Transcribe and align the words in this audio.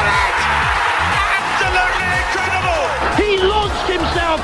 Goalkeeper. 0.00 0.20
It! 0.20 0.36
Absolutely 1.40 2.08
incredible! 2.24 2.82
He 3.20 3.30
launched 3.44 3.88
himself 3.88 4.38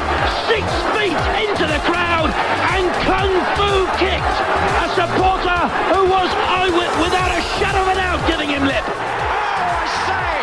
six 0.49 0.65
feet 0.95 1.21
into 1.45 1.65
the 1.67 1.81
crowd 1.89 2.31
and 2.77 2.87
kung 3.09 3.33
fu 3.57 3.89
kicked 3.97 4.37
a 4.85 4.87
supporter 4.93 5.61
who 5.93 6.03
was 6.11 6.31
eyewit 6.61 6.93
without 7.01 7.33
a 7.33 7.41
shadow 7.57 7.83
of 7.83 7.89
a 7.89 7.97
doubt 7.97 8.21
giving 8.29 8.51
him 8.51 8.65
lip. 8.65 8.85
Oh, 8.85 8.93
I 8.93 9.87
say! 10.09 10.35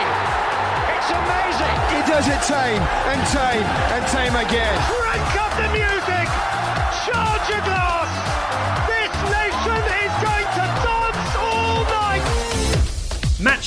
It's 0.97 1.11
amazing! 1.13 1.75
He 1.93 1.99
does 2.09 2.27
it 2.27 2.41
time 2.47 2.81
and 3.11 3.21
time 3.29 3.65
and 3.93 4.03
time 4.07 4.35
again. 4.35 4.75
Crank 4.89 5.35
up 5.39 5.53
the 5.57 5.69
music! 5.73 6.02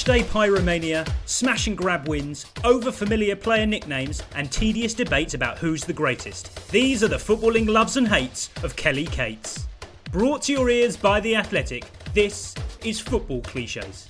Matchday 0.07 0.23
pyromania, 0.23 1.13
smash 1.25 1.67
and 1.67 1.77
grab 1.77 2.07
wins, 2.07 2.47
over 2.63 2.93
familiar 2.93 3.35
player 3.35 3.67
nicknames, 3.67 4.23
and 4.37 4.53
tedious 4.53 4.95
debates 4.95 5.35
about 5.35 5.59
who's 5.59 5.83
the 5.83 5.93
greatest. 5.93 6.69
These 6.71 7.03
are 7.03 7.09
the 7.09 7.17
footballing 7.17 7.69
loves 7.69 7.97
and 7.97 8.07
hates 8.07 8.51
of 8.63 8.77
Kelly 8.77 9.07
Cates. 9.07 9.67
Brought 10.13 10.43
to 10.43 10.53
your 10.53 10.71
ears 10.71 10.97
by 10.97 11.19
The 11.19 11.35
Athletic, 11.35 11.87
this 12.15 12.55
is 12.85 13.01
Football 13.01 13.41
Cliches. 13.41 14.09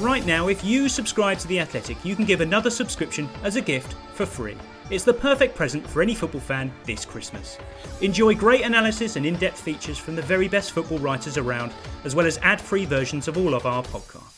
Right 0.00 0.26
now, 0.26 0.48
if 0.48 0.62
you 0.62 0.90
subscribe 0.90 1.38
to 1.38 1.48
The 1.48 1.60
Athletic, 1.60 2.04
you 2.04 2.14
can 2.14 2.26
give 2.26 2.42
another 2.42 2.68
subscription 2.68 3.26
as 3.42 3.56
a 3.56 3.62
gift 3.62 3.94
for 4.12 4.26
free. 4.26 4.58
It's 4.90 5.04
the 5.04 5.14
perfect 5.14 5.56
present 5.56 5.88
for 5.88 6.02
any 6.02 6.14
football 6.14 6.42
fan 6.42 6.70
this 6.84 7.06
Christmas. 7.06 7.56
Enjoy 8.02 8.34
great 8.34 8.60
analysis 8.60 9.16
and 9.16 9.24
in 9.24 9.36
depth 9.36 9.62
features 9.62 9.96
from 9.96 10.14
the 10.14 10.20
very 10.20 10.46
best 10.46 10.72
football 10.72 10.98
writers 10.98 11.38
around, 11.38 11.72
as 12.04 12.14
well 12.14 12.26
as 12.26 12.36
ad 12.42 12.60
free 12.60 12.84
versions 12.84 13.28
of 13.28 13.38
all 13.38 13.54
of 13.54 13.64
our 13.64 13.82
podcasts. 13.82 14.33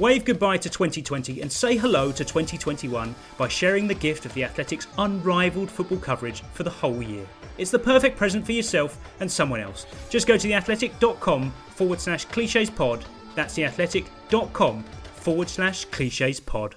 Wave 0.00 0.24
goodbye 0.24 0.56
to 0.56 0.68
2020 0.68 1.40
and 1.40 1.50
say 1.50 1.76
hello 1.76 2.10
to 2.10 2.24
2021 2.24 3.14
by 3.38 3.46
sharing 3.46 3.86
the 3.86 3.94
gift 3.94 4.26
of 4.26 4.34
The 4.34 4.42
Athletic's 4.42 4.88
unrivaled 4.98 5.70
football 5.70 5.98
coverage 5.98 6.42
for 6.52 6.64
the 6.64 6.70
whole 6.70 7.00
year. 7.00 7.24
It's 7.58 7.70
the 7.70 7.78
perfect 7.78 8.18
present 8.18 8.44
for 8.44 8.50
yourself 8.50 8.98
and 9.20 9.30
someone 9.30 9.60
else. 9.60 9.86
Just 10.10 10.26
go 10.26 10.36
to 10.36 10.48
theathletic.com 10.48 11.52
forward 11.76 12.00
slash 12.00 12.24
cliches 12.24 12.70
pod. 12.70 13.04
That's 13.36 13.54
theathletic.com 13.54 14.82
forward 14.82 15.48
slash 15.48 15.84
cliches 15.84 16.40
pod. 16.40 16.74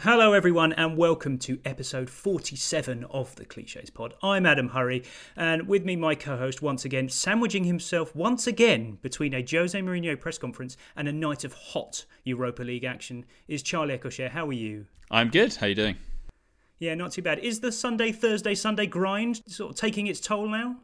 Hello, 0.00 0.34
everyone, 0.34 0.74
and 0.74 0.98
welcome 0.98 1.38
to 1.38 1.58
episode 1.64 2.10
47 2.10 3.04
of 3.04 3.34
the 3.36 3.46
Cliches 3.46 3.88
Pod. 3.88 4.12
I'm 4.22 4.44
Adam 4.44 4.68
Hurrey, 4.68 5.06
and 5.36 5.66
with 5.66 5.86
me, 5.86 5.96
my 5.96 6.14
co 6.14 6.36
host, 6.36 6.60
once 6.60 6.84
again, 6.84 7.08
sandwiching 7.08 7.64
himself 7.64 8.14
once 8.14 8.46
again 8.46 8.98
between 9.00 9.32
a 9.32 9.44
Jose 9.50 9.80
Mourinho 9.80 10.20
press 10.20 10.36
conference 10.36 10.76
and 10.96 11.08
a 11.08 11.12
night 11.12 11.44
of 11.44 11.54
hot 11.54 12.04
Europa 12.24 12.62
League 12.62 12.84
action, 12.84 13.24
is 13.48 13.62
Charlie 13.62 13.96
Eccleshare. 13.96 14.28
How 14.28 14.46
are 14.46 14.52
you? 14.52 14.84
I'm 15.10 15.30
good. 15.30 15.54
How 15.54 15.66
you 15.66 15.74
doing? 15.74 15.96
Yeah, 16.78 16.94
not 16.94 17.12
too 17.12 17.22
bad. 17.22 17.38
Is 17.38 17.60
the 17.60 17.72
Sunday, 17.72 18.12
Thursday, 18.12 18.54
Sunday 18.54 18.86
grind 18.86 19.40
sort 19.46 19.70
of 19.70 19.76
taking 19.76 20.08
its 20.08 20.20
toll 20.20 20.46
now? 20.46 20.76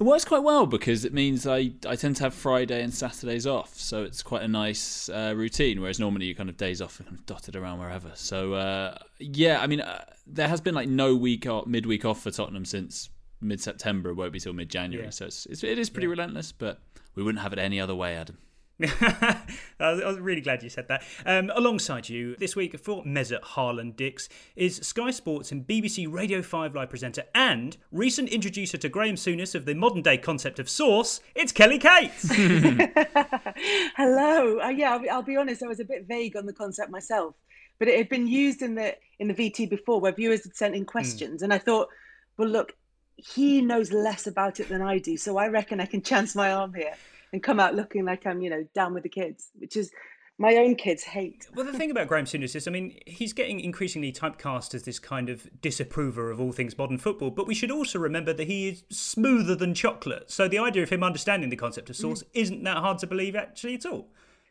It 0.00 0.02
works 0.04 0.24
quite 0.24 0.42
well 0.42 0.66
because 0.66 1.04
it 1.04 1.14
means 1.14 1.46
I, 1.46 1.72
I 1.86 1.94
tend 1.94 2.16
to 2.16 2.24
have 2.24 2.34
Friday 2.34 2.82
and 2.82 2.92
Saturdays 2.92 3.46
off, 3.46 3.74
so 3.78 4.02
it's 4.02 4.22
quite 4.24 4.42
a 4.42 4.48
nice 4.48 5.08
uh, 5.08 5.32
routine. 5.36 5.80
Whereas 5.80 6.00
normally 6.00 6.26
you 6.26 6.34
kind 6.34 6.50
of 6.50 6.56
days 6.56 6.80
off 6.82 6.98
and 6.98 7.06
kind 7.08 7.18
of 7.18 7.26
dotted 7.26 7.54
around 7.54 7.78
wherever. 7.78 8.10
So 8.14 8.54
uh, 8.54 8.98
yeah, 9.20 9.60
I 9.60 9.68
mean 9.68 9.80
uh, 9.80 10.04
there 10.26 10.48
has 10.48 10.60
been 10.60 10.74
like 10.74 10.88
no 10.88 11.14
week 11.14 11.46
or 11.46 11.62
midweek 11.66 12.04
off 12.04 12.22
for 12.22 12.32
Tottenham 12.32 12.64
since 12.64 13.08
mid 13.40 13.60
September. 13.60 14.10
It 14.10 14.14
won't 14.14 14.32
be 14.32 14.40
till 14.40 14.52
mid 14.52 14.68
January, 14.68 15.06
Yeah. 15.06 15.10
so 15.10 15.26
it's, 15.26 15.46
it's 15.46 15.62
it 15.62 15.78
is 15.78 15.90
pretty 15.90 16.08
relentless. 16.08 16.50
But 16.50 16.80
we 17.14 17.22
wouldn't 17.22 17.42
have 17.42 17.52
it 17.52 17.60
any 17.60 17.78
other 17.80 17.94
way, 17.94 18.16
Adam. 18.16 18.38
I 18.82 19.44
was 19.78 20.18
really 20.18 20.40
glad 20.40 20.64
you 20.64 20.68
said 20.68 20.88
that. 20.88 21.04
Um, 21.24 21.52
alongside 21.54 22.08
you 22.08 22.34
this 22.36 22.56
week 22.56 22.76
for 22.80 23.04
Mesut 23.04 23.42
Harlan 23.42 23.92
Dix 23.92 24.28
is 24.56 24.76
Sky 24.78 25.12
Sports 25.12 25.52
and 25.52 25.64
BBC 25.64 26.12
Radio 26.12 26.42
5 26.42 26.74
live 26.74 26.90
presenter 26.90 27.22
and 27.36 27.76
recent 27.92 28.30
introducer 28.30 28.76
to 28.78 28.88
Graham 28.88 29.14
Souness 29.14 29.54
of 29.54 29.64
the 29.64 29.74
modern 29.74 30.02
day 30.02 30.18
concept 30.18 30.58
of 30.58 30.68
sauce. 30.68 31.20
It's 31.36 31.52
Kelly 31.52 31.78
Cates. 31.78 32.28
Hello. 33.96 34.58
Uh, 34.60 34.68
yeah, 34.70 34.92
I'll 34.92 34.98
be, 34.98 35.08
I'll 35.08 35.22
be 35.22 35.36
honest. 35.36 35.62
I 35.62 35.68
was 35.68 35.78
a 35.78 35.84
bit 35.84 36.08
vague 36.08 36.36
on 36.36 36.46
the 36.46 36.52
concept 36.52 36.90
myself, 36.90 37.36
but 37.78 37.86
it 37.86 37.96
had 37.96 38.08
been 38.08 38.26
used 38.26 38.60
in 38.60 38.74
the 38.74 38.96
in 39.20 39.28
the 39.28 39.34
VT 39.34 39.70
before, 39.70 40.00
where 40.00 40.10
viewers 40.10 40.42
had 40.42 40.56
sent 40.56 40.74
in 40.74 40.84
questions, 40.84 41.42
and 41.42 41.52
I 41.52 41.58
thought, 41.58 41.88
well, 42.36 42.48
look, 42.48 42.72
he 43.14 43.62
knows 43.62 43.92
less 43.92 44.26
about 44.26 44.58
it 44.58 44.68
than 44.68 44.82
I 44.82 44.98
do, 44.98 45.16
so 45.16 45.36
I 45.36 45.46
reckon 45.46 45.78
I 45.80 45.86
can 45.86 46.02
chance 46.02 46.34
my 46.34 46.52
arm 46.52 46.74
here 46.74 46.94
and 47.34 47.42
come 47.42 47.58
out 47.58 47.74
looking 47.74 48.04
like 48.04 48.24
I'm, 48.26 48.40
you 48.40 48.48
know, 48.48 48.64
down 48.74 48.94
with 48.94 49.02
the 49.02 49.08
kids, 49.08 49.50
which 49.58 49.76
is 49.76 49.90
my 50.38 50.54
own 50.54 50.76
kids 50.76 51.02
hate. 51.02 51.48
well, 51.52 51.66
the 51.66 51.72
thing 51.72 51.90
about 51.90 52.06
Graham 52.06 52.26
Souness 52.26 52.54
is, 52.54 52.68
I 52.68 52.70
mean, 52.70 52.96
he's 53.06 53.32
getting 53.32 53.58
increasingly 53.58 54.12
typecast 54.12 54.72
as 54.72 54.84
this 54.84 55.00
kind 55.00 55.28
of 55.28 55.48
disapprover 55.60 56.30
of 56.30 56.40
all 56.40 56.52
things 56.52 56.78
modern 56.78 56.96
football, 56.96 57.30
but 57.30 57.48
we 57.48 57.54
should 57.54 57.72
also 57.72 57.98
remember 57.98 58.32
that 58.32 58.46
he 58.46 58.68
is 58.68 58.84
smoother 58.88 59.56
than 59.56 59.74
chocolate. 59.74 60.30
So 60.30 60.46
the 60.46 60.60
idea 60.60 60.84
of 60.84 60.90
him 60.90 61.02
understanding 61.02 61.50
the 61.50 61.56
concept 61.56 61.90
of 61.90 61.96
sauce 61.96 62.22
mm. 62.22 62.26
isn't 62.34 62.62
that 62.62 62.76
hard 62.76 62.98
to 62.98 63.08
believe 63.08 63.34
actually 63.34 63.74
at 63.74 63.84
all. 63.84 64.06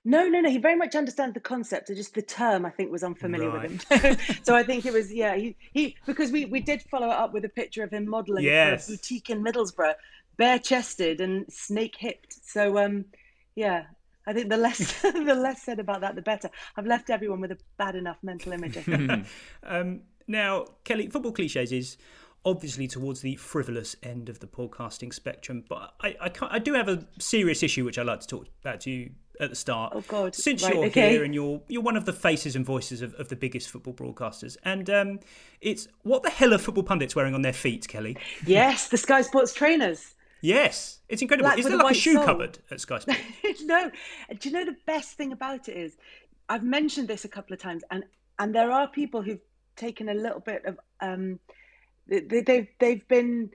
No, 0.06 0.28
no, 0.28 0.42
no. 0.42 0.50
He 0.50 0.58
very 0.58 0.76
much 0.76 0.96
understands 0.96 1.34
the 1.34 1.40
concept. 1.40 1.90
It's 1.90 1.98
just 1.98 2.14
the 2.14 2.22
term 2.22 2.66
I 2.66 2.70
think 2.70 2.92
was 2.92 3.06
unfamiliar 3.06 3.50
with 3.50 3.90
him. 3.90 4.18
so 4.44 4.54
I 4.54 4.62
think 4.64 4.86
it 4.86 4.92
was 4.92 5.14
yeah. 5.14 5.38
He 5.38 5.56
he 5.72 5.96
because 6.06 6.30
we 6.30 6.44
we 6.44 6.60
did 6.60 6.82
follow 6.82 7.08
it 7.08 7.14
up 7.14 7.34
with 7.34 7.46
a 7.46 7.50
picture 7.50 7.84
of 7.84 7.92
him 7.92 8.10
modelling 8.10 8.44
Yes. 8.44 8.88
for 8.88 8.92
a 8.92 8.98
boutique 8.98 9.30
in 9.30 9.42
Middlesbrough, 9.42 9.94
bare 10.38 10.60
chested 10.60 11.22
and 11.22 11.46
snake 11.52 11.96
hipped. 11.98 12.34
So 12.46 12.78
um 12.78 13.06
yeah. 13.56 13.86
I 14.26 14.32
think 14.32 14.50
the 14.50 14.58
less 14.58 15.02
the 15.02 15.36
less 15.36 15.64
said 15.64 15.80
about 15.80 16.02
that, 16.02 16.16
the 16.16 16.22
better. 16.22 16.50
I've 16.78 16.86
left 16.86 17.10
everyone 17.10 17.42
with 17.42 17.52
a 17.52 17.58
bad 17.78 17.96
enough 17.96 18.18
mental 18.24 18.54
image. 18.54 18.78
Um, 19.64 20.02
now, 20.28 20.66
Kelly, 20.86 21.08
football 21.08 21.34
cliches 21.34 21.72
is 21.72 21.98
obviously 22.46 22.88
towards 22.88 23.22
the 23.22 23.36
frivolous 23.36 23.96
end 24.04 24.30
of 24.30 24.40
the 24.40 24.48
podcasting 24.48 25.14
spectrum, 25.14 25.64
but 25.70 25.94
I, 26.02 26.16
I, 26.20 26.30
can't, 26.30 26.52
I 26.52 26.60
do 26.60 26.74
have 26.74 26.90
a 26.90 27.06
serious 27.20 27.64
issue 27.64 27.86
which 27.86 27.98
I'd 27.98 28.06
like 28.06 28.20
to 28.22 28.28
talk 28.28 28.48
about 28.62 28.82
to 28.82 28.92
you 28.92 29.12
at 29.40 29.50
the 29.50 29.56
start. 29.56 29.94
Oh, 29.96 30.04
God. 30.08 30.36
Since 30.36 30.64
Right, 30.64 30.74
you're 30.74 30.86
okay. 30.86 31.12
here 31.12 31.24
and 31.24 31.34
you're 31.34 31.62
you're 31.68 31.82
one 31.82 31.98
of 31.98 32.06
the 32.06 32.14
faces 32.14 32.56
and 32.56 32.66
voices 32.66 33.02
of, 33.02 33.14
of 33.16 33.30
the 33.30 33.36
biggest 33.36 33.70
football 33.70 33.94
broadcasters, 33.94 34.58
and 34.64 34.90
um, 34.90 35.20
it's 35.62 35.88
what 36.04 36.24
the 36.24 36.30
hell 36.30 36.54
are 36.54 36.58
football 36.58 36.84
pundits 36.84 37.16
wearing 37.16 37.34
on 37.34 37.42
their 37.42 37.54
feet, 37.54 37.88
Kelly? 37.88 38.18
yes, 38.46 38.90
the 38.90 38.98
Sky 38.98 39.22
Sports 39.22 39.54
trainers. 39.54 40.14
Yes, 40.44 41.00
it's 41.08 41.22
incredible. 41.22 41.48
Black 41.48 41.58
is 41.58 41.66
there 41.66 41.78
like 41.78 41.92
a 41.92 41.98
shoe 41.98 42.16
sole. 42.16 42.26
cupboard 42.26 42.60
at 42.70 42.82
Sky 42.82 43.00
Sports? 43.00 43.22
no. 43.64 43.90
Do 44.38 44.50
you 44.50 44.54
know 44.54 44.66
the 44.66 44.76
best 44.86 45.16
thing 45.16 45.32
about 45.32 45.70
it 45.70 45.78
is, 45.78 45.96
I've 46.50 46.64
mentioned 46.64 47.08
this 47.08 47.24
a 47.24 47.30
couple 47.30 47.54
of 47.54 47.62
times, 47.62 47.82
and 47.90 48.04
and 48.38 48.54
there 48.54 48.70
are 48.70 48.90
people 48.90 49.22
who've 49.22 49.40
taken 49.78 50.10
a 50.10 50.14
little 50.14 50.42
bit 50.42 50.66
of 50.66 50.78
um, 51.00 51.40
they, 52.08 52.42
they've 52.42 52.68
they've 52.78 53.08
been 53.08 53.52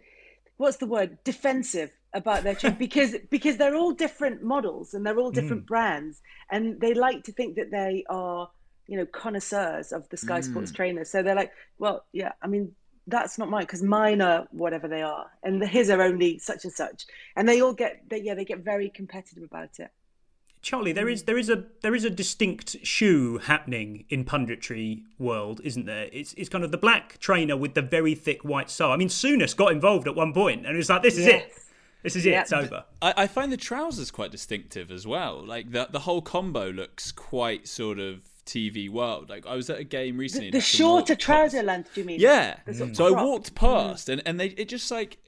what's 0.56 0.78
the 0.78 0.86
word 0.86 1.18
defensive 1.24 1.90
about 2.14 2.42
their 2.42 2.54
chain 2.60 2.74
because 2.78 3.14
because 3.28 3.58
they're 3.58 3.76
all 3.76 3.92
different 3.92 4.42
models 4.42 4.94
and 4.94 5.04
they're 5.04 5.18
all 5.18 5.30
different 5.30 5.66
brands, 5.66 6.22
and 6.50 6.80
they 6.80 6.94
like 6.94 7.22
to 7.24 7.32
think 7.32 7.56
that 7.56 7.70
they 7.70 8.02
are 8.08 8.48
you 8.86 8.96
know 8.96 9.04
connoisseurs 9.04 9.92
of 9.92 10.08
the 10.08 10.16
Sky 10.16 10.40
Sports 10.40 10.72
trainers. 10.72 11.10
So 11.10 11.22
they're 11.22 11.36
like, 11.36 11.52
well, 11.78 12.06
yeah, 12.12 12.32
I 12.40 12.46
mean. 12.46 12.72
That's 13.08 13.38
not 13.38 13.48
mine 13.48 13.62
because 13.62 13.82
mine 13.82 14.20
are 14.20 14.46
whatever 14.50 14.86
they 14.86 15.02
are, 15.02 15.26
and 15.42 15.62
the, 15.62 15.66
his 15.66 15.90
are 15.90 16.02
only 16.02 16.38
such 16.38 16.64
and 16.64 16.72
such, 16.72 17.06
and 17.36 17.48
they 17.48 17.60
all 17.60 17.72
get, 17.72 18.02
they, 18.08 18.20
yeah, 18.20 18.34
they 18.34 18.44
get 18.44 18.60
very 18.60 18.90
competitive 18.90 19.42
about 19.42 19.78
it. 19.78 19.90
Charlie, 20.60 20.92
there 20.92 21.08
is 21.08 21.22
mm. 21.22 21.26
there 21.26 21.38
is 21.38 21.48
a 21.48 21.64
there 21.82 21.94
is 21.94 22.04
a 22.04 22.10
distinct 22.10 22.76
shoe 22.82 23.38
happening 23.38 24.04
in 24.08 24.24
punditry 24.24 25.02
world, 25.18 25.60
isn't 25.64 25.86
there? 25.86 26.08
It's 26.12 26.34
it's 26.34 26.48
kind 26.48 26.64
of 26.64 26.70
the 26.70 26.78
black 26.78 27.18
trainer 27.18 27.56
with 27.56 27.74
the 27.74 27.82
very 27.82 28.14
thick 28.14 28.44
white 28.44 28.70
sole. 28.70 28.92
I 28.92 28.96
mean, 28.96 29.08
Souness 29.08 29.56
got 29.56 29.72
involved 29.72 30.08
at 30.08 30.14
one 30.14 30.32
point, 30.32 30.66
and 30.66 30.74
it 30.74 30.76
was 30.76 30.90
like, 30.90 31.02
"This 31.02 31.16
is 31.16 31.26
it, 31.26 31.52
this 32.02 32.16
is 32.16 32.26
it, 32.26 32.30
Yeah. 32.30 32.42
it's 32.42 32.52
over." 32.52 32.84
I, 33.00 33.14
I 33.16 33.26
find 33.26 33.52
the 33.52 33.56
trousers 33.56 34.10
quite 34.10 34.30
distinctive 34.30 34.90
as 34.90 35.06
well. 35.06 35.44
Like 35.44 35.70
the 35.70 35.88
the 35.90 36.00
whole 36.00 36.22
combo 36.22 36.70
looks 36.70 37.12
quite 37.12 37.68
sort 37.68 37.98
of 37.98 38.22
TV 38.48 38.88
world. 38.88 39.28
Like 39.28 39.46
I 39.46 39.54
was 39.54 39.68
at 39.70 39.78
a 39.78 39.84
game 39.84 40.16
recently. 40.16 40.50
The, 40.50 40.58
the 40.58 40.62
shorter 40.62 41.14
trouser 41.14 41.58
past- 41.58 41.66
length, 41.66 41.94
do 41.94 42.00
you 42.00 42.06
mean? 42.06 42.20
Yeah. 42.20 42.56
Of 42.66 42.96
So 42.96 43.14
I 43.14 43.22
walked 43.22 43.52
mm. 43.52 43.56
past, 43.56 44.08
and 44.08 44.22
and 44.26 44.40
they 44.40 44.48
it 44.48 44.68
just 44.68 44.90
like 44.90 45.18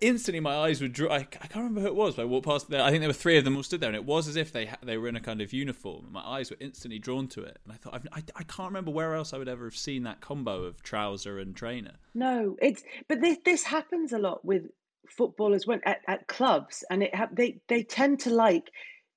instantly 0.00 0.40
my 0.40 0.54
eyes 0.54 0.80
would 0.80 0.92
draw. 0.92 1.12
I, 1.12 1.16
I 1.16 1.46
can't 1.46 1.56
remember 1.56 1.80
who 1.80 1.86
it 1.86 1.94
was, 1.94 2.16
but 2.16 2.22
I 2.22 2.24
walked 2.26 2.46
past 2.46 2.68
there. 2.68 2.82
I 2.82 2.90
think 2.90 3.00
there 3.00 3.08
were 3.08 3.14
three 3.14 3.38
of 3.38 3.44
them 3.44 3.56
all 3.56 3.62
stood 3.62 3.80
there, 3.80 3.88
and 3.88 3.96
it 3.96 4.04
was 4.04 4.28
as 4.28 4.36
if 4.36 4.52
they 4.52 4.66
ha- 4.66 4.78
they 4.82 4.96
were 4.96 5.08
in 5.08 5.16
a 5.16 5.20
kind 5.20 5.40
of 5.40 5.52
uniform. 5.52 6.08
My 6.10 6.22
eyes 6.22 6.50
were 6.50 6.56
instantly 6.60 6.98
drawn 6.98 7.28
to 7.28 7.42
it, 7.42 7.58
and 7.64 7.72
I 7.72 7.76
thought 7.76 7.94
I've, 7.94 8.06
I 8.12 8.22
I 8.36 8.42
can't 8.44 8.68
remember 8.68 8.90
where 8.90 9.14
else 9.14 9.32
I 9.32 9.38
would 9.38 9.48
ever 9.48 9.64
have 9.64 9.76
seen 9.76 10.02
that 10.04 10.20
combo 10.20 10.64
of 10.64 10.82
trouser 10.82 11.38
and 11.38 11.54
trainer. 11.54 11.94
No, 12.14 12.56
it's 12.60 12.82
but 13.08 13.20
this 13.20 13.38
this 13.44 13.62
happens 13.64 14.12
a 14.12 14.18
lot 14.18 14.44
with 14.44 14.64
footballers 15.08 15.66
when 15.66 15.80
at, 15.84 16.00
at 16.06 16.26
clubs, 16.26 16.84
and 16.90 17.02
it 17.02 17.14
ha- 17.14 17.28
they 17.32 17.60
they 17.68 17.82
tend 17.82 18.20
to 18.20 18.30
like 18.30 18.70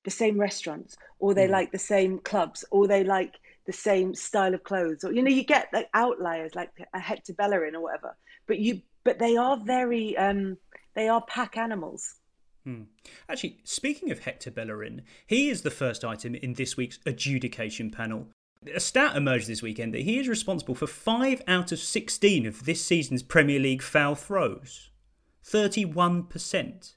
the 0.08 0.12
same 0.12 0.40
restaurants, 0.40 0.96
or 1.20 1.34
they 1.34 1.50
like 1.50 1.74
the 1.74 1.78
same 1.78 2.20
clubs, 2.20 2.64
or 2.72 2.88
they 2.88 3.04
like 3.04 3.34
the 3.66 3.74
same 3.74 4.16
style 4.16 4.54
of 4.54 4.64
clothes, 4.64 5.04
or 5.04 5.12
you 5.12 5.22
know 5.22 5.30
you 5.30 5.44
get 5.44 5.68
like 5.74 5.90
outliers 5.94 6.56
like 6.56 6.70
a 6.94 7.00
Hector 7.00 7.34
Bellerin 7.34 7.76
or 7.76 7.82
whatever. 7.82 8.16
But 8.48 8.60
you 8.60 8.82
but 9.04 9.20
they 9.20 9.36
are 9.36 9.58
very 9.58 10.16
um 10.16 10.56
they 10.96 11.10
are 11.10 11.22
pack 11.28 11.58
animals. 11.58 12.16
Actually, 13.28 13.60
speaking 13.66 14.10
of 14.10 14.20
Hector 14.20 14.50
Bellerin, 14.50 15.02
he 15.26 15.50
is 15.50 15.64
the 15.64 15.72
first 15.72 16.06
item 16.06 16.36
in 16.36 16.54
this 16.54 16.78
week's 16.78 17.00
adjudication 17.06 17.92
panel. 17.92 18.28
A 18.74 18.80
stat 18.80 19.18
emerged 19.18 19.48
this 19.48 19.62
weekend 19.62 19.94
that 19.94 20.04
he 20.04 20.20
is 20.20 20.30
responsible 20.30 20.76
for 20.76 20.88
five 20.88 21.42
out 21.50 21.74
of 21.74 21.80
16 21.80 22.46
of 22.46 22.64
this 22.64 22.82
season's 22.82 23.24
Premier 23.24 23.60
League 23.60 23.82
foul 23.82 24.16
throws. 24.16 24.90
31%. 25.46 26.97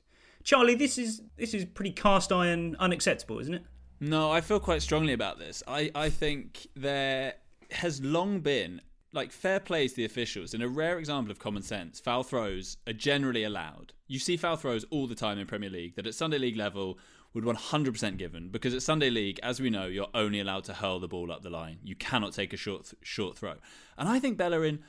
Charlie, 0.50 0.75
this 0.75 0.99
is 0.99 1.23
this 1.37 1.55
is 1.55 1.64
pretty 1.64 1.93
cast 1.93 2.32
iron 2.32 2.75
unacceptable, 2.81 3.38
isn't 3.38 3.55
it? 3.55 3.62
No, 4.00 4.32
I 4.32 4.41
feel 4.41 4.58
quite 4.58 4.82
strongly 4.82 5.12
about 5.12 5.38
this. 5.38 5.62
I, 5.69 5.93
I 5.94 6.11
think 6.11 6.67
there 6.75 7.35
has 7.70 8.02
long 8.02 8.41
been 8.41 8.81
like 9.12 9.31
fair 9.31 9.61
play 9.61 9.87
to 9.87 9.94
the 9.94 10.05
officials. 10.05 10.52
In 10.52 10.61
a 10.61 10.67
rare 10.67 10.99
example 10.99 11.31
of 11.31 11.38
common 11.38 11.62
sense, 11.62 12.00
foul 12.00 12.25
throws 12.25 12.79
are 12.88 12.93
generally 12.93 13.44
allowed. 13.44 13.93
You 14.08 14.19
see 14.19 14.37
foul 14.37 14.56
throws 14.56 14.85
all 14.91 15.06
the 15.06 15.14
time 15.14 15.38
in 15.38 15.47
Premier 15.47 15.70
League 15.70 15.94
that 15.94 16.08
at 16.08 16.17
Sunday 16.17 16.38
League 16.38 16.56
level 16.56 16.99
would 17.32 17.44
100% 17.44 18.17
given 18.17 18.49
because 18.49 18.75
at 18.75 18.82
Sunday 18.82 19.08
League, 19.08 19.38
as 19.44 19.61
we 19.61 19.70
know, 19.70 19.87
you're 19.87 20.08
only 20.14 20.41
allowed 20.41 20.64
to 20.64 20.73
hurl 20.73 20.99
the 20.99 21.06
ball 21.06 21.31
up 21.31 21.43
the 21.43 21.50
line. 21.50 21.79
You 21.85 21.94
cannot 21.94 22.32
take 22.32 22.52
a 22.52 22.56
short 22.56 22.93
short 23.02 23.38
throw. 23.38 23.55
And 23.97 24.08
I 24.08 24.19
think 24.19 24.37
Bellerin 24.37 24.81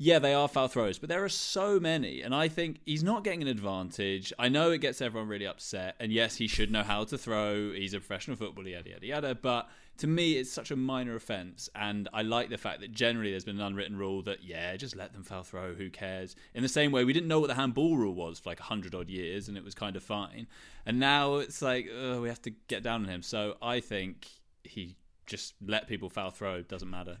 yeah, 0.00 0.20
they 0.20 0.32
are 0.32 0.46
foul 0.46 0.68
throws, 0.68 0.96
but 0.96 1.08
there 1.08 1.24
are 1.24 1.28
so 1.28 1.80
many, 1.80 2.22
and 2.22 2.32
I 2.32 2.46
think 2.46 2.78
he's 2.86 3.02
not 3.02 3.24
getting 3.24 3.42
an 3.42 3.48
advantage. 3.48 4.32
I 4.38 4.48
know 4.48 4.70
it 4.70 4.78
gets 4.78 5.02
everyone 5.02 5.28
really 5.28 5.46
upset, 5.46 5.96
and 5.98 6.12
yes, 6.12 6.36
he 6.36 6.46
should 6.46 6.70
know 6.70 6.84
how 6.84 7.02
to 7.02 7.18
throw. 7.18 7.72
He's 7.72 7.94
a 7.94 7.98
professional 7.98 8.36
footballer, 8.36 8.68
yada 8.68 8.90
yada 8.90 9.06
yada. 9.06 9.34
But 9.34 9.68
to 9.96 10.06
me, 10.06 10.34
it's 10.34 10.52
such 10.52 10.70
a 10.70 10.76
minor 10.76 11.16
offence, 11.16 11.68
and 11.74 12.08
I 12.12 12.22
like 12.22 12.48
the 12.48 12.56
fact 12.56 12.80
that 12.80 12.92
generally 12.92 13.32
there's 13.32 13.44
been 13.44 13.58
an 13.58 13.66
unwritten 13.66 13.98
rule 13.98 14.22
that 14.22 14.44
yeah, 14.44 14.76
just 14.76 14.94
let 14.94 15.12
them 15.12 15.24
foul 15.24 15.42
throw. 15.42 15.74
Who 15.74 15.90
cares? 15.90 16.36
In 16.54 16.62
the 16.62 16.68
same 16.68 16.92
way, 16.92 17.04
we 17.04 17.12
didn't 17.12 17.28
know 17.28 17.40
what 17.40 17.48
the 17.48 17.54
handball 17.54 17.96
rule 17.96 18.14
was 18.14 18.38
for 18.38 18.50
like 18.50 18.60
hundred 18.60 18.94
odd 18.94 19.10
years, 19.10 19.48
and 19.48 19.58
it 19.58 19.64
was 19.64 19.74
kind 19.74 19.96
of 19.96 20.04
fine. 20.04 20.46
And 20.86 21.00
now 21.00 21.36
it's 21.36 21.60
like 21.60 21.86
we 22.20 22.28
have 22.28 22.42
to 22.42 22.50
get 22.68 22.84
down 22.84 23.02
on 23.02 23.08
him. 23.08 23.22
So 23.22 23.56
I 23.60 23.80
think 23.80 24.28
he 24.62 24.96
just 25.26 25.54
let 25.60 25.88
people 25.88 26.08
foul 26.08 26.30
throw. 26.30 26.62
Doesn't 26.62 26.88
matter. 26.88 27.18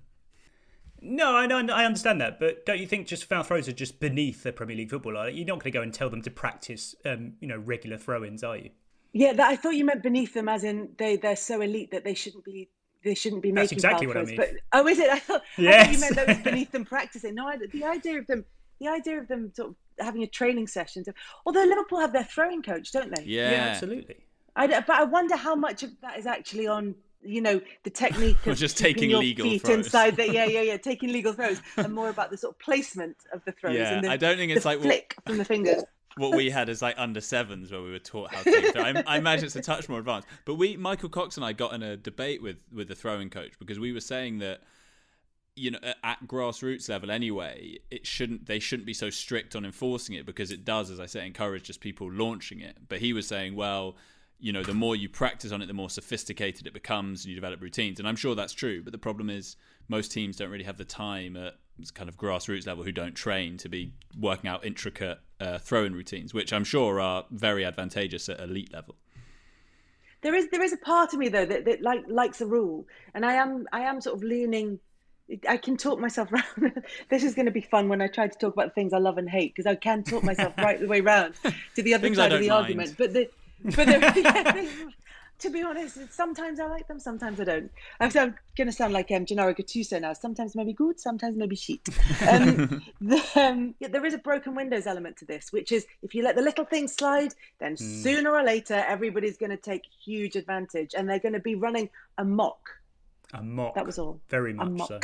No, 1.00 1.36
I 1.36 1.46
know, 1.46 1.58
I 1.72 1.84
understand 1.84 2.20
that, 2.20 2.40
but 2.40 2.66
don't 2.66 2.78
you 2.78 2.86
think 2.86 3.06
just 3.06 3.24
foul 3.24 3.42
throws 3.42 3.68
are 3.68 3.72
just 3.72 4.00
beneath 4.00 4.42
the 4.42 4.52
Premier 4.52 4.76
League 4.76 4.90
footballer? 4.90 5.28
You're 5.28 5.46
not 5.46 5.60
going 5.60 5.70
to 5.72 5.78
go 5.78 5.82
and 5.82 5.94
tell 5.94 6.10
them 6.10 6.22
to 6.22 6.30
practice, 6.30 6.94
um, 7.04 7.34
you 7.40 7.46
know, 7.46 7.58
regular 7.58 7.96
throw-ins, 7.96 8.42
are 8.42 8.56
you? 8.56 8.70
Yeah, 9.12 9.32
that, 9.32 9.48
I 9.48 9.56
thought 9.56 9.70
you 9.70 9.84
meant 9.84 10.02
beneath 10.02 10.34
them, 10.34 10.48
as 10.48 10.64
in 10.64 10.90
they 10.98 11.16
they're 11.16 11.36
so 11.36 11.60
elite 11.60 11.90
that 11.92 12.04
they 12.04 12.14
shouldn't 12.14 12.44
be 12.44 12.68
they 13.04 13.14
shouldn't 13.14 13.42
be 13.42 13.50
That's 13.50 13.70
making 13.70 13.78
exactly 13.78 14.06
foul 14.06 14.14
what 14.14 14.22
I 14.22 14.24
throws. 14.24 14.38
mean. 14.38 14.58
But 14.70 14.78
oh, 14.80 14.86
is 14.88 14.98
it? 14.98 15.10
I 15.12 15.18
thought, 15.18 15.42
I 15.58 15.84
thought 15.84 15.92
you 15.92 16.00
meant 16.00 16.16
that 16.16 16.28
was 16.28 16.38
beneath 16.38 16.72
them 16.72 16.84
practicing. 16.84 17.34
No, 17.34 17.46
I, 17.46 17.56
the 17.56 17.84
idea 17.84 18.18
of 18.18 18.26
them, 18.26 18.44
the 18.80 18.88
idea 18.88 19.18
of 19.18 19.28
them 19.28 19.52
sort 19.54 19.70
of 19.70 19.76
having 19.98 20.22
a 20.22 20.26
training 20.26 20.66
session. 20.66 21.04
To, 21.04 21.14
although 21.46 21.64
Liverpool 21.64 22.00
have 22.00 22.12
their 22.12 22.24
throwing 22.24 22.62
coach, 22.62 22.92
don't 22.92 23.14
they? 23.14 23.22
Yeah, 23.24 23.68
absolutely. 23.70 24.16
I, 24.56 24.66
but 24.66 24.90
I 24.90 25.04
wonder 25.04 25.36
how 25.36 25.54
much 25.54 25.82
of 25.82 25.90
that 26.02 26.18
is 26.18 26.26
actually 26.26 26.66
on. 26.66 26.94
You 27.22 27.40
know 27.40 27.60
the 27.82 27.90
technique 27.90 28.46
of 28.46 28.56
just 28.56 28.78
taking 28.78 29.10
your 29.10 29.20
legal 29.20 29.44
feet 29.44 29.62
throws. 29.62 29.86
inside 29.86 30.16
the 30.16 30.30
yeah 30.30 30.44
yeah 30.44 30.60
yeah 30.70 30.76
taking 30.76 31.12
legal 31.12 31.32
throws 31.32 31.60
and 31.76 31.92
more 31.92 32.08
about 32.08 32.30
the 32.30 32.36
sort 32.36 32.54
of 32.54 32.58
placement 32.60 33.16
of 33.32 33.44
the 33.44 33.52
throws 33.52 33.76
Yeah, 33.76 33.94
and 33.94 34.04
the, 34.04 34.10
I 34.10 34.16
don't 34.16 34.36
think 34.36 34.52
it's 34.52 34.64
like 34.64 34.78
what- 34.78 34.86
flick 34.86 35.16
from 35.26 35.36
the 35.38 35.44
fingers. 35.44 35.82
what 36.16 36.36
we 36.36 36.50
had 36.50 36.68
is 36.68 36.80
like 36.82 36.94
under 36.98 37.20
sevens 37.20 37.70
where 37.70 37.82
we 37.82 37.90
were 37.90 37.98
taught 37.98 38.32
how 38.34 38.42
to. 38.42 38.72
I, 38.80 39.14
I 39.14 39.18
imagine 39.18 39.46
it's 39.46 39.56
a 39.56 39.60
touch 39.62 39.88
more 39.88 39.98
advanced. 39.98 40.26
But 40.44 40.54
we, 40.54 40.76
Michael 40.76 41.08
Cox 41.08 41.36
and 41.36 41.44
I, 41.44 41.52
got 41.52 41.72
in 41.74 41.82
a 41.82 41.96
debate 41.96 42.42
with 42.42 42.56
with 42.72 42.88
the 42.88 42.94
throwing 42.94 43.30
coach 43.30 43.52
because 43.58 43.78
we 43.78 43.92
were 43.92 44.00
saying 44.00 44.38
that 44.38 44.62
you 45.54 45.70
know 45.72 45.78
at- 45.82 45.96
at 46.04 46.26
grassroots 46.26 46.88
level 46.88 47.10
anyway, 47.10 47.78
it 47.90 48.06
shouldn't 48.06 48.46
they 48.46 48.58
shouldn't 48.58 48.86
be 48.86 48.94
so 48.94 49.10
strict 49.10 49.54
on 49.56 49.64
enforcing 49.64 50.14
it 50.14 50.24
because 50.26 50.50
it 50.50 50.64
does, 50.64 50.90
as 50.90 51.00
I 51.00 51.06
say, 51.06 51.26
encourage 51.26 51.64
just 51.64 51.80
people 51.80 52.10
launching 52.10 52.60
it. 52.60 52.76
But 52.88 53.00
he 53.00 53.12
was 53.12 53.26
saying, 53.26 53.54
well. 53.56 53.96
You 54.40 54.52
know, 54.52 54.62
the 54.62 54.74
more 54.74 54.94
you 54.94 55.08
practice 55.08 55.50
on 55.50 55.62
it, 55.62 55.66
the 55.66 55.72
more 55.72 55.90
sophisticated 55.90 56.66
it 56.66 56.72
becomes, 56.72 57.24
and 57.24 57.30
you 57.30 57.34
develop 57.34 57.60
routines. 57.60 57.98
And 57.98 58.06
I'm 58.08 58.16
sure 58.16 58.34
that's 58.34 58.52
true. 58.52 58.82
But 58.82 58.92
the 58.92 58.98
problem 58.98 59.30
is, 59.30 59.56
most 59.88 60.12
teams 60.12 60.36
don't 60.36 60.50
really 60.50 60.64
have 60.64 60.78
the 60.78 60.84
time 60.84 61.36
at 61.36 61.56
kind 61.94 62.08
of 62.08 62.16
grassroots 62.16 62.66
level 62.66 62.84
who 62.84 62.92
don't 62.92 63.14
train 63.14 63.56
to 63.58 63.68
be 63.68 63.92
working 64.18 64.50
out 64.50 64.64
intricate 64.64 65.18
uh, 65.40 65.58
throwing 65.58 65.92
routines, 65.92 66.34
which 66.34 66.52
I'm 66.52 66.64
sure 66.64 67.00
are 67.00 67.24
very 67.30 67.64
advantageous 67.64 68.28
at 68.28 68.40
elite 68.40 68.72
level. 68.72 68.96
There 70.20 70.34
is 70.34 70.48
there 70.50 70.62
is 70.62 70.72
a 70.72 70.76
part 70.76 71.12
of 71.12 71.20
me 71.20 71.28
though 71.28 71.46
that, 71.46 71.64
that 71.64 71.80
like 71.82 72.04
likes 72.08 72.40
a 72.40 72.46
rule, 72.46 72.86
and 73.14 73.24
I 73.24 73.34
am 73.34 73.66
I 73.72 73.82
am 73.82 74.00
sort 74.00 74.16
of 74.16 74.22
leaning. 74.24 74.80
I 75.48 75.58
can 75.58 75.76
talk 75.76 76.00
myself 76.00 76.32
around. 76.32 76.82
this 77.10 77.22
is 77.22 77.34
going 77.34 77.46
to 77.46 77.52
be 77.52 77.60
fun 77.60 77.88
when 77.88 78.00
I 78.00 78.06
try 78.08 78.26
to 78.28 78.38
talk 78.38 78.54
about 78.54 78.68
the 78.68 78.74
things 78.74 78.92
I 78.92 78.98
love 78.98 79.18
and 79.18 79.28
hate 79.28 79.54
because 79.54 79.66
I 79.70 79.74
can 79.74 80.02
talk 80.02 80.24
myself 80.24 80.54
right 80.58 80.80
the 80.80 80.88
way 80.88 81.00
round 81.02 81.34
to 81.74 81.82
the 81.82 81.94
other 81.94 82.02
Things 82.02 82.16
side 82.16 82.32
of 82.32 82.40
the 82.40 82.48
mind. 82.48 82.62
argument. 82.62 82.94
But 82.98 83.12
the 83.12 83.28
but 83.64 83.86
they- 83.86 84.68
to 85.40 85.50
be 85.50 85.62
honest, 85.62 85.96
sometimes 86.12 86.58
I 86.58 86.66
like 86.66 86.88
them, 86.88 86.98
sometimes 86.98 87.38
I 87.38 87.44
don't. 87.44 87.70
I'm, 88.00 88.10
I'm 88.16 88.34
going 88.56 88.66
to 88.66 88.72
sound 88.72 88.92
like 88.92 89.08
um, 89.12 89.24
Gennaro 89.24 89.54
Gattuso 89.54 90.00
now. 90.00 90.12
Sometimes 90.12 90.56
maybe 90.56 90.72
good, 90.72 90.98
sometimes 90.98 91.36
maybe 91.36 91.54
shit. 91.54 91.78
Um, 92.28 92.82
the, 93.00 93.22
um, 93.36 93.74
yeah, 93.78 93.86
there 93.86 94.04
is 94.04 94.14
a 94.14 94.18
broken 94.18 94.56
windows 94.56 94.88
element 94.88 95.16
to 95.18 95.24
this, 95.26 95.52
which 95.52 95.70
is 95.70 95.86
if 96.02 96.12
you 96.12 96.24
let 96.24 96.34
the 96.34 96.42
little 96.42 96.64
things 96.64 96.92
slide, 96.92 97.34
then 97.60 97.76
sooner 97.76 98.32
or 98.32 98.42
later 98.42 98.84
everybody's 98.88 99.36
going 99.36 99.50
to 99.50 99.56
take 99.56 99.82
huge 100.04 100.34
advantage, 100.34 100.94
and 100.96 101.08
they're 101.08 101.20
going 101.20 101.34
to 101.34 101.38
be 101.40 101.54
running 101.54 101.88
amok. 102.18 102.70
A 103.34 103.40
mock. 103.42 103.74
That 103.76 103.86
was 103.86 103.98
all. 103.98 104.20
Very 104.30 104.54
much 104.54 104.70
mock. 104.70 104.88
so. 104.88 105.00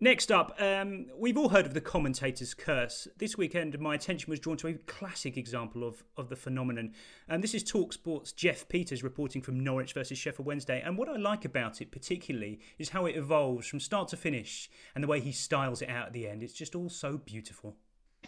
Next 0.00 0.30
up, 0.30 0.54
um, 0.60 1.06
we've 1.16 1.36
all 1.36 1.48
heard 1.48 1.66
of 1.66 1.74
the 1.74 1.80
commentator's 1.80 2.54
curse. 2.54 3.08
This 3.18 3.36
weekend, 3.36 3.76
my 3.80 3.96
attention 3.96 4.30
was 4.30 4.38
drawn 4.38 4.56
to 4.58 4.68
a 4.68 4.74
classic 4.74 5.36
example 5.36 5.82
of, 5.82 6.04
of 6.16 6.28
the 6.28 6.36
phenomenon. 6.36 6.92
And 7.28 7.42
this 7.42 7.52
is 7.52 7.64
Talksport's 7.64 8.30
Jeff 8.30 8.68
Peters 8.68 9.02
reporting 9.02 9.42
from 9.42 9.58
Norwich 9.58 9.94
versus 9.94 10.16
Sheffield 10.16 10.46
Wednesday. 10.46 10.80
And 10.84 10.96
what 10.96 11.08
I 11.08 11.16
like 11.16 11.44
about 11.44 11.80
it 11.80 11.90
particularly 11.90 12.60
is 12.78 12.90
how 12.90 13.06
it 13.06 13.16
evolves 13.16 13.66
from 13.66 13.80
start 13.80 14.06
to 14.10 14.16
finish 14.16 14.70
and 14.94 15.02
the 15.02 15.08
way 15.08 15.18
he 15.18 15.32
styles 15.32 15.82
it 15.82 15.88
out 15.88 16.06
at 16.06 16.12
the 16.12 16.28
end. 16.28 16.44
It's 16.44 16.52
just 16.52 16.76
all 16.76 16.90
so 16.90 17.18
beautiful. 17.18 17.74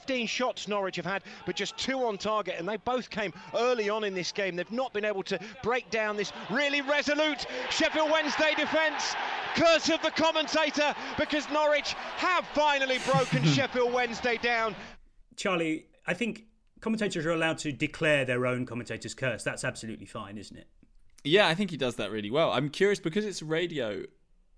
15 0.01 0.27
shots 0.27 0.67
Norwich 0.67 0.97
have 0.97 1.05
had, 1.05 1.23
but 1.45 1.55
just 1.55 1.77
two 1.77 2.05
on 2.05 2.17
target, 2.17 2.57
and 2.59 2.67
they 2.69 2.79
both 2.79 3.11
came 3.11 3.33
early 3.55 3.91
on 3.91 4.03
in 4.05 4.15
this 4.15 4.33
game. 4.33 4.57
They've 4.57 4.71
not 4.73 4.95
been 4.95 5.05
able 5.05 5.23
to 5.25 5.39
break 5.63 5.91
down 5.91 6.17
this 6.17 6.33
really 6.51 6.81
resolute 6.81 7.47
Sheffield 7.71 8.11
Wednesday 8.11 8.55
defence. 8.57 9.15
Curse 9.55 9.91
of 9.91 10.01
the 10.03 10.11
commentator, 10.11 10.95
because 11.19 11.51
Norwich 11.51 11.95
have 12.17 12.47
finally 12.55 12.99
broken 13.05 13.45
Sheffield 13.55 13.93
Wednesday 13.93 14.39
down. 14.39 14.75
Charlie, 15.37 15.87
I 16.07 16.15
think 16.15 16.45
commentators 16.81 17.27
are 17.27 17.33
allowed 17.33 17.59
to 17.59 17.73
declare 17.73 18.25
their 18.25 18.47
own 18.47 18.65
commentator's 18.65 19.15
curse. 19.15 19.45
That's 19.45 19.65
absolutely 19.65 20.07
fine, 20.07 20.39
isn't 20.39 20.57
it? 20.57 20.69
Yeah, 21.25 21.47
I 21.47 21.55
think 21.55 21.71
he 21.71 21.77
does 21.77 21.97
that 21.97 22.11
really 22.11 22.31
well. 22.31 22.53
I'm 22.53 22.71
curious 22.71 23.01
because 23.01 23.27
it's 23.27 23.43
radio. 23.43 24.05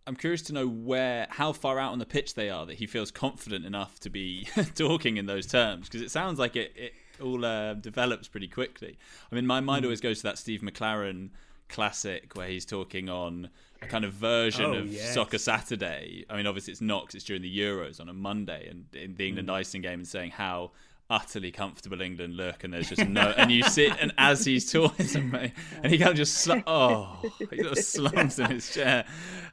I'm 0.07 0.17
curious 0.17 0.43
to 0.43 0.53
know 0.53 0.67
where, 0.67 1.27
how 1.31 1.53
far 1.53 1.79
out 1.79 1.93
on 1.93 1.99
the 1.99 2.07
pitch 2.07 2.35
they 2.35 2.51
are 2.51 2.67
that 2.67 2.75
he 2.75 2.87
feels 2.87 3.11
confident 3.11 3.65
enough 3.65 4.01
to 4.01 4.11
be 4.11 4.49
talking 4.75 5.17
in 5.17 5.27
those 5.27 5.47
terms. 5.47 5.89
Because 5.89 6.03
it 6.03 6.11
sounds 6.11 6.39
like 6.39 6.57
it, 6.57 6.73
it 6.77 6.93
all 7.23 7.45
uh, 7.45 7.75
develops 7.75 8.29
pretty 8.29 8.49
quickly. 8.49 8.99
I 9.31 9.35
mean, 9.35 9.47
my 9.47 9.61
mind 9.61 9.83
mm. 9.83 9.87
always 9.87 10.01
goes 10.01 10.19
to 10.19 10.23
that 10.25 10.39
Steve 10.39 10.61
McClaren 10.61 11.31
classic 11.69 12.37
where 12.37 12.49
he's 12.49 12.65
talking 12.65 13.09
on 13.09 13.49
a 13.81 13.87
kind 13.87 14.05
of 14.05 14.13
version 14.13 14.67
oh, 14.67 14.75
of 14.75 14.93
yes. 14.93 15.15
Soccer 15.15 15.39
Saturday. 15.39 16.25
I 16.29 16.37
mean, 16.37 16.47
obviously 16.47 16.73
it's 16.73 16.81
not 16.81 17.03
because 17.03 17.17
it's 17.17 17.25
during 17.25 17.43
the 17.43 17.59
Euros 17.59 18.01
on 18.01 18.09
a 18.09 18.13
Monday, 18.13 18.69
and 18.69 18.87
in 18.95 19.15
the 19.15 19.27
England 19.27 19.49
mm. 19.49 19.55
Iceland 19.55 19.85
game 19.85 20.01
and 20.01 20.09
saying 20.09 20.33
how 20.33 20.73
utterly 21.13 21.53
comfortable 21.53 22.01
England 22.01 22.37
look, 22.37 22.65
and 22.65 22.73
there's 22.73 22.89
just 22.89 23.07
no, 23.07 23.35
and 23.37 23.53
you 23.53 23.63
sit, 23.63 23.93
and 24.01 24.13
as 24.19 24.45
he's 24.45 24.73
talking, 24.73 25.07
to 25.07 25.21
me, 25.21 25.53
and 25.83 25.93
he 25.93 25.99
kind 25.99 26.11
of 26.11 26.17
just, 26.17 26.39
sl- 26.39 26.55
oh, 26.67 27.21
he 27.51 27.59
sort 27.59 27.79
of 27.79 27.79
slumps 27.79 28.39
in 28.39 28.51
his 28.51 28.73
chair 28.73 29.05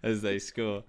as 0.02 0.22
they 0.22 0.40
score. 0.40 0.84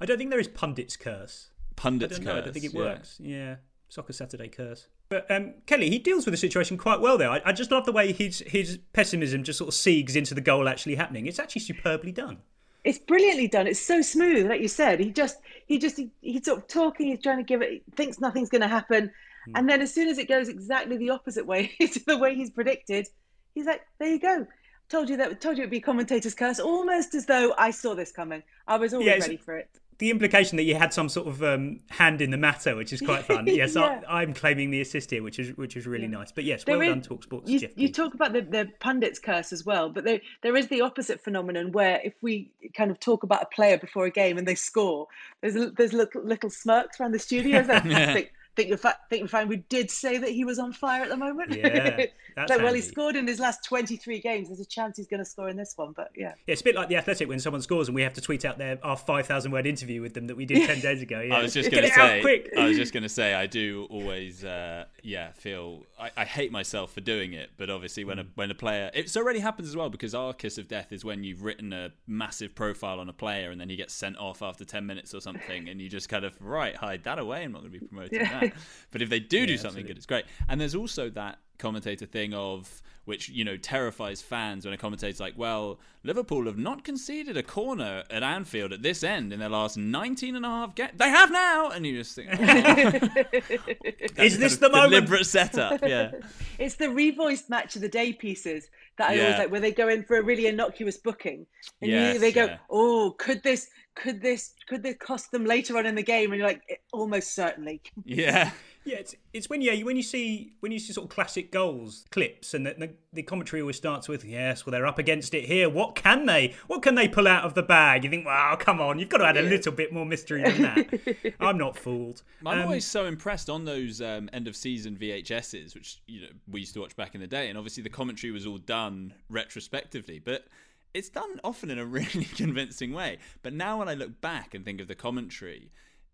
I 0.00 0.06
don't 0.06 0.18
think 0.18 0.30
there 0.30 0.40
is 0.40 0.48
pundit's 0.48 0.96
curse. 0.96 1.50
Pundit's 1.76 2.18
I 2.18 2.24
curse. 2.24 2.34
I 2.34 2.40
don't 2.40 2.52
think 2.52 2.64
it 2.64 2.74
works. 2.74 3.18
Yeah. 3.20 3.36
yeah. 3.36 3.54
Soccer 3.88 4.14
Saturday 4.14 4.48
curse. 4.48 4.88
But 5.10 5.30
um, 5.30 5.52
Kelly, 5.66 5.90
he 5.90 5.98
deals 5.98 6.24
with 6.24 6.32
the 6.32 6.38
situation 6.38 6.78
quite 6.78 7.02
well 7.02 7.18
there. 7.18 7.28
I, 7.28 7.42
I, 7.44 7.52
just 7.52 7.70
love 7.70 7.84
the 7.84 7.92
way 7.92 8.12
his 8.12 8.42
his 8.46 8.78
pessimism 8.94 9.44
just 9.44 9.58
sort 9.58 9.68
of 9.68 9.74
segs 9.74 10.16
into 10.16 10.32
the 10.32 10.40
goal 10.40 10.66
actually 10.66 10.94
happening. 10.94 11.26
It's 11.26 11.38
actually 11.38 11.60
superbly 11.60 12.10
done. 12.10 12.38
It's 12.84 12.98
brilliantly 12.98 13.48
done. 13.48 13.66
It's 13.66 13.78
so 13.78 14.00
smooth, 14.00 14.46
like 14.48 14.62
you 14.62 14.68
said. 14.68 14.98
He 14.98 15.10
just 15.10 15.36
he 15.66 15.78
just 15.78 15.98
he, 15.98 16.10
he's 16.22 16.46
sort 16.46 16.60
of 16.60 16.66
talking. 16.68 17.08
He's 17.08 17.20
trying 17.20 17.36
to 17.36 17.42
give 17.42 17.60
it. 17.60 17.82
Thinks 17.94 18.18
nothing's 18.18 18.48
going 18.48 18.62
to 18.62 18.68
happen, 18.68 19.10
mm. 19.48 19.52
and 19.54 19.68
then 19.68 19.80
as 19.80 19.92
soon 19.92 20.08
as 20.08 20.18
it 20.18 20.28
goes 20.28 20.48
exactly 20.48 20.96
the 20.96 21.10
opposite 21.10 21.46
way 21.46 21.66
to 21.80 22.00
the 22.06 22.18
way 22.18 22.34
he's 22.34 22.50
predicted, 22.50 23.06
he's 23.54 23.66
like, 23.66 23.82
"There 23.98 24.08
you 24.08 24.20
go." 24.20 24.46
Told 24.88 25.08
you 25.08 25.16
that. 25.16 25.40
Told 25.40 25.56
you 25.56 25.62
it'd 25.62 25.70
be 25.70 25.80
commentator's 25.80 26.34
curse. 26.34 26.60
Almost 26.60 27.14
as 27.14 27.26
though 27.26 27.54
I 27.56 27.70
saw 27.70 27.94
this 27.94 28.12
coming. 28.12 28.42
I 28.68 28.76
was 28.76 28.92
always 28.92 29.06
yeah, 29.06 29.18
ready 29.18 29.36
for 29.36 29.56
it 29.56 29.68
the 30.02 30.10
implication 30.10 30.56
that 30.56 30.64
you 30.64 30.74
had 30.74 30.92
some 30.92 31.08
sort 31.08 31.28
of 31.28 31.44
um, 31.44 31.78
hand 31.88 32.20
in 32.20 32.30
the 32.30 32.36
matter, 32.36 32.74
which 32.74 32.92
is 32.92 33.00
quite 33.10 33.24
fun. 33.24 33.46
Yes, 33.46 33.76
yeah. 33.76 34.00
I, 34.08 34.24
am 34.24 34.34
claiming 34.34 34.70
the 34.70 34.80
assist 34.80 35.12
here, 35.12 35.22
which 35.22 35.38
is 35.38 35.56
which 35.56 35.76
is 35.76 35.86
really 35.86 36.06
yeah. 36.06 36.18
nice. 36.18 36.32
But 36.32 36.42
yes, 36.42 36.64
there 36.64 36.76
well 36.76 36.88
is, 36.88 36.92
done, 36.92 37.02
Talk 37.02 37.22
Sports. 37.22 37.48
You, 37.48 37.68
you, 37.76 37.88
talk 37.88 38.12
about 38.14 38.32
the, 38.32 38.40
the 38.40 38.68
pundits 38.80 39.20
curse 39.20 39.52
as 39.52 39.64
well, 39.64 39.90
but 39.90 40.02
there 40.02 40.20
there 40.42 40.56
is 40.56 40.66
the 40.66 40.80
opposite 40.80 41.22
phenomenon 41.22 41.70
where 41.70 42.00
if 42.02 42.14
we 42.20 42.50
kind 42.74 42.90
of 42.90 42.98
talk 42.98 43.22
about 43.22 43.42
a 43.44 43.46
player 43.54 43.78
before 43.78 44.06
a 44.06 44.10
game 44.10 44.38
and 44.38 44.48
they 44.48 44.56
score, 44.56 45.06
there's 45.40 45.54
there's 45.76 45.92
little, 45.92 46.24
little 46.24 46.50
smirks 46.50 46.98
around 46.98 47.12
the 47.12 47.20
studio. 47.20 47.64
yeah 47.68 48.22
think 48.56 48.68
you're, 48.68 48.78
fa- 48.78 48.98
think 49.08 49.20
you're 49.20 49.28
fine. 49.28 49.48
We 49.48 49.58
did 49.68 49.90
say 49.90 50.18
that 50.18 50.30
he 50.30 50.44
was 50.44 50.58
on 50.58 50.72
fire 50.72 51.02
at 51.02 51.08
the 51.08 51.16
moment. 51.16 51.54
Yeah, 51.54 52.06
that's 52.36 52.50
like, 52.50 52.62
well, 52.62 52.74
he 52.74 52.80
scored 52.80 53.16
in 53.16 53.26
his 53.26 53.40
last 53.40 53.64
23 53.64 54.20
games. 54.20 54.48
There's 54.48 54.60
a 54.60 54.64
chance 54.64 54.96
he's 54.96 55.06
going 55.06 55.20
to 55.20 55.24
score 55.24 55.48
in 55.48 55.56
this 55.56 55.74
one, 55.76 55.92
but 55.94 56.10
yeah. 56.16 56.22
Yeah, 56.22 56.52
it's 56.52 56.60
a 56.60 56.64
bit 56.64 56.76
like 56.76 56.88
the 56.88 56.96
Athletic 56.96 57.28
when 57.28 57.40
someone 57.40 57.62
scores 57.62 57.88
and 57.88 57.94
we 57.94 58.02
have 58.02 58.14
to 58.14 58.20
tweet 58.20 58.44
out 58.44 58.58
their 58.58 58.78
our 58.82 58.96
5,000 58.96 59.50
word 59.50 59.66
interview 59.66 60.00
with 60.00 60.14
them 60.14 60.26
that 60.28 60.36
we 60.36 60.46
did 60.46 60.66
10 60.66 60.80
days 60.80 61.02
ago. 61.02 61.20
Yeah. 61.20 61.36
I 61.36 61.42
was 61.42 61.52
just 61.52 61.70
going 61.70 61.84
to 61.84 61.90
say, 61.90 62.50
I 62.56 62.66
was 62.66 62.76
just 62.76 62.92
going 62.92 63.02
to 63.02 63.08
say, 63.08 63.34
I 63.34 63.46
do 63.46 63.86
always, 63.90 64.44
uh, 64.44 64.84
yeah, 65.02 65.32
feel 65.32 65.84
I, 65.98 66.10
I, 66.16 66.24
hate 66.24 66.52
myself 66.52 66.92
for 66.92 67.00
doing 67.00 67.32
it, 67.32 67.50
but 67.56 67.70
obviously 67.70 68.04
when 68.04 68.18
a 68.18 68.26
when 68.34 68.50
a 68.50 68.54
player, 68.54 68.90
it 68.94 69.14
already 69.16 69.40
happens 69.40 69.68
as 69.68 69.76
well 69.76 69.90
because 69.90 70.14
our 70.14 70.32
kiss 70.32 70.58
of 70.58 70.68
death 70.68 70.92
is 70.92 71.04
when 71.04 71.24
you've 71.24 71.42
written 71.42 71.72
a 71.72 71.90
massive 72.06 72.54
profile 72.54 73.00
on 73.00 73.08
a 73.08 73.12
player 73.12 73.50
and 73.50 73.60
then 73.60 73.68
he 73.68 73.76
gets 73.76 73.94
sent 73.94 74.16
off 74.18 74.42
after 74.42 74.64
10 74.64 74.86
minutes 74.86 75.14
or 75.14 75.20
something, 75.20 75.68
and 75.68 75.80
you 75.80 75.88
just 75.88 76.08
kind 76.08 76.24
of 76.24 76.34
right 76.40 76.76
hide 76.76 77.04
that 77.04 77.18
away. 77.18 77.44
I'm 77.44 77.52
not 77.52 77.62
going 77.62 77.72
to 77.72 77.80
be 77.80 77.86
promoting 77.86 78.20
yeah. 78.20 78.40
that. 78.40 78.41
But 78.90 79.00
if 79.00 79.08
they 79.08 79.20
do 79.20 79.38
yeah, 79.38 79.46
do 79.46 79.56
something 79.56 79.84
absolutely. 79.84 79.88
good, 79.88 79.96
it's 79.96 80.06
great. 80.06 80.24
And 80.48 80.60
there's 80.60 80.74
also 80.74 81.08
that 81.10 81.38
commentator 81.58 82.04
thing 82.04 82.34
of 82.34 82.82
which 83.04 83.28
you 83.28 83.44
know 83.44 83.56
terrifies 83.56 84.22
fans 84.22 84.64
when 84.64 84.72
a 84.72 84.76
commentator's 84.76 85.18
like, 85.18 85.34
"Well, 85.36 85.80
Liverpool 86.04 86.44
have 86.46 86.56
not 86.56 86.84
conceded 86.84 87.36
a 87.36 87.42
corner 87.42 88.04
at 88.10 88.22
Anfield 88.22 88.72
at 88.72 88.82
this 88.82 89.02
end 89.02 89.32
in 89.32 89.40
their 89.40 89.48
last 89.48 89.76
19 89.76 90.36
and 90.36 90.46
a 90.46 90.48
half 90.48 90.74
games. 90.74 90.92
They 90.96 91.08
have 91.08 91.32
now!" 91.32 91.70
And 91.70 91.84
you 91.84 91.98
just 91.98 92.14
think, 92.14 92.28
oh. 92.32 92.36
"Is 94.22 94.38
this 94.38 94.56
the 94.58 94.68
moment?" 94.68 94.92
Deliberate 94.92 95.26
setup, 95.26 95.82
yeah. 95.82 96.12
it's 96.58 96.76
the 96.76 96.86
revoiced 96.86 97.50
match 97.50 97.74
of 97.74 97.82
the 97.82 97.88
day 97.88 98.12
pieces 98.12 98.68
that 98.98 99.10
I 99.10 99.14
yeah. 99.14 99.22
always 99.22 99.38
like, 99.38 99.50
where 99.50 99.60
they 99.60 99.72
go 99.72 99.88
in 99.88 100.04
for 100.04 100.18
a 100.18 100.22
really 100.22 100.46
innocuous 100.46 100.96
booking, 100.96 101.46
and 101.80 101.90
yes, 101.90 102.14
you, 102.14 102.20
they 102.20 102.32
go, 102.32 102.44
yeah. 102.44 102.58
"Oh, 102.70 103.14
could 103.18 103.42
this?" 103.42 103.68
Could 103.94 104.22
this 104.22 104.54
could 104.66 104.82
this 104.82 104.96
cost 104.98 105.30
them 105.32 105.44
later 105.44 105.76
on 105.76 105.86
in 105.86 105.94
the 105.94 106.02
game? 106.02 106.32
And 106.32 106.38
you're 106.38 106.48
like, 106.48 106.62
almost 106.92 107.34
certainly. 107.34 107.80
Yeah, 108.04 108.50
yeah, 108.84 108.96
it's, 108.96 109.14
it's 109.32 109.48
when 109.48 109.62
yeah 109.62 109.80
when 109.82 109.96
you 109.96 110.02
see 110.02 110.54
when 110.60 110.72
you 110.72 110.78
see 110.78 110.92
sort 110.92 111.04
of 111.04 111.14
classic 111.14 111.52
goals 111.52 112.04
clips 112.10 112.52
and 112.52 112.66
the, 112.66 112.74
the, 112.74 112.90
the, 113.12 113.22
commentary 113.22 113.62
always 113.62 113.76
starts 113.76 114.08
with 114.08 114.24
yes 114.24 114.66
well 114.66 114.72
they're 114.72 114.86
up 114.86 114.98
against 114.98 115.34
it 115.34 115.44
here. 115.44 115.68
What 115.68 115.94
can 115.94 116.26
they 116.26 116.54
what 116.66 116.82
can 116.82 116.96
they 116.96 117.06
pull 117.06 117.28
out 117.28 117.44
of 117.44 117.54
the 117.54 117.62
bag? 117.62 118.02
You 118.02 118.10
think 118.10 118.26
wow 118.26 118.56
come 118.58 118.80
on 118.80 118.98
you've 118.98 119.08
got 119.08 119.18
to 119.18 119.26
add 119.26 119.36
a 119.36 119.42
little 119.42 119.72
bit 119.72 119.92
more 119.92 120.04
mystery 120.04 120.42
than 120.42 120.62
that. 120.62 121.34
I'm 121.40 121.58
not 121.58 121.76
fooled. 121.76 122.22
I'm 122.44 122.58
um, 122.58 122.64
always 122.64 122.84
so 122.84 123.06
impressed 123.06 123.48
on 123.48 123.64
those 123.64 124.00
um, 124.00 124.28
end 124.32 124.48
of 124.48 124.56
season 124.56 124.96
VHSs 124.96 125.74
which 125.74 126.00
you 126.08 126.22
know 126.22 126.28
we 126.50 126.60
used 126.60 126.74
to 126.74 126.80
watch 126.80 126.96
back 126.96 127.14
in 127.14 127.20
the 127.20 127.26
day 127.26 127.48
and 127.48 127.58
obviously 127.58 127.84
the 127.84 127.90
commentary 127.90 128.32
was 128.32 128.46
all 128.46 128.58
done 128.58 129.14
retrospectively 129.28 130.18
but 130.18 130.46
it's 130.94 131.08
done 131.08 131.40
often 131.42 131.70
in 131.70 131.78
a 131.78 131.86
really 131.98 132.24
convincing 132.24 132.92
way 132.92 133.18
but 133.42 133.52
now 133.52 133.78
when 133.78 133.88
I 133.88 133.94
look 133.94 134.20
back 134.20 134.54
and 134.54 134.64
think 134.64 134.80
of 134.80 134.88
the 134.88 134.94
commentary 134.94 135.70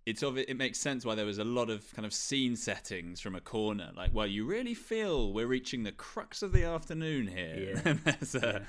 it's 0.09 0.23
of 0.23 0.39
it, 0.39 0.49
it 0.49 0.57
makes 0.57 0.79
sense 0.79 1.05
why 1.05 1.15
there 1.15 1.27
was 1.27 1.37
a 1.37 1.45
lot 1.45 1.69
of 1.69 1.93
kind 1.93 2.07
of 2.07 2.15
scene 2.15 2.57
settings 2.57 3.21
from 3.21 3.35
a 3.35 3.43
corner. 3.43 3.91
Like, 3.95 4.15
well, 4.15 4.27
you 4.27 4.47
really 4.47 4.73
feel 4.73 5.35
we're 5.35 5.47
reaching 5.47 5.83
the 5.83 5.93
crux 5.93 6.43
of 6.43 6.53
the 6.53 6.65
afternoon 6.65 7.27
here. 7.27 7.83
Yeah. 7.85 7.95
a, 8.35 8.63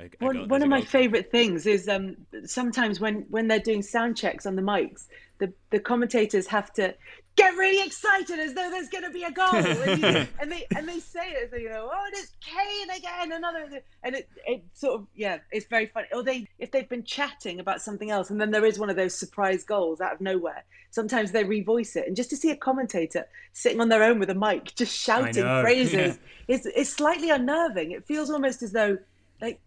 yeah. 0.00 0.06
A, 0.20 0.24
one, 0.24 0.48
one 0.48 0.62
of 0.62 0.70
my 0.70 0.80
favourite 0.80 1.30
things 1.30 1.66
is 1.66 1.86
um, 1.86 2.16
sometimes 2.46 2.98
when 2.98 3.26
when 3.28 3.46
they're 3.46 3.58
doing 3.58 3.82
sound 3.82 4.16
checks 4.16 4.46
on 4.46 4.56
the 4.56 4.62
mics, 4.62 5.06
the 5.40 5.52
the 5.70 5.80
commentators 5.80 6.46
have 6.46 6.72
to 6.74 6.94
get 7.36 7.54
really 7.56 7.84
excited 7.84 8.38
as 8.38 8.54
though 8.54 8.70
there's 8.70 8.88
going 8.88 9.04
to 9.04 9.10
be 9.10 9.24
a 9.24 9.30
goal, 9.30 9.54
and, 9.54 10.02
you, 10.02 10.06
and, 10.40 10.52
they 10.52 10.66
and 10.76 10.86
they 10.86 11.00
say 11.00 11.30
it, 11.30 11.50
you 11.58 11.70
know, 11.70 11.88
oh, 11.92 12.10
it's 12.12 12.32
Kane 12.40 12.90
again, 12.96 13.32
another, 13.32 13.82
and 14.02 14.14
it 14.14 14.28
it 14.46 14.62
sort 14.74 15.00
of 15.00 15.06
yeah, 15.14 15.38
it's 15.50 15.66
very 15.66 15.86
funny. 15.86 16.06
Or 16.12 16.22
they 16.22 16.46
if 16.58 16.70
they've 16.70 16.88
been 16.88 17.04
chatting 17.04 17.58
about 17.58 17.80
something 17.80 18.10
else, 18.10 18.30
and 18.30 18.40
then 18.40 18.50
there 18.50 18.64
is 18.64 18.78
one 18.78 18.90
of 18.90 18.96
those 18.96 19.14
surprise 19.14 19.64
goals 19.64 20.00
out 20.00 20.14
of 20.14 20.20
nowhere. 20.20 20.64
Sometimes 20.90 21.32
they 21.32 21.44
revoice 21.44 21.96
it, 21.96 22.06
and 22.06 22.14
just 22.14 22.30
to 22.30 22.36
see 22.36 22.50
a 22.50 22.56
commentator 22.56 23.26
sitting 23.52 23.80
on 23.80 23.88
their 23.88 24.02
own 24.02 24.18
with 24.18 24.30
a 24.30 24.34
mic 24.34 24.74
just 24.74 24.96
shouting 24.96 25.42
phrases 25.62 26.18
yeah. 26.48 26.54
is 26.54 26.66
is 26.66 26.92
slightly 26.92 27.30
unnerving. 27.30 27.92
It 27.92 28.06
feels 28.06 28.30
almost 28.30 28.62
as 28.62 28.72
though 28.72 28.98
like 29.40 29.60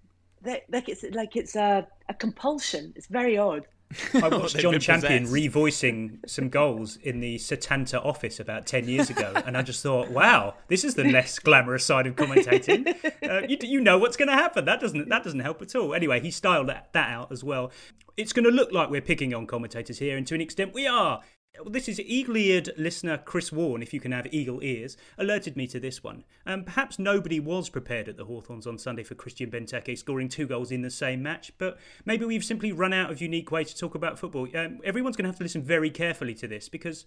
like 0.45 0.89
it's 0.89 1.03
like 1.11 1.35
it's 1.35 1.55
a, 1.55 1.87
a 2.09 2.13
compulsion. 2.13 2.93
It's 2.95 3.07
very 3.07 3.37
odd. 3.37 3.65
I 4.13 4.27
watched 4.29 4.57
John 4.57 4.79
Champion 4.79 5.23
possessed. 5.23 5.53
revoicing 5.53 6.17
some 6.27 6.49
goals 6.49 6.97
in 6.97 7.19
the 7.19 7.37
Setanta 7.37 8.03
office 8.03 8.39
about 8.39 8.65
10 8.65 8.87
years 8.87 9.09
ago, 9.09 9.33
and 9.45 9.57
I 9.57 9.61
just 9.61 9.81
thought, 9.83 10.09
wow, 10.09 10.55
this 10.67 10.83
is 10.83 10.95
the 10.95 11.03
less 11.03 11.39
glamorous 11.39 11.85
side 11.85 12.07
of 12.07 12.15
commentating. 12.15 12.93
Uh, 13.23 13.41
you, 13.47 13.57
you 13.61 13.79
know 13.79 13.97
what's 13.97 14.17
going 14.17 14.27
to 14.27 14.33
happen. 14.33 14.65
That 14.65 14.81
doesn't, 14.81 15.07
that 15.09 15.23
doesn't 15.23 15.39
help 15.39 15.61
at 15.61 15.75
all. 15.75 15.93
Anyway, 15.93 16.19
he 16.19 16.29
styled 16.29 16.67
that, 16.67 16.91
that 16.93 17.09
out 17.09 17.31
as 17.31 17.43
well. 17.43 17.71
It's 18.17 18.33
going 18.33 18.43
to 18.43 18.51
look 18.51 18.71
like 18.71 18.89
we're 18.89 19.01
picking 19.01 19.33
on 19.33 19.47
commentators 19.47 19.97
here, 19.99 20.17
and 20.17 20.27
to 20.27 20.35
an 20.35 20.41
extent 20.41 20.73
we 20.73 20.85
are. 20.85 21.21
This 21.67 21.87
is 21.87 21.99
eagle 21.99 22.35
eared 22.35 22.71
listener 22.77 23.15
Chris 23.15 23.51
Warren, 23.51 23.83
if 23.83 23.93
you 23.93 23.99
can 23.99 24.11
have 24.11 24.25
eagle 24.33 24.63
ears, 24.63 24.97
alerted 25.19 25.55
me 25.55 25.67
to 25.67 25.79
this 25.79 26.03
one. 26.03 26.23
Um, 26.47 26.63
perhaps 26.63 26.97
nobody 26.97 27.39
was 27.39 27.69
prepared 27.69 28.09
at 28.09 28.17
the 28.17 28.25
Hawthorns 28.25 28.65
on 28.65 28.79
Sunday 28.79 29.03
for 29.03 29.13
Christian 29.13 29.51
Benteke 29.51 29.95
scoring 29.95 30.29
two 30.29 30.47
goals 30.47 30.71
in 30.71 30.81
the 30.81 30.89
same 30.89 31.21
match, 31.21 31.53
but 31.59 31.77
maybe 32.05 32.25
we've 32.25 32.43
simply 32.43 32.71
run 32.71 32.91
out 32.91 33.11
of 33.11 33.21
unique 33.21 33.51
ways 33.51 33.71
to 33.71 33.79
talk 33.79 33.93
about 33.93 34.17
football. 34.17 34.47
Um, 34.55 34.79
everyone's 34.83 35.15
going 35.15 35.25
to 35.25 35.29
have 35.29 35.37
to 35.37 35.43
listen 35.43 35.61
very 35.61 35.91
carefully 35.91 36.33
to 36.35 36.47
this 36.47 36.69
because 36.69 37.05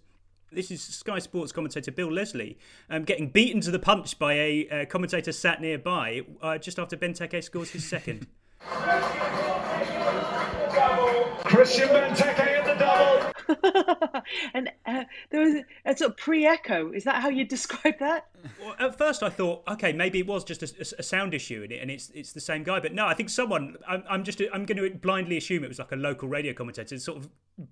this 0.53 0.71
is 0.71 0.81
Sky 0.81 1.19
Sports 1.19 1.51
commentator 1.51 1.91
Bill 1.91 2.13
Leslie 2.13 2.57
um, 2.89 3.03
getting 3.03 3.31
beaten 3.31 3.61
to 3.63 3.73
the 3.73 3.81
punch 3.81 4.17
by 4.17 4.35
a 4.35 4.69
uh, 4.69 4.85
commentator 4.85 5.33
sat 5.33 5.61
nearby 5.61 6.23
uh, 6.41 6.57
just 6.57 6.79
after 6.79 6.97
Benteke 6.97 7.43
scores 7.43 7.71
his 7.71 7.85
second. 7.85 8.29
Christian 11.45 11.89
Benteke 11.89 12.39
at 12.39 12.65
the 12.65 12.75
double. 12.79 13.33
and 14.55 14.71
uh, 14.87 15.05
there 15.31 15.41
was 15.41 15.55
a, 15.55 15.65
a 15.85 15.97
sort 15.97 16.13
of 16.13 16.17
pre-echo. 16.17 16.93
Is 16.93 17.05
that 17.05 17.23
how 17.23 17.29
you 17.29 17.45
describe 17.57 17.99
that? 17.99 18.27
Well, 18.61 18.75
at 18.79 18.99
first, 18.99 19.23
I 19.23 19.29
thought, 19.29 19.63
okay, 19.69 19.93
maybe 19.93 20.21
it 20.21 20.27
was 20.27 20.45
just 20.45 20.63
a, 20.63 20.97
a, 20.99 21.03
sound 21.03 21.35
issue 21.35 21.63
in 21.63 21.73
it, 21.73 21.81
and 21.81 21.91
it's 21.91 22.11
it's 22.15 22.33
the 22.33 22.41
same 22.41 22.63
guy. 22.63 22.81
But 22.81 22.95
no, 22.95 23.07
I 23.07 23.15
think 23.15 23.31
someone. 23.31 23.77
I'm, 23.87 24.05
I'm 24.09 24.25
just 24.25 24.41
I'm 24.53 24.65
going 24.65 24.79
to 24.79 24.99
blindly 24.99 25.37
assume 25.37 25.65
it 25.65 25.69
was 25.69 25.79
like 25.79 25.93
a 25.93 25.97
local 25.97 26.29
radio 26.29 26.53
commentator, 26.53 26.99
sort 26.99 27.19
of 27.19 27.29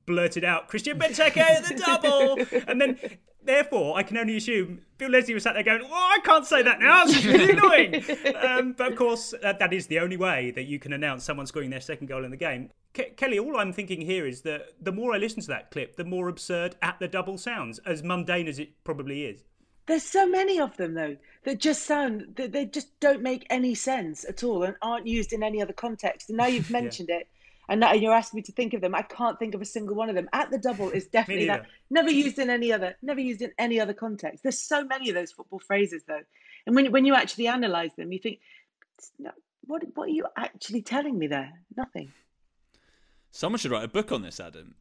blurted 0.06 0.44
out 0.44 0.68
Christian 0.68 0.98
Benteke 0.98 1.68
the 1.68 1.74
double, 1.86 2.38
and 2.66 2.80
then 2.80 2.98
therefore, 3.44 3.96
I 3.96 4.02
can 4.02 4.16
only 4.16 4.36
assume 4.36 4.82
Bill 4.98 5.10
Leslie 5.10 5.34
was 5.34 5.42
sat 5.42 5.54
there 5.54 5.62
going, 5.62 5.82
"Oh, 5.84 5.92
I 5.92 6.18
can't 6.24 6.46
say 6.46 6.62
that 6.62 6.80
now. 6.80 7.02
It's 7.04 7.24
really 7.24 7.50
annoying." 7.50 7.94
um, 8.36 8.72
but 8.72 8.92
of 8.92 8.96
course, 8.96 9.34
that, 9.42 9.58
that 9.58 9.72
is 9.72 9.86
the 9.86 9.98
only 9.98 10.16
way 10.16 10.50
that 10.52 10.64
you 10.64 10.78
can 10.78 10.92
announce 10.92 11.24
someone 11.24 11.46
scoring 11.46 11.70
their 11.70 11.80
second 11.80 12.06
goal 12.06 12.24
in 12.24 12.30
the 12.30 12.36
game. 12.36 12.70
Ke- 12.94 13.16
Kelly, 13.16 13.38
all 13.38 13.58
I'm 13.58 13.72
thinking 13.72 14.00
here 14.00 14.26
is 14.26 14.42
that 14.42 14.74
the 14.80 14.92
more 14.92 15.12
I 15.12 15.18
listen 15.18 15.42
to 15.42 15.48
that 15.48 15.70
clip, 15.70 15.96
the 15.96 16.04
more 16.04 16.28
absurd 16.28 16.76
at 16.80 16.98
the 17.00 17.08
double 17.08 17.36
sounds, 17.36 17.80
as 17.80 18.02
mundane 18.02 18.46
as 18.46 18.58
it 18.58 18.70
probably 18.84 19.24
is. 19.24 19.42
There's 19.86 20.04
so 20.04 20.26
many 20.26 20.58
of 20.58 20.76
them 20.78 20.94
though 20.94 21.16
that 21.42 21.58
just 21.58 21.82
sound 21.82 22.36
that 22.36 22.52
they 22.52 22.64
just 22.64 22.98
don't 23.00 23.20
make 23.20 23.46
any 23.50 23.74
sense 23.74 24.24
at 24.24 24.42
all 24.42 24.62
and 24.62 24.76
aren't 24.80 25.06
used 25.06 25.32
in 25.32 25.42
any 25.42 25.60
other 25.60 25.74
context. 25.74 26.30
And 26.30 26.38
now 26.38 26.46
you've 26.46 26.70
mentioned 26.80 27.08
yeah. 27.10 27.18
it, 27.18 27.28
and 27.68 27.80
now 27.80 27.92
you're 27.92 28.14
asking 28.14 28.38
me 28.38 28.42
to 28.42 28.52
think 28.52 28.74
of 28.74 28.80
them. 28.80 28.94
I 28.94 29.02
can't 29.02 29.38
think 29.38 29.54
of 29.54 29.60
a 29.60 29.66
single 29.66 29.96
one 29.96 30.08
of 30.08 30.14
them. 30.14 30.28
At 30.32 30.50
the 30.50 30.58
double 30.58 30.90
is 30.90 31.06
definitely 31.12 31.46
that. 31.46 31.66
Never 31.90 32.10
used 32.10 32.38
in 32.38 32.48
any 32.48 32.72
other. 32.72 32.96
Never 33.02 33.20
used 33.20 33.42
in 33.42 33.52
any 33.58 33.80
other 33.80 33.92
context. 33.92 34.42
There's 34.42 34.60
so 34.60 34.84
many 34.84 35.08
of 35.10 35.16
those 35.16 35.32
football 35.32 35.58
phrases 35.58 36.04
though, 36.06 36.22
and 36.66 36.76
when 36.76 36.92
when 36.92 37.04
you 37.04 37.14
actually 37.14 37.48
analyze 37.48 37.90
them, 37.96 38.12
you 38.12 38.20
think, 38.20 38.38
what 39.66 39.82
what 39.94 40.08
are 40.08 40.12
you 40.12 40.26
actually 40.36 40.82
telling 40.82 41.18
me 41.18 41.26
there? 41.26 41.52
Nothing. 41.76 42.12
Someone 43.34 43.58
should 43.58 43.72
write 43.72 43.82
a 43.82 43.88
book 43.88 44.12
on 44.12 44.22
this, 44.22 44.38
Adam. 44.38 44.76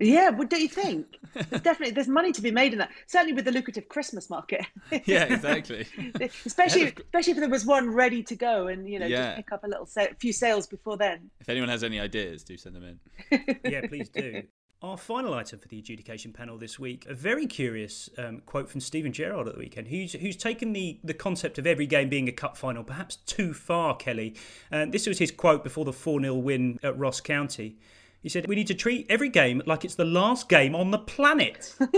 Yeah, 0.00 0.30
what 0.30 0.48
do 0.48 0.58
you 0.58 0.66
think? 0.66 1.18
There's 1.34 1.60
definitely, 1.60 1.92
there's 1.92 2.08
money 2.08 2.32
to 2.32 2.40
be 2.40 2.50
made 2.50 2.72
in 2.72 2.78
that. 2.78 2.90
Certainly 3.06 3.34
with 3.34 3.44
the 3.44 3.52
lucrative 3.52 3.88
Christmas 3.88 4.30
market. 4.30 4.64
yeah, 5.04 5.24
exactly. 5.24 5.86
especially, 6.46 6.84
especially 6.84 7.32
if 7.32 7.38
there 7.38 7.50
was 7.50 7.66
one 7.66 7.90
ready 7.90 8.22
to 8.22 8.34
go, 8.34 8.68
and 8.68 8.88
you 8.88 8.98
know, 8.98 9.06
yeah. 9.06 9.26
just 9.26 9.36
pick 9.36 9.52
up 9.52 9.64
a 9.64 9.66
little, 9.68 9.86
a 9.98 10.14
few 10.14 10.32
sales 10.32 10.66
before 10.66 10.96
then. 10.96 11.30
If 11.40 11.50
anyone 11.50 11.68
has 11.68 11.84
any 11.84 12.00
ideas, 12.00 12.44
do 12.44 12.56
send 12.56 12.74
them 12.74 12.98
in. 13.30 13.58
yeah, 13.70 13.86
please 13.86 14.08
do. 14.08 14.42
Our 14.82 14.96
final 14.96 15.32
item 15.32 15.60
for 15.60 15.68
the 15.68 15.78
adjudication 15.78 16.32
panel 16.32 16.58
this 16.58 16.76
week, 16.76 17.06
a 17.08 17.14
very 17.14 17.46
curious 17.46 18.10
um, 18.18 18.42
quote 18.46 18.68
from 18.68 18.80
Steven 18.80 19.12
Gerrard 19.12 19.46
at 19.46 19.54
the 19.54 19.60
weekend, 19.60 19.86
who's 19.86 20.14
who's 20.14 20.36
taken 20.36 20.72
the, 20.72 20.98
the 21.04 21.14
concept 21.14 21.56
of 21.58 21.68
every 21.68 21.86
game 21.86 22.08
being 22.08 22.28
a 22.28 22.32
cup 22.32 22.56
final 22.56 22.82
perhaps 22.82 23.14
too 23.14 23.54
far, 23.54 23.94
Kelly. 23.94 24.34
Uh, 24.72 24.86
this 24.86 25.06
was 25.06 25.20
his 25.20 25.30
quote 25.30 25.62
before 25.62 25.84
the 25.84 25.92
4 25.92 26.20
0 26.20 26.34
win 26.34 26.80
at 26.82 26.98
Ross 26.98 27.20
County. 27.20 27.76
He 28.24 28.28
said, 28.28 28.48
We 28.48 28.56
need 28.56 28.66
to 28.66 28.74
treat 28.74 29.06
every 29.08 29.28
game 29.28 29.62
like 29.66 29.84
it's 29.84 29.94
the 29.94 30.04
last 30.04 30.48
game 30.48 30.74
on 30.74 30.90
the 30.90 30.98
planet. 30.98 31.76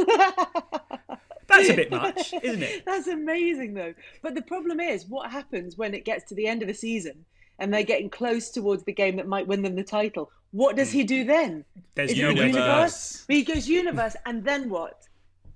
That's 1.46 1.70
a 1.70 1.76
bit 1.76 1.90
much, 1.90 2.34
isn't 2.42 2.62
it? 2.62 2.82
That's 2.86 3.06
amazing, 3.06 3.72
though. 3.72 3.94
But 4.20 4.34
the 4.34 4.42
problem 4.42 4.80
is, 4.80 5.06
what 5.06 5.30
happens 5.30 5.78
when 5.78 5.94
it 5.94 6.04
gets 6.04 6.24
to 6.24 6.34
the 6.34 6.46
end 6.46 6.60
of 6.60 6.68
the 6.68 6.74
season 6.74 7.24
and 7.58 7.72
they're 7.72 7.82
getting 7.82 8.10
close 8.10 8.50
towards 8.50 8.84
the 8.84 8.92
game 8.92 9.16
that 9.16 9.26
might 9.26 9.46
win 9.46 9.62
them 9.62 9.74
the 9.74 9.84
title? 9.84 10.30
What 10.54 10.76
does 10.76 10.92
he 10.92 11.02
do 11.02 11.25
then? 11.25 11.64
There's 11.96 12.12
is 12.12 12.18
universe. 12.18 12.46
universe. 12.46 13.25
He 13.26 13.42
goes 13.42 13.68
universe, 13.68 14.14
and 14.25 14.44
then 14.44 14.70
what? 14.70 15.08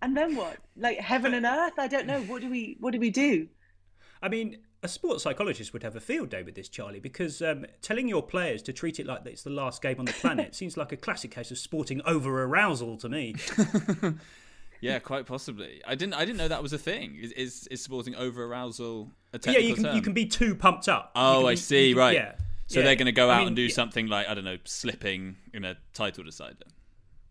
And 0.02 0.16
then 0.16 0.34
what? 0.34 0.56
Like 0.76 0.98
heaven 0.98 1.34
and 1.34 1.46
earth? 1.46 1.74
I 1.78 1.86
don't 1.86 2.04
know. 2.04 2.20
What 2.22 2.42
do 2.42 2.50
we? 2.50 2.76
What 2.80 2.90
do 2.94 2.98
we 2.98 3.10
do? 3.10 3.46
I 4.20 4.28
mean, 4.28 4.58
a 4.82 4.88
sports 4.88 5.22
psychologist 5.22 5.72
would 5.72 5.84
have 5.84 5.94
a 5.94 6.00
field 6.00 6.30
day 6.30 6.42
with 6.42 6.56
this, 6.56 6.68
Charlie, 6.68 6.98
because 6.98 7.40
um, 7.42 7.64
telling 7.80 8.08
your 8.08 8.24
players 8.24 8.60
to 8.62 8.72
treat 8.72 8.98
it 8.98 9.06
like 9.06 9.24
it's 9.24 9.44
the 9.44 9.50
last 9.50 9.82
game 9.82 10.00
on 10.00 10.04
the 10.04 10.12
planet 10.14 10.52
seems 10.56 10.76
like 10.76 10.90
a 10.90 10.96
classic 10.96 11.30
case 11.30 11.52
of 11.52 11.58
sporting 11.58 12.02
over 12.04 12.42
arousal 12.42 12.96
to 12.96 13.08
me. 13.08 13.36
yeah, 14.80 14.98
quite 14.98 15.26
possibly. 15.26 15.80
I 15.86 15.94
didn't. 15.94 16.14
I 16.14 16.24
didn't 16.24 16.38
know 16.38 16.48
that 16.48 16.60
was 16.60 16.72
a 16.72 16.78
thing. 16.78 17.20
Is 17.22 17.30
is, 17.30 17.68
is 17.68 17.80
sporting 17.80 18.16
over 18.16 18.44
arousal 18.44 19.12
a 19.32 19.38
technical 19.38 19.62
Yeah, 19.62 19.68
you 19.68 19.74
can 19.76 19.84
term? 19.84 19.94
you 19.94 20.02
can 20.02 20.12
be 20.12 20.26
too 20.26 20.56
pumped 20.56 20.88
up. 20.88 21.12
Oh, 21.14 21.42
be, 21.42 21.48
I 21.50 21.54
see. 21.54 21.92
Can, 21.92 21.98
right. 21.98 22.14
Yeah. 22.16 22.32
So 22.68 22.80
yeah. 22.80 22.86
they're 22.86 22.96
going 22.96 23.06
to 23.06 23.12
go 23.12 23.30
out 23.30 23.36
I 23.36 23.38
mean, 23.40 23.46
and 23.48 23.56
do 23.56 23.62
yeah. 23.62 23.74
something 23.74 24.06
like 24.06 24.28
I 24.28 24.34
don't 24.34 24.44
know, 24.44 24.58
slipping 24.64 25.36
in 25.52 25.64
a 25.64 25.76
title 25.92 26.24
decider. 26.24 26.64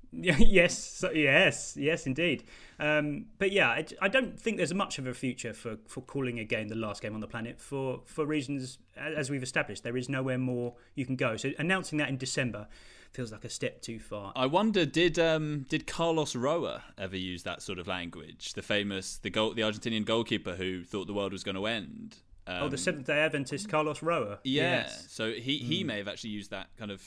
yes, 0.11 1.03
yes, 1.13 1.75
yes, 1.77 2.07
indeed. 2.07 2.43
Um, 2.79 3.25
but 3.39 3.51
yeah, 3.51 3.69
I, 3.69 3.85
I, 4.01 4.07
don't 4.07 4.39
think 4.39 4.57
there's 4.57 4.73
much 4.73 4.99
of 4.99 5.05
a 5.05 5.13
future 5.13 5.53
for, 5.53 5.77
for 5.87 6.01
calling 6.01 6.39
a 6.39 6.43
game 6.43 6.69
the 6.69 6.75
last 6.75 7.01
game 7.01 7.13
on 7.13 7.19
the 7.19 7.27
planet 7.27 7.59
for, 7.59 8.01
for 8.05 8.25
reasons 8.25 8.79
as 8.95 9.29
we've 9.29 9.43
established. 9.43 9.83
There 9.83 9.97
is 9.97 10.07
nowhere 10.07 10.37
more 10.37 10.75
you 10.95 11.05
can 11.05 11.17
go. 11.17 11.35
So 11.35 11.51
announcing 11.59 11.97
that 11.97 12.09
in 12.09 12.17
December 12.17 12.67
feels 13.11 13.31
like 13.31 13.43
a 13.43 13.49
step 13.49 13.81
too 13.81 13.99
far. 13.99 14.31
I 14.35 14.45
wonder 14.45 14.85
did 14.85 15.19
um, 15.19 15.65
did 15.69 15.87
Carlos 15.87 16.35
Roa 16.35 16.83
ever 16.97 17.17
use 17.17 17.43
that 17.43 17.61
sort 17.61 17.79
of 17.79 17.87
language? 17.87 18.53
The 18.53 18.61
famous 18.61 19.17
the 19.17 19.29
goal 19.29 19.53
the 19.53 19.61
Argentinian 19.61 20.05
goalkeeper 20.05 20.55
who 20.55 20.83
thought 20.83 21.07
the 21.07 21.13
world 21.13 21.31
was 21.31 21.43
going 21.43 21.55
to 21.55 21.65
end. 21.67 22.17
Um, 22.47 22.63
oh, 22.63 22.69
the 22.69 22.77
Seventh 22.77 23.07
Day 23.07 23.19
Adventist 23.19 23.69
Carlos 23.69 24.01
Roa. 24.01 24.39
Yeah, 24.43 24.81
yes. 24.81 25.07
so 25.09 25.31
he 25.31 25.57
he 25.57 25.83
mm. 25.83 25.87
may 25.87 25.97
have 25.97 26.07
actually 26.07 26.29
used 26.31 26.51
that 26.51 26.67
kind 26.77 26.91
of 26.91 27.03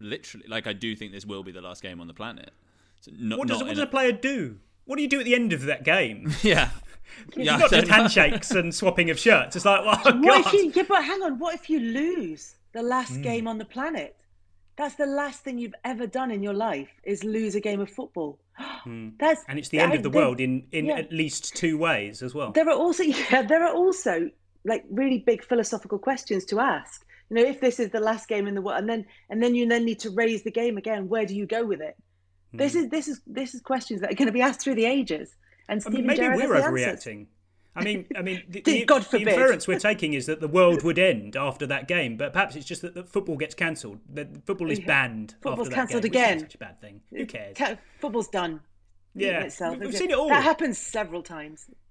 literally. 0.00 0.46
Like 0.48 0.66
I 0.66 0.72
do 0.72 0.94
think 0.94 1.12
this 1.12 1.26
will 1.26 1.42
be 1.42 1.52
the 1.52 1.60
last 1.60 1.82
game 1.82 2.00
on 2.00 2.06
the 2.06 2.14
planet. 2.14 2.50
So 3.00 3.10
not, 3.18 3.38
what 3.38 3.48
does, 3.48 3.62
what 3.62 3.68
does 3.68 3.78
a 3.78 3.86
player 3.86 4.12
do? 4.12 4.58
What 4.86 4.96
do 4.96 5.02
you 5.02 5.08
do 5.08 5.18
at 5.18 5.24
the 5.24 5.34
end 5.34 5.52
of 5.52 5.62
that 5.64 5.84
game? 5.84 6.32
Yeah. 6.42 6.70
yeah, 7.36 7.58
not 7.58 7.70
just 7.70 7.88
handshakes 7.88 8.50
and 8.52 8.74
swapping 8.74 9.10
of 9.10 9.18
shirts. 9.18 9.56
It's 9.56 9.64
like, 9.66 9.84
well, 9.84 10.00
oh, 10.06 10.16
what 10.20 10.46
if 10.46 10.52
you, 10.54 10.72
yeah, 10.74 10.84
but 10.88 11.04
hang 11.04 11.22
on. 11.22 11.38
What 11.38 11.54
if 11.54 11.68
you 11.68 11.78
lose 11.78 12.56
the 12.72 12.82
last 12.82 13.12
mm. 13.12 13.22
game 13.22 13.46
on 13.46 13.58
the 13.58 13.64
planet? 13.64 14.16
That's 14.76 14.94
the 14.96 15.06
last 15.06 15.42
thing 15.44 15.58
you've 15.58 15.74
ever 15.84 16.06
done 16.06 16.30
in 16.30 16.42
your 16.42 16.54
life 16.54 16.88
is 17.04 17.22
lose 17.22 17.54
a 17.54 17.60
game 17.60 17.80
of 17.80 17.90
football. 17.90 18.38
Mm. 18.84 19.14
That's 19.18 19.42
and 19.48 19.58
it's 19.58 19.70
the 19.70 19.78
end 19.78 19.92
I, 19.92 19.96
of 19.96 20.02
the 20.02 20.10
world 20.10 20.40
in 20.40 20.66
in 20.70 20.84
yeah. 20.86 20.98
at 20.98 21.10
least 21.10 21.56
two 21.56 21.78
ways 21.78 22.22
as 22.22 22.34
well. 22.34 22.52
There 22.52 22.68
are 22.68 22.76
also 22.76 23.02
yeah, 23.30 23.40
there 23.40 23.64
are 23.64 23.74
also 23.74 24.30
like 24.64 24.84
really 24.90 25.18
big 25.18 25.44
philosophical 25.44 25.98
questions 25.98 26.44
to 26.46 26.60
ask. 26.60 27.04
You 27.30 27.36
know, 27.36 27.42
if 27.42 27.60
this 27.60 27.80
is 27.80 27.90
the 27.90 28.00
last 28.00 28.28
game 28.28 28.46
in 28.46 28.54
the 28.54 28.62
world, 28.62 28.78
and 28.78 28.88
then 28.88 29.06
and 29.30 29.42
then 29.42 29.54
you 29.54 29.66
then 29.66 29.84
need 29.84 30.00
to 30.00 30.10
raise 30.10 30.42
the 30.42 30.50
game 30.50 30.76
again, 30.76 31.08
where 31.08 31.26
do 31.26 31.34
you 31.34 31.46
go 31.46 31.64
with 31.64 31.80
it? 31.80 31.96
This 32.52 32.72
hmm. 32.72 32.80
is 32.80 32.88
this 32.88 33.08
is 33.08 33.20
this 33.26 33.54
is 33.54 33.60
questions 33.60 34.00
that 34.00 34.12
are 34.12 34.14
going 34.14 34.26
to 34.26 34.32
be 34.32 34.42
asked 34.42 34.60
through 34.60 34.76
the 34.76 34.84
ages. 34.84 35.34
And 35.68 35.80
Steven 35.80 35.96
I 35.96 35.98
mean, 35.98 36.06
maybe 36.06 36.20
Gerrard 36.20 36.38
we're 36.38 36.60
overreacting. 36.60 37.26
I 37.76 37.82
mean, 37.82 38.06
I 38.16 38.22
mean, 38.22 38.42
the, 38.48 38.60
the, 38.60 38.84
the 38.84 39.20
inference 39.20 39.66
we're 39.66 39.78
taking 39.78 40.12
is 40.12 40.26
that 40.26 40.40
the 40.40 40.48
world 40.48 40.82
would 40.84 40.98
end 40.98 41.36
after 41.36 41.66
that 41.66 41.88
game, 41.88 42.16
but 42.16 42.32
perhaps 42.32 42.54
it's 42.54 42.66
just 42.66 42.82
that 42.82 42.94
the 42.94 43.02
football 43.02 43.36
gets 43.36 43.54
cancelled. 43.54 43.98
That 44.12 44.46
football 44.46 44.70
is 44.70 44.80
banned. 44.80 45.34
Football's 45.40 45.68
cancelled 45.68 46.04
again. 46.04 46.40
such 46.40 46.54
a 46.54 46.58
bad 46.58 46.80
thing. 46.80 47.00
Who 47.10 47.26
cares? 47.26 47.56
Football's 48.00 48.28
done. 48.28 48.60
Yeah, 49.16 49.42
itself, 49.44 49.78
we've 49.78 49.96
seen 49.96 50.10
it 50.10 50.16
all. 50.16 50.28
That 50.28 50.42
happens 50.42 50.76
several 50.76 51.22
times. 51.22 51.66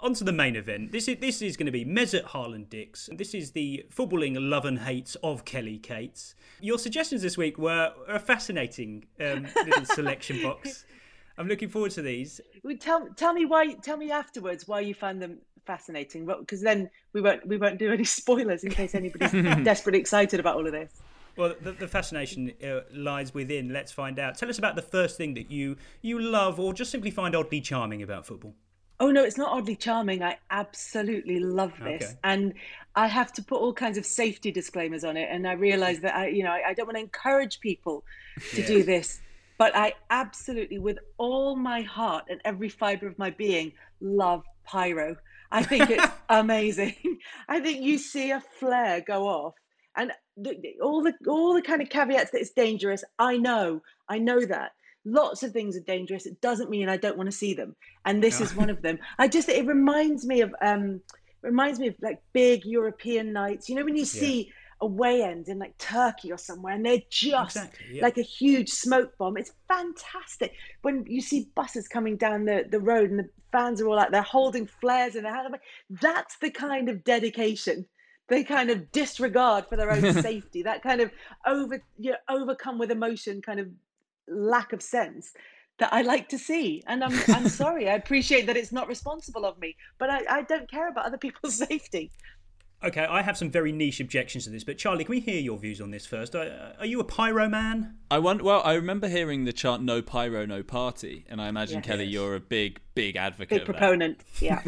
On 0.00 0.14
to 0.14 0.22
the 0.22 0.32
main 0.32 0.54
event. 0.54 0.92
This 0.92 1.08
is 1.08 1.16
this 1.18 1.42
is 1.42 1.56
going 1.56 1.66
to 1.66 1.72
be 1.72 1.84
Mesut 1.84 2.22
Harland 2.22 2.70
Dix. 2.70 3.08
This 3.12 3.34
is 3.34 3.50
the 3.50 3.84
footballing 3.92 4.36
love 4.38 4.64
and 4.64 4.78
hates 4.78 5.16
of 5.24 5.44
Kelly 5.44 5.78
Cates. 5.78 6.36
Your 6.60 6.78
suggestions 6.78 7.20
this 7.20 7.36
week 7.36 7.58
were 7.58 7.92
a 8.06 8.20
fascinating 8.20 9.06
um, 9.20 9.48
little 9.66 9.84
selection 9.96 10.40
box. 10.40 10.84
I'm 11.36 11.48
looking 11.48 11.68
forward 11.68 11.90
to 11.92 12.02
these. 12.02 12.40
Tell 12.78 13.08
tell 13.16 13.32
me 13.32 13.44
why. 13.44 13.72
Tell 13.74 13.96
me 13.96 14.12
afterwards 14.12 14.68
why 14.68 14.80
you 14.80 14.94
found 14.94 15.20
them 15.20 15.38
fascinating. 15.66 16.26
Because 16.26 16.60
then 16.60 16.90
we 17.12 17.20
won't 17.20 17.44
we 17.46 17.56
won't 17.56 17.78
do 17.80 17.92
any 17.92 18.04
spoilers 18.20 18.62
in 18.62 18.70
case 18.70 18.94
anybody's 18.94 19.32
desperately 19.64 19.98
excited 19.98 20.38
about 20.38 20.54
all 20.54 20.66
of 20.66 20.72
this. 20.72 20.92
Well, 21.36 21.54
the, 21.60 21.72
the 21.72 21.88
fascination 21.88 22.52
uh, 22.64 22.80
lies 22.92 23.34
within. 23.34 23.72
Let's 23.72 23.92
find 23.92 24.18
out. 24.18 24.38
Tell 24.38 24.48
us 24.48 24.58
about 24.58 24.76
the 24.76 24.82
first 24.82 25.16
thing 25.16 25.34
that 25.34 25.50
you 25.50 25.76
you 26.02 26.20
love, 26.20 26.60
or 26.60 26.72
just 26.72 26.92
simply 26.92 27.10
find 27.10 27.34
oddly 27.34 27.60
charming 27.60 28.02
about 28.02 28.26
football. 28.26 28.54
Oh 29.00 29.10
no, 29.10 29.22
it's 29.22 29.38
not 29.38 29.52
oddly 29.52 29.76
charming. 29.76 30.22
I 30.22 30.38
absolutely 30.50 31.38
love 31.38 31.72
this, 31.82 32.02
okay. 32.02 32.18
and 32.24 32.54
I 32.96 33.06
have 33.06 33.32
to 33.34 33.42
put 33.42 33.60
all 33.60 33.72
kinds 33.72 33.96
of 33.96 34.04
safety 34.04 34.50
disclaimers 34.50 35.04
on 35.04 35.16
it. 35.16 35.28
And 35.30 35.46
I 35.46 35.52
realise 35.52 36.00
that 36.00 36.16
I, 36.16 36.28
you 36.28 36.42
know, 36.42 36.50
I, 36.50 36.70
I, 36.70 36.74
don't 36.74 36.86
want 36.86 36.96
to 36.96 37.02
encourage 37.02 37.60
people 37.60 38.02
to 38.54 38.66
do 38.66 38.82
this 38.82 39.20
but 39.58 39.76
I 39.76 39.94
absolutely, 40.08 40.78
with 40.78 40.98
all 41.18 41.56
my 41.56 41.82
heart 41.82 42.26
and 42.30 42.40
every 42.44 42.68
fiber 42.68 43.08
of 43.08 43.18
my 43.18 43.30
being, 43.30 43.72
love 44.00 44.44
pyro. 44.64 45.16
I 45.50 45.64
think 45.64 45.90
it's 45.90 46.06
amazing. 46.28 46.94
I 47.48 47.58
think 47.58 47.82
you 47.82 47.98
see 47.98 48.30
a 48.30 48.40
flare 48.40 49.00
go 49.00 49.26
off, 49.26 49.54
and 49.96 50.12
the, 50.36 50.56
all 50.80 51.02
the 51.02 51.12
all 51.28 51.54
the 51.54 51.62
kind 51.62 51.82
of 51.82 51.90
caveats 51.90 52.30
that 52.30 52.40
it's 52.40 52.50
dangerous. 52.50 53.02
I 53.18 53.36
know, 53.36 53.82
I 54.08 54.18
know 54.18 54.46
that. 54.46 54.72
Lots 55.04 55.42
of 55.42 55.52
things 55.52 55.76
are 55.76 55.80
dangerous. 55.80 56.26
It 56.26 56.40
doesn't 56.40 56.70
mean 56.70 56.88
I 56.88 56.96
don't 56.96 57.16
want 57.16 57.30
to 57.30 57.36
see 57.36 57.54
them, 57.54 57.74
and 58.04 58.22
this 58.22 58.40
is 58.40 58.54
one 58.54 58.70
of 58.70 58.82
them. 58.82 58.98
I 59.18 59.28
just 59.28 59.48
it 59.48 59.66
reminds 59.66 60.26
me 60.26 60.40
of 60.42 60.54
um 60.60 61.00
reminds 61.42 61.78
me 61.78 61.88
of 61.88 61.94
like 62.02 62.20
big 62.32 62.64
European 62.64 63.32
nights. 63.32 63.68
You 63.68 63.76
know 63.76 63.84
when 63.84 63.96
you 63.96 64.04
see. 64.04 64.44
Yeah 64.44 64.52
away 64.80 65.22
end 65.22 65.48
in 65.48 65.58
like 65.58 65.76
Turkey 65.78 66.32
or 66.32 66.38
somewhere, 66.38 66.74
and 66.74 66.84
they're 66.84 67.02
just 67.10 67.56
exactly, 67.56 67.86
yeah. 67.94 68.02
like 68.02 68.18
a 68.18 68.22
huge 68.22 68.70
smoke 68.70 69.16
bomb. 69.18 69.36
It's 69.36 69.52
fantastic 69.66 70.52
when 70.82 71.04
you 71.06 71.20
see 71.20 71.50
buses 71.54 71.88
coming 71.88 72.16
down 72.16 72.44
the, 72.44 72.64
the 72.70 72.80
road 72.80 73.10
and 73.10 73.18
the 73.18 73.28
fans 73.50 73.80
are 73.80 73.88
all 73.88 73.98
out 73.98 74.10
they're 74.10 74.22
holding 74.22 74.66
flares 74.66 75.16
in 75.16 75.24
their 75.24 75.34
hand. 75.34 75.48
Like, 75.50 75.62
that's 76.00 76.36
the 76.38 76.50
kind 76.50 76.88
of 76.88 77.04
dedication, 77.04 77.86
they 78.28 78.44
kind 78.44 78.70
of 78.70 78.90
disregard 78.92 79.66
for 79.66 79.76
their 79.76 79.90
own 79.90 80.12
safety, 80.22 80.62
that 80.62 80.82
kind 80.82 81.00
of 81.00 81.10
over 81.46 81.82
you 81.98 82.12
know, 82.12 82.16
overcome 82.28 82.78
with 82.78 82.90
emotion 82.90 83.42
kind 83.42 83.60
of 83.60 83.68
lack 84.30 84.72
of 84.72 84.82
sense 84.82 85.32
that 85.78 85.92
I 85.92 86.02
like 86.02 86.28
to 86.30 86.38
see. 86.38 86.82
And 86.86 87.04
I'm 87.04 87.18
I'm 87.28 87.48
sorry, 87.62 87.88
I 87.88 87.94
appreciate 87.94 88.46
that 88.46 88.56
it's 88.56 88.72
not 88.72 88.88
responsible 88.88 89.44
of 89.44 89.58
me, 89.58 89.76
but 89.98 90.10
I, 90.10 90.20
I 90.28 90.42
don't 90.42 90.70
care 90.70 90.88
about 90.88 91.06
other 91.06 91.18
people's 91.18 91.56
safety. 91.68 92.10
Okay, 92.84 93.04
I 93.04 93.22
have 93.22 93.36
some 93.36 93.50
very 93.50 93.72
niche 93.72 93.98
objections 93.98 94.44
to 94.44 94.50
this, 94.50 94.62
but 94.62 94.78
Charlie, 94.78 95.02
can 95.02 95.10
we 95.10 95.18
hear 95.18 95.40
your 95.40 95.58
views 95.58 95.80
on 95.80 95.90
this 95.90 96.06
first? 96.06 96.36
Are, 96.36 96.74
are 96.78 96.86
you 96.86 97.00
a 97.00 97.04
pyro 97.04 97.48
man? 97.48 97.96
I 98.08 98.20
want. 98.20 98.40
Well, 98.42 98.62
I 98.64 98.74
remember 98.74 99.08
hearing 99.08 99.44
the 99.46 99.52
chant 99.52 99.82
"No 99.82 100.00
pyro, 100.00 100.46
no 100.46 100.62
party," 100.62 101.24
and 101.28 101.40
I 101.42 101.48
imagine 101.48 101.78
Yes. 101.78 101.86
Kelly, 101.86 102.04
Yes. 102.04 102.12
you're 102.12 102.36
a 102.36 102.40
big, 102.40 102.80
big 102.94 103.16
advocate. 103.16 103.48
Big 103.48 103.60
of 103.62 103.66
that. 103.66 103.78
proponent. 103.78 104.20
Yeah. 104.40 104.62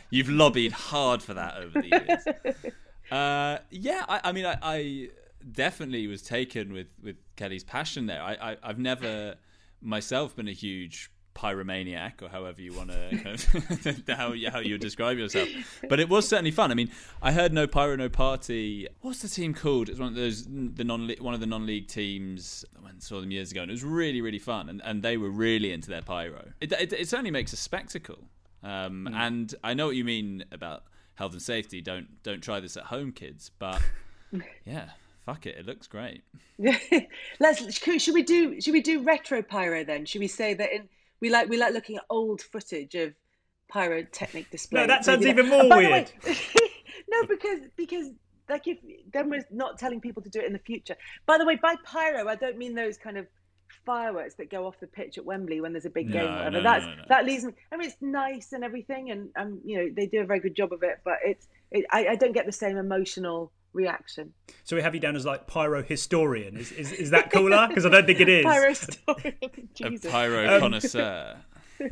You've 0.10 0.28
lobbied 0.28 0.72
hard 0.72 1.22
for 1.22 1.32
that 1.32 1.56
over 1.56 1.80
the 1.80 1.88
years. 1.88 2.64
uh, 3.10 3.58
yeah, 3.70 4.04
I, 4.10 4.20
I 4.24 4.32
mean, 4.32 4.44
I, 4.44 4.58
I 4.62 5.08
definitely 5.50 6.06
was 6.06 6.22
taken 6.22 6.72
with, 6.72 6.88
with 7.02 7.16
Kelly's 7.36 7.64
passion 7.64 8.06
there. 8.06 8.22
I, 8.22 8.32
I, 8.34 8.56
I've 8.62 8.78
never 8.78 9.36
myself 9.80 10.36
been 10.36 10.48
a 10.48 10.52
huge 10.52 11.10
pyromaniac 11.34 12.22
or 12.22 12.28
however 12.28 12.60
you 12.60 12.74
want 12.74 12.90
to 12.90 13.08
kind 13.22 14.04
of 14.08 14.16
how, 14.16 14.34
how 14.50 14.58
you 14.60 14.78
describe 14.78 15.18
yourself. 15.18 15.48
But 15.88 16.00
it 16.00 16.08
was 16.08 16.28
certainly 16.28 16.50
fun. 16.50 16.70
I 16.70 16.74
mean 16.74 16.90
i 17.20 17.32
heard 17.32 17.52
no 17.52 17.66
pyro 17.66 17.96
no 17.96 18.08
party. 18.08 18.86
What's 19.00 19.22
the 19.22 19.28
team 19.28 19.54
called? 19.54 19.88
It's 19.88 19.98
one 19.98 20.08
of 20.08 20.14
those 20.14 20.44
the 20.44 20.84
non 20.84 21.10
one 21.20 21.34
of 21.34 21.40
the 21.40 21.46
non-league 21.46 21.88
teams 21.88 22.64
i 22.78 22.82
went 22.82 22.94
and 22.94 23.02
saw 23.02 23.20
them 23.20 23.30
years 23.30 23.50
ago 23.50 23.62
and 23.62 23.70
it 23.70 23.74
was 23.74 23.84
really 23.84 24.20
really 24.20 24.38
fun 24.38 24.68
and, 24.68 24.80
and 24.84 25.02
they 25.02 25.16
were 25.16 25.30
really 25.30 25.72
into 25.72 25.90
their 25.90 26.02
pyro. 26.02 26.50
It, 26.60 26.72
it, 26.72 26.92
it 26.92 27.08
certainly 27.08 27.30
makes 27.30 27.52
a 27.52 27.56
spectacle. 27.56 28.18
Um, 28.62 29.08
and 29.12 29.54
i 29.64 29.74
know 29.74 29.86
what 29.86 29.96
you 29.96 30.04
mean 30.04 30.44
about 30.52 30.84
health 31.14 31.32
and 31.32 31.42
safety. 31.42 31.80
Don't 31.80 32.22
don't 32.22 32.42
try 32.42 32.60
this 32.60 32.76
at 32.76 32.84
home 32.84 33.12
kids 33.12 33.50
but 33.58 33.80
yeah 34.64 34.90
fuck 35.24 35.46
it 35.46 35.56
it 35.56 35.66
looks 35.66 35.86
great 35.86 36.22
Let's 37.40 37.78
should 38.02 38.14
we 38.14 38.22
do 38.22 38.60
should 38.60 38.72
we 38.72 38.80
do 38.82 39.02
retro 39.02 39.42
pyro 39.42 39.84
then? 39.84 40.04
Should 40.04 40.20
we 40.20 40.28
say 40.28 40.54
that 40.54 40.72
in 40.72 40.88
we 41.20 41.30
like 41.30 41.48
we 41.48 41.56
like 41.58 41.72
looking 41.74 41.96
at 41.96 42.04
old 42.10 42.40
footage 42.40 42.94
of 42.94 43.14
pyrotechnic 43.68 44.50
displays? 44.50 44.82
No, 44.82 44.86
that 44.86 45.04
sounds 45.04 45.24
Maybe 45.24 45.40
even 45.40 45.50
more 45.50 45.60
And 45.60 45.70
weird. 45.70 46.12
way- 46.24 46.36
no, 47.10 47.24
because 47.26 47.60
because 47.76 48.10
like 48.48 48.66
if 48.68 48.78
then 49.12 49.30
we're 49.30 49.44
not 49.50 49.78
telling 49.78 50.00
people 50.00 50.22
to 50.22 50.28
do 50.30 50.40
it 50.40 50.46
in 50.46 50.52
the 50.52 50.58
future. 50.58 50.96
By 51.26 51.38
the 51.38 51.44
way, 51.44 51.56
by 51.56 51.74
pyro, 51.84 52.28
I 52.28 52.34
don't 52.36 52.58
mean 52.58 52.74
those 52.74 52.96
kind 52.98 53.16
of 53.16 53.26
fireworks 53.86 54.34
that 54.34 54.50
go 54.50 54.66
off 54.66 54.78
the 54.80 54.86
pitch 54.86 55.16
at 55.18 55.24
Wembley 55.24 55.60
when 55.60 55.72
there's 55.72 55.86
a 55.86 55.90
big 55.90 56.08
No, 56.08 56.12
game. 56.12 56.30
whatever. 56.32 56.50
no, 56.50 56.58
no, 56.58 56.62
That's 56.62 56.84
no, 56.86 56.94
no. 56.94 57.02
that 57.08 57.24
leaves 57.24 57.44
me. 57.44 57.52
I 57.72 57.76
mean, 57.76 57.88
it's 57.88 57.96
nice 58.02 58.52
and 58.52 58.62
everything, 58.62 59.10
and 59.10 59.30
um, 59.36 59.60
you 59.64 59.78
know 59.78 59.90
they 59.96 60.06
do 60.06 60.20
a 60.20 60.26
very 60.26 60.40
good 60.40 60.54
job 60.54 60.72
of 60.72 60.82
it, 60.82 61.00
but 61.04 61.14
it's 61.24 61.48
it, 61.70 61.86
I, 61.90 62.08
I 62.08 62.14
don't 62.16 62.32
get 62.32 62.46
the 62.46 62.52
same 62.52 62.76
emotional 62.76 63.50
reaction. 63.72 64.32
So 64.64 64.76
we 64.76 64.82
have 64.82 64.94
you 64.94 65.00
down 65.00 65.16
as 65.16 65.24
like 65.24 65.46
pyro 65.46 65.82
historian. 65.82 66.56
Is 66.56 66.72
is, 66.72 66.92
is 66.92 67.10
that 67.10 67.32
cooler? 67.32 67.68
Because 67.68 67.86
I 67.86 67.88
don't 67.88 68.06
think 68.06 68.20
it 68.20 68.28
is. 68.28 68.44
Pyro 68.44 68.72
story. 68.72 69.38
a 69.42 69.48
Jesus. 69.74 70.10
pyro 70.10 70.54
Um, 70.54 70.60
connoisseur 70.60 71.36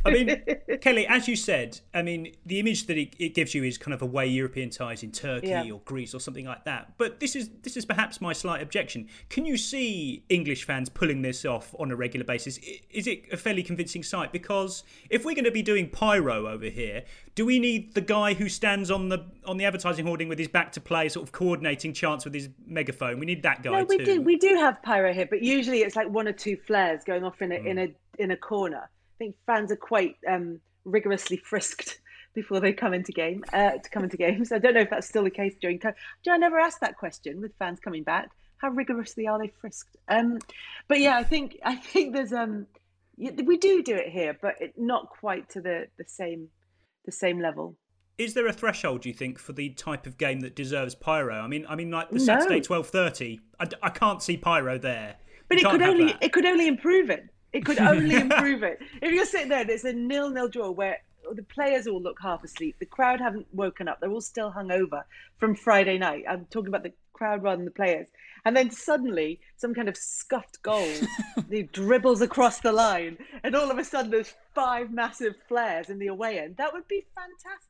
I 0.05 0.11
mean, 0.11 0.43
Kelly, 0.81 1.07
as 1.07 1.29
you 1.29 1.37
said, 1.37 1.81
I 1.95 2.03
mean, 2.03 2.35
the 2.47 2.61
image 2.61 2.87
that 2.87 2.97
it, 2.99 3.15
it 3.19 3.35
gives 3.35 3.55
you 3.55 3.65
is 3.65 3.79
kind 3.79 3.95
of 3.95 4.03
away 4.03 4.27
European 4.27 4.71
ties 4.71 5.03
in 5.03 5.13
Turkey 5.13 5.49
Yeah. 5.49 5.71
or 5.71 5.81
Greece 5.85 6.15
or 6.15 6.21
something 6.21 6.47
like 6.47 6.65
that. 6.65 6.95
But 6.99 7.21
this 7.21 7.37
is 7.37 7.51
this 7.63 7.77
is 7.77 7.85
perhaps 7.85 8.21
my 8.21 8.33
slight 8.33 8.63
objection. 8.63 9.09
Can 9.29 9.47
you 9.47 9.57
see 9.57 10.25
English 10.29 10.65
fans 10.65 10.89
pulling 10.89 11.23
this 11.23 11.45
off 11.45 11.75
on 11.79 11.91
a 11.91 11.97
regular 11.97 12.25
basis? 12.25 12.59
Is 12.91 13.07
it 13.07 13.25
a 13.33 13.37
fairly 13.37 13.63
convincing 13.63 14.03
sight? 14.03 14.33
Because 14.33 14.85
if 15.09 15.25
we're 15.25 15.35
going 15.35 15.45
to 15.45 15.51
be 15.51 15.63
doing 15.63 15.89
pyro 15.89 16.49
over 16.49 16.67
here, 16.67 17.05
do 17.35 17.47
we 17.47 17.59
need 17.59 17.95
the 17.95 18.01
guy 18.01 18.35
who 18.35 18.49
stands 18.49 18.91
on 18.91 19.09
the 19.09 19.25
on 19.47 19.57
the 19.57 19.65
advertising 19.65 20.07
hoarding 20.07 20.29
with 20.29 20.39
his 20.39 20.49
back 20.49 20.73
to 20.73 20.81
play, 20.81 21.09
sort 21.09 21.27
of 21.27 21.33
coordinating 21.33 21.93
chants 21.93 22.25
with 22.25 22.35
his 22.35 22.49
megaphone? 22.67 23.19
We 23.19 23.27
need 23.27 23.43
that 23.43 23.63
guy 23.63 23.71
No, 23.71 23.85
we 23.89 23.99
too. 23.99 24.05
do. 24.05 24.23
We 24.23 24.37
do 24.37 24.55
have 24.57 24.83
pyro 24.83 25.13
here, 25.13 25.27
but 25.29 25.43
usually 25.43 25.79
it's 25.79 25.97
like 25.97 26.09
one 26.09 26.29
or 26.29 26.33
two 26.33 26.57
flares 26.57 27.03
going 27.05 27.25
off 27.25 27.41
in 27.43 27.53
a 27.53 27.59
hmm. 27.59 27.67
in 27.67 27.79
a 27.79 27.95
in 28.19 28.31
a 28.31 28.37
corner. 28.37 28.89
I 29.21 29.25
think 29.25 29.37
fans 29.45 29.71
are 29.71 29.77
quite 29.77 30.17
um, 30.27 30.61
rigorously 30.87 31.37
frisked 31.37 32.01
before 32.35 32.59
they 32.59 32.73
come 32.73 32.95
into 32.95 33.13
game 33.13 33.45
uh, 33.53 33.73
to 33.73 33.91
come 33.91 34.03
into 34.03 34.17
games. 34.17 34.51
I 34.51 34.59
don't 34.59 34.73
know 34.73 34.81
if 34.81 34.89
that's 34.89 35.07
still 35.07 35.25
the 35.25 35.31
case 35.31 35.55
during 35.61 35.79
COVID. 35.79 35.95
Do 36.25 36.31
I 36.31 36.39
never 36.39 36.59
asked 36.59 36.81
that 36.81 36.97
question 36.97 37.43
with 37.43 37.53
fans 37.59 37.81
coming 37.81 38.03
back. 38.03 38.31
How 38.57 38.71
rigorously 38.71 39.27
are 39.27 39.39
they 39.39 39.53
frisked? 39.61 39.95
Um, 40.09 40.39
but 40.89 41.01
yeah, 41.01 41.19
I 41.19 41.25
think 41.25 41.59
I 41.63 41.77
think 41.77 42.15
there's 42.15 42.33
um 42.33 42.67
we 43.19 43.59
do 43.59 43.83
do 43.83 43.95
it 43.95 44.09
here, 44.09 44.39
but 44.41 44.55
it, 44.59 44.73
not 44.79 45.11
quite 45.11 45.51
to 45.51 45.61
the 45.61 45.89
the 45.99 46.05
same 46.07 46.49
the 47.05 47.13
same 47.13 47.41
level. 47.41 47.77
Is 48.17 48.33
there 48.33 48.47
a 48.47 48.53
threshold, 48.55 49.03
do 49.03 49.11
you 49.11 49.15
think, 49.15 49.39
for 49.39 49.53
the 49.53 49.71
type 49.71 50.07
of 50.07 50.17
game 50.17 50.41
that 50.41 50.55
deserves 50.55 50.95
pyro? 50.95 51.41
I 51.41 51.47
mean, 51.47 51.67
I 51.69 51.75
mean, 51.75 51.91
like 51.91 52.09
the 52.09 52.17
No. 52.19 52.25
Saturday 52.25 52.61
twelve 52.61 52.89
thirty. 52.89 53.41
I 53.59 53.91
can't 53.91 54.23
see 54.23 54.39
pyro 54.39 54.79
there. 54.79 55.17
But 55.49 55.61
You 55.61 55.69
it 55.69 55.71
could 55.73 55.83
only 55.83 56.07
that. 56.07 56.23
it 56.23 56.33
could 56.33 56.47
only 56.47 56.69
improve 56.69 57.11
it. 57.11 57.29
It 57.53 57.65
could 57.65 57.79
only 57.93 58.17
improve 58.17 58.63
it. 58.63 58.81
If 59.03 59.13
you're 59.13 59.25
sitting 59.27 59.49
there 59.49 59.61
and 59.63 59.71
it's 59.71 59.85
a 59.85 59.93
nil 59.93 60.31
nil 60.31 60.49
draw 60.49 60.71
where 60.71 60.99
the 61.33 61.43
players 61.43 61.87
all 61.87 62.01
look 62.01 62.19
half 62.21 62.43
asleep, 62.45 62.77
the 62.79 62.87
crowd 62.87 63.21
haven't 63.21 63.47
woken 63.53 63.89
up, 63.89 64.01
they're 64.01 64.11
all 64.11 64.21
still 64.21 64.51
hungover 64.53 65.03
from 65.39 65.55
Friday 65.55 65.99
night. 65.99 66.25
I'm 66.29 66.47
talking 66.47 66.69
about 66.69 66.83
the 66.83 66.93
crowd 67.13 67.43
rather 67.43 67.57
than 67.57 67.65
the 67.67 67.71
players. 67.71 68.09
And 68.47 68.57
then 68.57 68.71
suddenly 68.71 69.39
some 69.59 69.75
kind 69.75 69.89
of 69.91 69.97
scuffed 69.99 70.63
goal 70.63 70.89
he 71.51 71.65
dribbles 71.65 72.23
across 72.23 72.61
the 72.61 72.73
line 72.73 73.19
and 73.45 73.55
all 73.55 73.71
of 73.71 73.77
a 73.77 73.85
sudden 73.85 74.11
there's 74.11 74.33
five 74.55 74.91
massive 74.91 75.35
flares 75.47 75.91
in 75.91 75.99
the 75.99 76.07
away 76.07 76.39
end. 76.39 76.57
That 76.57 76.73
would 76.73 76.89
be 76.89 77.05
fantastic. 77.15 77.69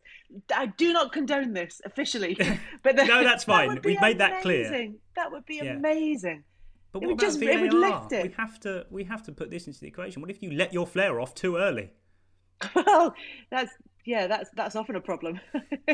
I 0.55 0.67
do 0.67 0.93
not 0.93 1.11
condone 1.13 1.53
this 1.55 1.81
officially. 1.85 2.39
But 2.85 2.95
the- 2.97 3.05
No, 3.05 3.25
that's 3.25 3.43
fine. 3.43 3.75
be 3.81 3.91
We've 3.91 4.01
made 4.01 4.19
that 4.19 4.43
clear. 4.43 4.69
amazing. 4.69 4.99
That 5.17 5.33
would 5.33 5.45
be 5.45 5.57
Yeah. 5.57 5.73
amazing. 5.75 6.45
But 6.93 7.01
what 7.03 7.09
would 7.09 7.19
about 7.21 7.27
just- 7.27 7.41
VAR? 7.41 7.51
it 7.51 7.61
would 7.61 7.73
lift 7.75 8.13
it. 8.13 8.23
We 8.25 8.35
have 8.37 8.61
to 8.61 8.87
we 8.91 9.05
have 9.05 9.23
to 9.25 9.33
put 9.33 9.51
this 9.51 9.67
into 9.67 9.81
the 9.81 9.87
equation. 9.89 10.21
What 10.23 10.31
if 10.31 10.43
you 10.43 10.51
let 10.53 10.73
your 10.73 10.87
flare 10.87 11.21
off 11.21 11.35
too 11.35 11.57
early? 11.57 11.93
Well, 12.75 13.15
that's 13.51 13.73
yeah, 14.05 14.27
that's 14.27 14.51
that's 14.55 14.77
often 14.77 14.97
a 14.97 15.01
problem. 15.01 15.41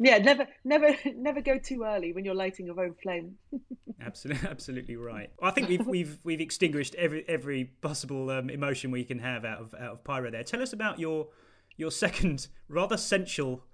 yeah, 0.00 0.18
never 0.18 0.46
never 0.64 0.96
never 1.16 1.40
go 1.40 1.58
too 1.58 1.82
early 1.84 2.12
when 2.12 2.24
you're 2.24 2.34
lighting 2.34 2.66
your 2.66 2.80
own 2.80 2.94
flame. 3.02 3.36
Absolutely, 4.04 4.48
absolutely 4.48 4.96
right. 4.96 5.30
I 5.40 5.50
think 5.52 5.68
we've 5.68 5.86
we've 5.86 6.18
we've 6.24 6.40
extinguished 6.40 6.96
every 6.96 7.24
every 7.28 7.66
possible 7.82 8.30
um, 8.30 8.50
emotion 8.50 8.90
we 8.90 9.04
can 9.04 9.20
have 9.20 9.44
out 9.44 9.60
of 9.60 9.74
out 9.74 9.92
of 9.92 10.02
pyro. 10.04 10.28
There. 10.28 10.42
Tell 10.42 10.60
us 10.60 10.72
about 10.72 10.98
your 10.98 11.28
your 11.76 11.92
second 11.92 12.48
rather 12.68 12.96
sensual 12.96 13.64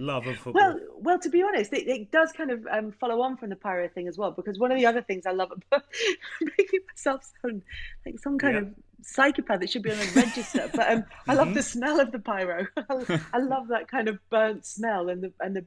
love 0.00 0.26
of 0.26 0.36
football. 0.36 0.52
Well, 0.54 0.80
well, 0.98 1.18
to 1.20 1.28
be 1.28 1.42
honest, 1.42 1.72
it, 1.72 1.86
it 1.88 2.10
does 2.10 2.32
kind 2.32 2.50
of 2.50 2.66
um, 2.70 2.92
follow 2.92 3.20
on 3.22 3.36
from 3.36 3.50
the 3.50 3.56
pyro 3.56 3.88
thing 3.88 4.08
as 4.08 4.16
well. 4.18 4.30
Because 4.32 4.58
one 4.58 4.70
of 4.72 4.78
the 4.78 4.86
other 4.86 5.02
things 5.02 5.26
I 5.26 5.32
love 5.32 5.50
about 5.52 5.84
making 6.58 6.80
myself 6.88 7.24
sound 7.42 7.62
like 8.04 8.18
some 8.18 8.38
kind 8.38 8.54
Yeah. 8.54 8.60
of 8.62 8.68
psychopath 9.02 9.60
that 9.60 9.70
should 9.70 9.82
be 9.82 9.90
on 9.92 9.98
a 9.98 10.10
register, 10.14 10.70
but 10.74 10.90
um, 10.90 11.04
I 11.28 11.34
love 11.34 11.48
Mhm. 11.48 11.54
the 11.54 11.62
smell 11.62 12.00
of 12.00 12.10
the 12.12 12.18
pyro. 12.18 12.66
I 13.32 13.38
love 13.38 13.68
that 13.68 13.88
kind 13.88 14.08
of 14.08 14.18
burnt 14.30 14.64
smell 14.64 15.08
and 15.08 15.22
the 15.22 15.32
and 15.40 15.54
the 15.56 15.64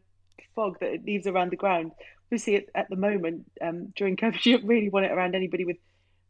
fog 0.56 0.80
that 0.80 0.94
it 0.94 1.06
leaves 1.06 1.28
around 1.28 1.52
the 1.52 1.56
ground. 1.56 1.92
We 2.32 2.38
see 2.40 2.56
it 2.56 2.70
at 2.76 2.90
the 2.90 2.96
moment 2.96 3.46
um, 3.62 3.94
during 3.96 4.16
COVID. 4.18 4.40
You 4.46 4.58
don't 4.58 4.68
really 4.68 4.90
want 4.90 5.06
it 5.06 5.12
around 5.12 5.36
anybody 5.36 5.66
with 5.66 5.78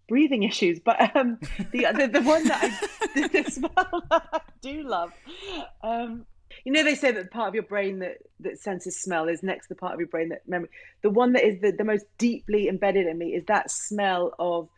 breathing 0.10 0.43
issues. 0.43 0.80
But 0.80 1.15
um, 1.15 1.39
the, 1.71 1.88
the 1.95 2.10
the 2.12 2.21
one 2.21 2.43
that 2.47 2.62
I 2.63 3.28
the 3.28 3.43
smell 3.50 4.04
that 4.12 4.28
I 4.34 4.39
do 4.62 4.84
love. 4.84 5.12
Um, 5.82 6.26
you 6.65 6.72
know, 6.72 6.84
they 6.84 6.96
say 6.96 7.12
that 7.12 7.24
the 7.24 7.30
part 7.30 7.48
of 7.50 7.54
your 7.56 7.63
brain 7.63 8.00
that, 8.00 8.17
that 8.39 8.60
senses 8.60 9.02
smell 9.02 9.28
is 9.28 9.43
next 9.43 9.67
to 9.67 9.74
the 9.74 9.80
part 9.80 9.93
of 9.93 10.00
your 10.00 10.10
brain 10.10 10.30
that 10.30 10.48
memory. 10.48 10.70
The 11.04 11.10
one 11.10 11.34
that 11.34 11.46
is 11.46 11.62
the, 11.62 11.72
the 11.72 11.84
most 11.84 12.06
deeply 12.17 12.67
embedded 12.67 13.08
in 13.08 13.17
me 13.17 13.28
is 13.34 13.46
that 13.46 13.72
smell 13.72 14.34
of 14.39 14.70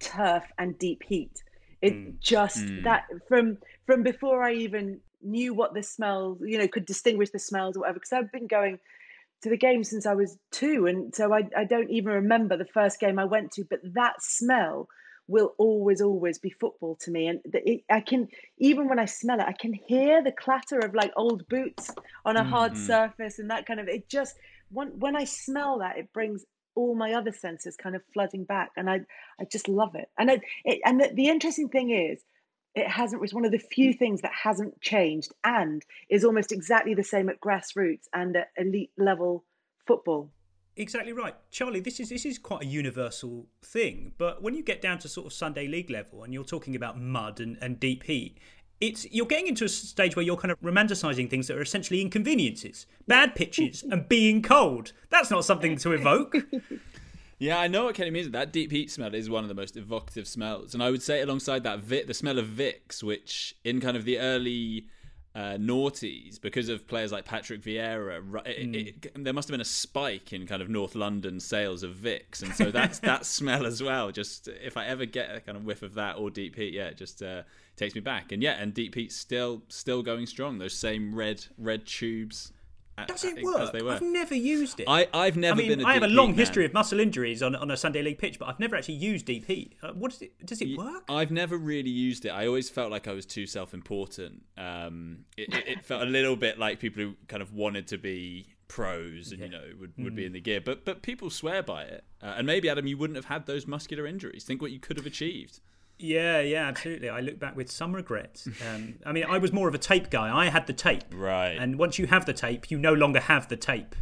turf 0.00 0.44
and 0.58 0.78
deep 0.78 1.02
heat. 1.06 1.32
It 1.80 2.20
just 2.20 2.56
Mm. 2.56 2.84
that 2.84 3.04
from 3.28 3.58
from 3.86 4.02
before 4.02 4.42
I 4.42 4.52
even 4.54 5.00
knew 5.22 5.54
what 5.54 5.74
the 5.74 5.82
smells, 5.82 6.38
you 6.44 6.58
know, 6.58 6.68
could 6.68 6.86
distinguish 6.86 7.30
the 7.30 7.38
smells 7.38 7.76
or 7.76 7.80
whatever. 7.80 7.94
Because 8.00 8.12
I've 8.12 8.32
been 8.32 8.46
going 8.46 8.78
to 9.42 9.50
the 9.50 9.56
game 9.56 9.84
since 9.84 10.04
I 10.06 10.14
was 10.14 10.36
two, 10.50 10.86
and 10.86 11.14
so 11.14 11.32
I 11.32 11.48
I 11.56 11.64
don't 11.64 11.90
even 11.90 12.12
remember 12.12 12.56
the 12.56 12.64
first 12.64 12.98
game 13.00 13.18
I 13.18 13.24
went 13.24 13.52
to. 13.52 13.64
But 13.68 13.80
that 13.94 14.14
smell 14.20 14.88
will 15.28 15.54
always 15.58 16.00
always 16.00 16.38
be 16.38 16.50
football 16.50 16.96
to 17.02 17.10
me, 17.10 17.28
and 17.28 17.40
the, 17.44 17.60
it, 17.70 17.84
I 17.90 18.00
can 18.00 18.28
even 18.58 18.88
when 18.88 18.98
I 18.98 19.04
smell 19.04 19.38
it, 19.40 19.46
I 19.46 19.52
can 19.52 19.72
hear 19.72 20.22
the 20.24 20.32
clatter 20.32 20.80
of 20.80 20.94
like 20.94 21.12
old 21.16 21.46
boots 21.48 21.90
on 22.24 22.36
a 22.36 22.44
hard 22.44 22.72
Mhm. 22.72 22.76
surface, 22.86 23.38
and 23.38 23.50
that 23.50 23.66
kind 23.66 23.78
of 23.78 23.88
it 23.88 24.08
just 24.08 24.34
when 24.70 24.98
when 24.98 25.14
I 25.16 25.24
smell 25.24 25.78
that, 25.78 25.98
it 25.98 26.12
brings 26.12 26.44
all 26.74 26.94
my 26.94 27.12
other 27.12 27.32
senses 27.32 27.76
kind 27.76 27.94
of 27.94 28.02
flooding 28.12 28.44
back, 28.44 28.72
and 28.76 28.88
I 28.90 29.00
I 29.40 29.44
just 29.44 29.68
love 29.68 29.94
it. 29.94 30.08
And 30.18 30.30
I, 30.30 30.40
it 30.64 30.80
and 30.84 31.00
the, 31.00 31.10
the 31.14 31.28
interesting 31.28 31.68
thing 31.68 31.90
is 31.90 32.24
it 32.74 32.88
hasn't 32.88 33.22
it's 33.22 33.34
one 33.34 33.44
of 33.44 33.52
the 33.52 33.58
few 33.58 33.92
things 33.92 34.22
that 34.22 34.32
hasn't 34.32 34.80
changed 34.80 35.32
and 35.44 35.84
is 36.08 36.24
almost 36.24 36.52
exactly 36.52 36.94
the 36.94 37.04
same 37.04 37.28
at 37.28 37.40
grassroots 37.40 38.04
and 38.14 38.36
at 38.36 38.48
elite 38.56 38.92
level 38.96 39.44
football 39.86 40.30
Exactly 40.78 41.12
right, 41.12 41.34
Charlie. 41.50 41.80
This 41.80 41.98
is 41.98 42.08
this 42.08 42.24
is 42.24 42.38
quite 42.38 42.62
a 42.62 42.66
universal 42.66 43.46
thing, 43.62 44.12
but 44.16 44.42
when 44.42 44.54
you 44.54 44.62
get 44.62 44.80
down 44.80 45.00
to 45.00 45.08
sort 45.08 45.26
of 45.26 45.32
Sunday 45.32 45.66
league 45.66 45.90
level 45.90 46.22
and 46.22 46.32
you're 46.32 46.44
talking 46.44 46.76
about 46.76 46.98
mud 47.00 47.40
and, 47.40 47.58
and 47.60 47.80
deep 47.80 48.04
heat, 48.04 48.38
it's 48.80 49.04
you're 49.10 49.26
getting 49.26 49.48
into 49.48 49.64
a 49.64 49.68
stage 49.68 50.14
where 50.14 50.24
you're 50.24 50.36
kind 50.36 50.52
of 50.52 50.60
romanticising 50.60 51.28
things 51.28 51.48
that 51.48 51.56
are 51.56 51.62
essentially 51.62 52.00
inconveniences, 52.00 52.86
bad 53.08 53.34
pitches, 53.34 53.82
and 53.82 54.08
being 54.08 54.40
cold. 54.40 54.92
That's 55.10 55.32
not 55.32 55.44
something 55.44 55.76
to 55.78 55.92
evoke. 55.92 56.36
Yeah, 57.40 57.60
I 57.60 57.68
know 57.68 57.84
what 57.84 57.94
Kenny 57.94 58.10
means. 58.10 58.28
That 58.30 58.52
deep 58.52 58.72
heat 58.72 58.90
smell 58.90 59.14
is 59.14 59.30
one 59.30 59.44
of 59.44 59.48
the 59.48 59.54
most 59.54 59.76
evocative 59.76 60.26
smells, 60.26 60.74
and 60.74 60.82
I 60.82 60.90
would 60.90 61.04
say 61.04 61.20
alongside 61.20 61.62
that, 61.62 61.88
the 61.88 62.12
smell 62.12 62.36
of 62.36 62.46
Vicks, 62.46 63.00
which 63.00 63.54
in 63.62 63.80
kind 63.80 63.96
of 63.96 64.04
the 64.04 64.18
early 64.18 64.88
uh, 65.38 65.56
noughties 65.56 66.40
because 66.40 66.68
of 66.68 66.84
players 66.88 67.12
like 67.12 67.24
Patrick 67.24 67.62
Vieira. 67.62 68.18
It, 68.44 68.72
mm. 68.72 68.74
it, 68.74 69.06
it, 69.06 69.24
there 69.24 69.32
must 69.32 69.46
have 69.46 69.52
been 69.52 69.60
a 69.60 69.64
spike 69.64 70.32
in 70.32 70.48
kind 70.48 70.60
of 70.60 70.68
North 70.68 70.96
London 70.96 71.38
sales 71.38 71.84
of 71.84 71.94
Vicks, 71.94 72.42
and 72.42 72.52
so 72.52 72.72
that's 72.72 72.98
that 73.00 73.24
smell 73.36 73.64
as 73.64 73.80
well. 73.80 74.10
Just 74.10 74.48
if 74.48 74.76
I 74.76 74.86
ever 74.86 75.06
get 75.06 75.32
a 75.32 75.40
kind 75.40 75.56
of 75.56 75.64
whiff 75.64 75.82
of 75.82 75.94
that 75.94 76.16
or 76.16 76.28
Deep 76.28 76.56
Heat, 76.56 76.74
yeah, 76.74 76.86
it 76.86 76.96
just 76.96 77.22
uh, 77.22 77.42
takes 77.76 77.94
me 77.94 78.00
back. 78.00 78.32
And 78.32 78.42
yeah, 78.42 78.60
and 78.60 78.74
Deep 78.74 78.96
Heat's 78.96 79.14
still 79.14 79.62
still 79.68 80.02
going 80.02 80.26
strong. 80.26 80.58
Those 80.58 80.74
same 80.74 81.14
red 81.14 81.46
red 81.56 81.86
tubes 81.86 82.50
does 83.06 83.24
it 83.24 83.42
work? 83.42 83.74
I've 83.74 84.02
never 84.02 84.34
used 84.34 84.80
it. 84.80 84.86
I, 84.88 85.08
I've 85.12 85.36
never 85.36 85.60
I 85.60 85.68
mean, 85.68 85.84
I 85.84 85.94
have 85.94 86.02
a 86.02 86.08
long 86.08 86.34
history 86.34 86.64
of 86.64 86.72
muscle 86.72 87.00
injuries 87.00 87.42
on, 87.42 87.54
on 87.54 87.70
a 87.70 87.76
Sunday 87.76 88.02
league 88.02 88.18
pitch, 88.18 88.38
but 88.38 88.48
I've 88.48 88.60
never 88.60 88.76
actually 88.76 88.94
used 88.94 89.28
heat. 89.28 89.74
Uh, 89.82 89.92
what 89.92 90.10
does 90.10 90.22
it? 90.22 90.46
Does 90.46 90.60
it 90.60 90.76
work? 90.76 91.04
I've 91.08 91.30
never 91.30 91.56
really 91.56 91.90
used 91.90 92.24
it. 92.24 92.30
I 92.30 92.46
always 92.46 92.70
felt 92.70 92.90
like 92.90 93.06
I 93.06 93.12
was 93.12 93.26
too 93.26 93.46
self-important. 93.46 94.42
Um, 94.56 95.24
it, 95.36 95.48
it, 95.52 95.84
felt 95.84 96.02
a 96.02 96.06
little 96.06 96.36
bit 96.36 96.58
like 96.58 96.78
people 96.78 97.02
who 97.02 97.14
kind 97.28 97.42
of 97.42 97.52
wanted 97.52 97.86
to 97.88 97.98
be 97.98 98.54
pros 98.68 99.32
and 99.32 99.40
yeah. 99.40 99.46
you 99.46 99.52
know 99.52 99.64
would, 99.80 99.92
would 99.98 100.12
mm. 100.12 100.16
be 100.16 100.26
in 100.26 100.32
the 100.32 100.40
gear, 100.40 100.60
but 100.60 100.84
but 100.84 101.02
people 101.02 101.30
swear 101.30 101.62
by 101.62 101.82
it. 101.82 102.04
Uh, 102.22 102.34
and 102.36 102.46
maybe 102.46 102.68
Adam, 102.68 102.86
you 102.86 102.96
wouldn't 102.96 103.16
have 103.16 103.26
had 103.26 103.46
those 103.46 103.66
muscular 103.66 104.06
injuries. 104.06 104.44
Think 104.44 104.60
what 104.60 104.70
you 104.70 104.80
could 104.80 104.96
have 104.96 105.06
achieved. 105.06 105.60
Yeah, 105.98 106.40
yeah, 106.40 106.66
absolutely. 106.68 107.08
I 107.08 107.20
look 107.20 107.38
back 107.38 107.56
with 107.56 107.70
some 107.70 107.94
regret. 107.94 108.44
Um, 108.68 108.94
I 109.04 109.12
mean, 109.12 109.24
I 109.24 109.38
was 109.38 109.52
more 109.52 109.68
of 109.68 109.74
a 109.74 109.78
tape 109.78 110.10
guy. 110.10 110.34
I 110.34 110.48
had 110.48 110.66
the 110.66 110.72
tape, 110.72 111.04
right? 111.12 111.56
And 111.58 111.78
once 111.78 111.98
you 111.98 112.06
have 112.06 112.24
the 112.24 112.32
tape, 112.32 112.70
you 112.70 112.78
no 112.78 112.92
longer 112.92 113.20
have 113.20 113.48
the 113.48 113.56
tape. 113.56 113.96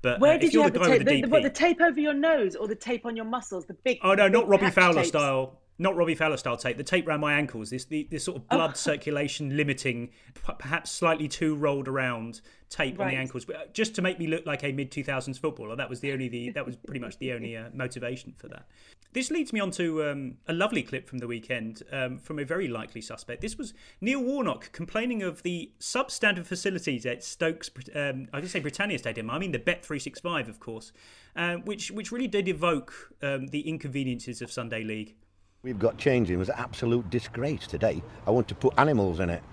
But 0.00 0.18
where 0.18 0.34
uh, 0.34 0.38
did 0.38 0.52
you 0.52 0.62
have 0.62 0.72
the, 0.72 0.80
the 0.80 0.84
tape? 0.86 1.04
The, 1.04 1.22
the, 1.22 1.28
what, 1.28 1.42
the 1.42 1.50
tape 1.50 1.80
over 1.80 2.00
your 2.00 2.14
nose 2.14 2.56
or 2.56 2.66
the 2.66 2.74
tape 2.74 3.06
on 3.06 3.16
your 3.16 3.24
muscles? 3.24 3.66
The 3.66 3.74
big. 3.74 3.98
Oh 4.02 4.14
no, 4.14 4.28
not 4.28 4.48
Robbie 4.48 4.70
Fowler 4.70 4.96
tapes. 4.96 5.08
style. 5.08 5.60
Not 5.78 5.96
Robbie 5.96 6.14
Fowler 6.14 6.36
style 6.36 6.56
tape. 6.56 6.76
The 6.76 6.84
tape 6.84 7.08
around 7.08 7.20
my 7.20 7.34
ankles. 7.34 7.70
This 7.70 7.84
the, 7.84 8.06
this 8.10 8.24
sort 8.24 8.36
of 8.36 8.48
blood 8.48 8.70
oh. 8.72 8.76
circulation 8.76 9.56
limiting, 9.56 10.10
perhaps 10.58 10.90
slightly 10.90 11.28
too 11.28 11.56
rolled 11.56 11.88
around 11.88 12.40
tape 12.68 12.98
right. 12.98 13.06
on 13.06 13.10
the 13.10 13.16
ankles, 13.16 13.44
but 13.44 13.56
uh, 13.56 13.60
just 13.72 13.94
to 13.94 14.02
make 14.02 14.18
me 14.18 14.26
look 14.26 14.46
like 14.46 14.64
a 14.64 14.72
mid 14.72 14.90
two 14.90 15.04
thousands 15.04 15.38
footballer. 15.38 15.76
That 15.76 15.90
was 15.90 16.00
the 16.00 16.12
only 16.12 16.28
the 16.28 16.50
that 16.54 16.64
was 16.66 16.76
pretty 16.76 17.00
much 17.00 17.18
the 17.18 17.32
only 17.32 17.56
uh, 17.56 17.68
motivation 17.72 18.34
for 18.36 18.48
that. 18.48 18.66
This 19.12 19.30
leads 19.30 19.52
me 19.52 19.60
on 19.60 19.70
to 19.72 20.04
um, 20.04 20.38
a 20.48 20.54
lovely 20.54 20.82
clip 20.82 21.06
from 21.06 21.18
the 21.18 21.26
weekend 21.26 21.82
um, 21.92 22.18
from 22.18 22.38
a 22.38 22.44
very 22.44 22.66
likely 22.66 23.02
suspect. 23.02 23.42
This 23.42 23.58
was 23.58 23.74
Neil 24.00 24.22
Warnock 24.22 24.72
complaining 24.72 25.22
of 25.22 25.42
the 25.42 25.70
substandard 25.80 26.46
facilities 26.46 27.04
at 27.04 27.22
Stokes, 27.22 27.70
um, 27.94 28.28
I 28.32 28.40
can 28.40 28.48
say 28.48 28.60
Britannia 28.60 28.98
Stadium, 28.98 29.28
I 29.28 29.38
mean 29.38 29.52
the 29.52 29.58
Bet365, 29.58 30.48
of 30.48 30.60
course, 30.60 30.92
uh, 31.36 31.56
which, 31.56 31.90
which 31.90 32.10
really 32.10 32.26
did 32.26 32.48
evoke 32.48 33.12
um, 33.22 33.48
the 33.48 33.60
inconveniences 33.68 34.40
of 34.40 34.50
Sunday 34.50 34.82
League. 34.82 35.14
We've 35.64 35.78
got 35.78 35.96
changing. 35.96 36.40
Was 36.40 36.50
absolute 36.50 37.08
disgrace 37.08 37.68
today. 37.68 38.02
I 38.26 38.32
want 38.32 38.48
to 38.48 38.54
put 38.56 38.74
animals 38.78 39.20
in 39.20 39.30
it. 39.30 39.44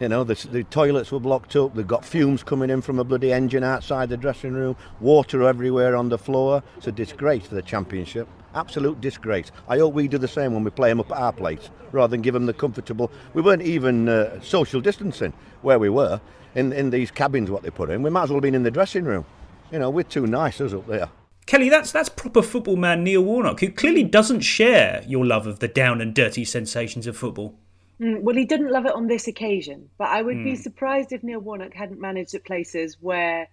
You 0.00 0.08
know, 0.08 0.24
the, 0.24 0.32
the, 0.48 0.64
toilets 0.64 1.12
were 1.12 1.20
blocked 1.20 1.54
up. 1.54 1.74
They've 1.74 1.86
got 1.86 2.02
fumes 2.02 2.42
coming 2.42 2.70
in 2.70 2.80
from 2.80 2.98
a 2.98 3.04
bloody 3.04 3.30
engine 3.30 3.62
outside 3.62 4.08
the 4.08 4.16
dressing 4.16 4.54
room. 4.54 4.74
Water 5.00 5.42
everywhere 5.42 5.96
on 5.96 6.08
the 6.08 6.16
floor. 6.16 6.62
It's 6.78 6.86
a 6.86 6.92
disgrace 6.92 7.46
for 7.46 7.56
the 7.56 7.60
championship. 7.60 8.26
Absolute 8.54 9.02
disgrace. 9.02 9.52
I 9.68 9.76
hope 9.76 9.92
we 9.92 10.08
do 10.08 10.16
the 10.16 10.26
same 10.26 10.54
when 10.54 10.64
we 10.64 10.70
play 10.70 10.88
them 10.88 11.00
up 11.00 11.12
at 11.12 11.18
our 11.18 11.32
place, 11.34 11.68
rather 11.92 12.12
than 12.12 12.22
give 12.22 12.32
them 12.32 12.46
the 12.46 12.54
comfortable. 12.54 13.12
We 13.34 13.42
weren't 13.42 13.60
even 13.60 14.08
uh, 14.08 14.40
social 14.40 14.80
distancing 14.80 15.34
where 15.60 15.78
we 15.78 15.90
were 15.90 16.22
in 16.54 16.72
in 16.72 16.88
these 16.88 17.10
cabins. 17.10 17.50
What 17.50 17.64
they 17.64 17.70
put 17.70 17.90
in, 17.90 18.02
we 18.02 18.08
might 18.08 18.22
as 18.22 18.30
well 18.30 18.38
have 18.38 18.44
been 18.44 18.54
in 18.54 18.62
the 18.62 18.70
dressing 18.70 19.04
room. 19.04 19.26
You 19.70 19.78
know, 19.80 19.90
we're 19.90 20.04
too 20.04 20.26
nice 20.26 20.58
us 20.62 20.72
up 20.72 20.86
there. 20.86 21.10
Kelly, 21.50 21.68
that's 21.68 21.90
that's 21.90 22.08
proper 22.08 22.42
football 22.42 22.76
man 22.76 23.02
Neil 23.02 23.22
Warnock, 23.22 23.58
who 23.58 23.72
clearly 23.72 24.04
doesn't 24.04 24.42
share 24.42 25.02
your 25.08 25.26
love 25.26 25.48
of 25.48 25.58
the 25.58 25.66
down 25.66 26.00
and 26.00 26.14
dirty 26.14 26.44
sensations 26.44 27.08
of 27.08 27.16
football. 27.16 27.56
Mm, 28.00 28.20
well, 28.20 28.36
he 28.36 28.44
didn't 28.44 28.70
love 28.70 28.86
it 28.86 28.94
on 28.94 29.08
this 29.08 29.26
occasion, 29.26 29.90
but 29.98 30.10
I 30.10 30.22
would 30.22 30.36
mm. 30.36 30.44
be 30.44 30.54
hmm. 30.54 30.62
surprised 30.62 31.10
if 31.10 31.24
Neil 31.24 31.40
Warnock 31.40 31.74
hadn't 31.74 32.00
managed 32.00 32.36
at 32.36 32.44
places 32.44 32.98
where 33.00 33.48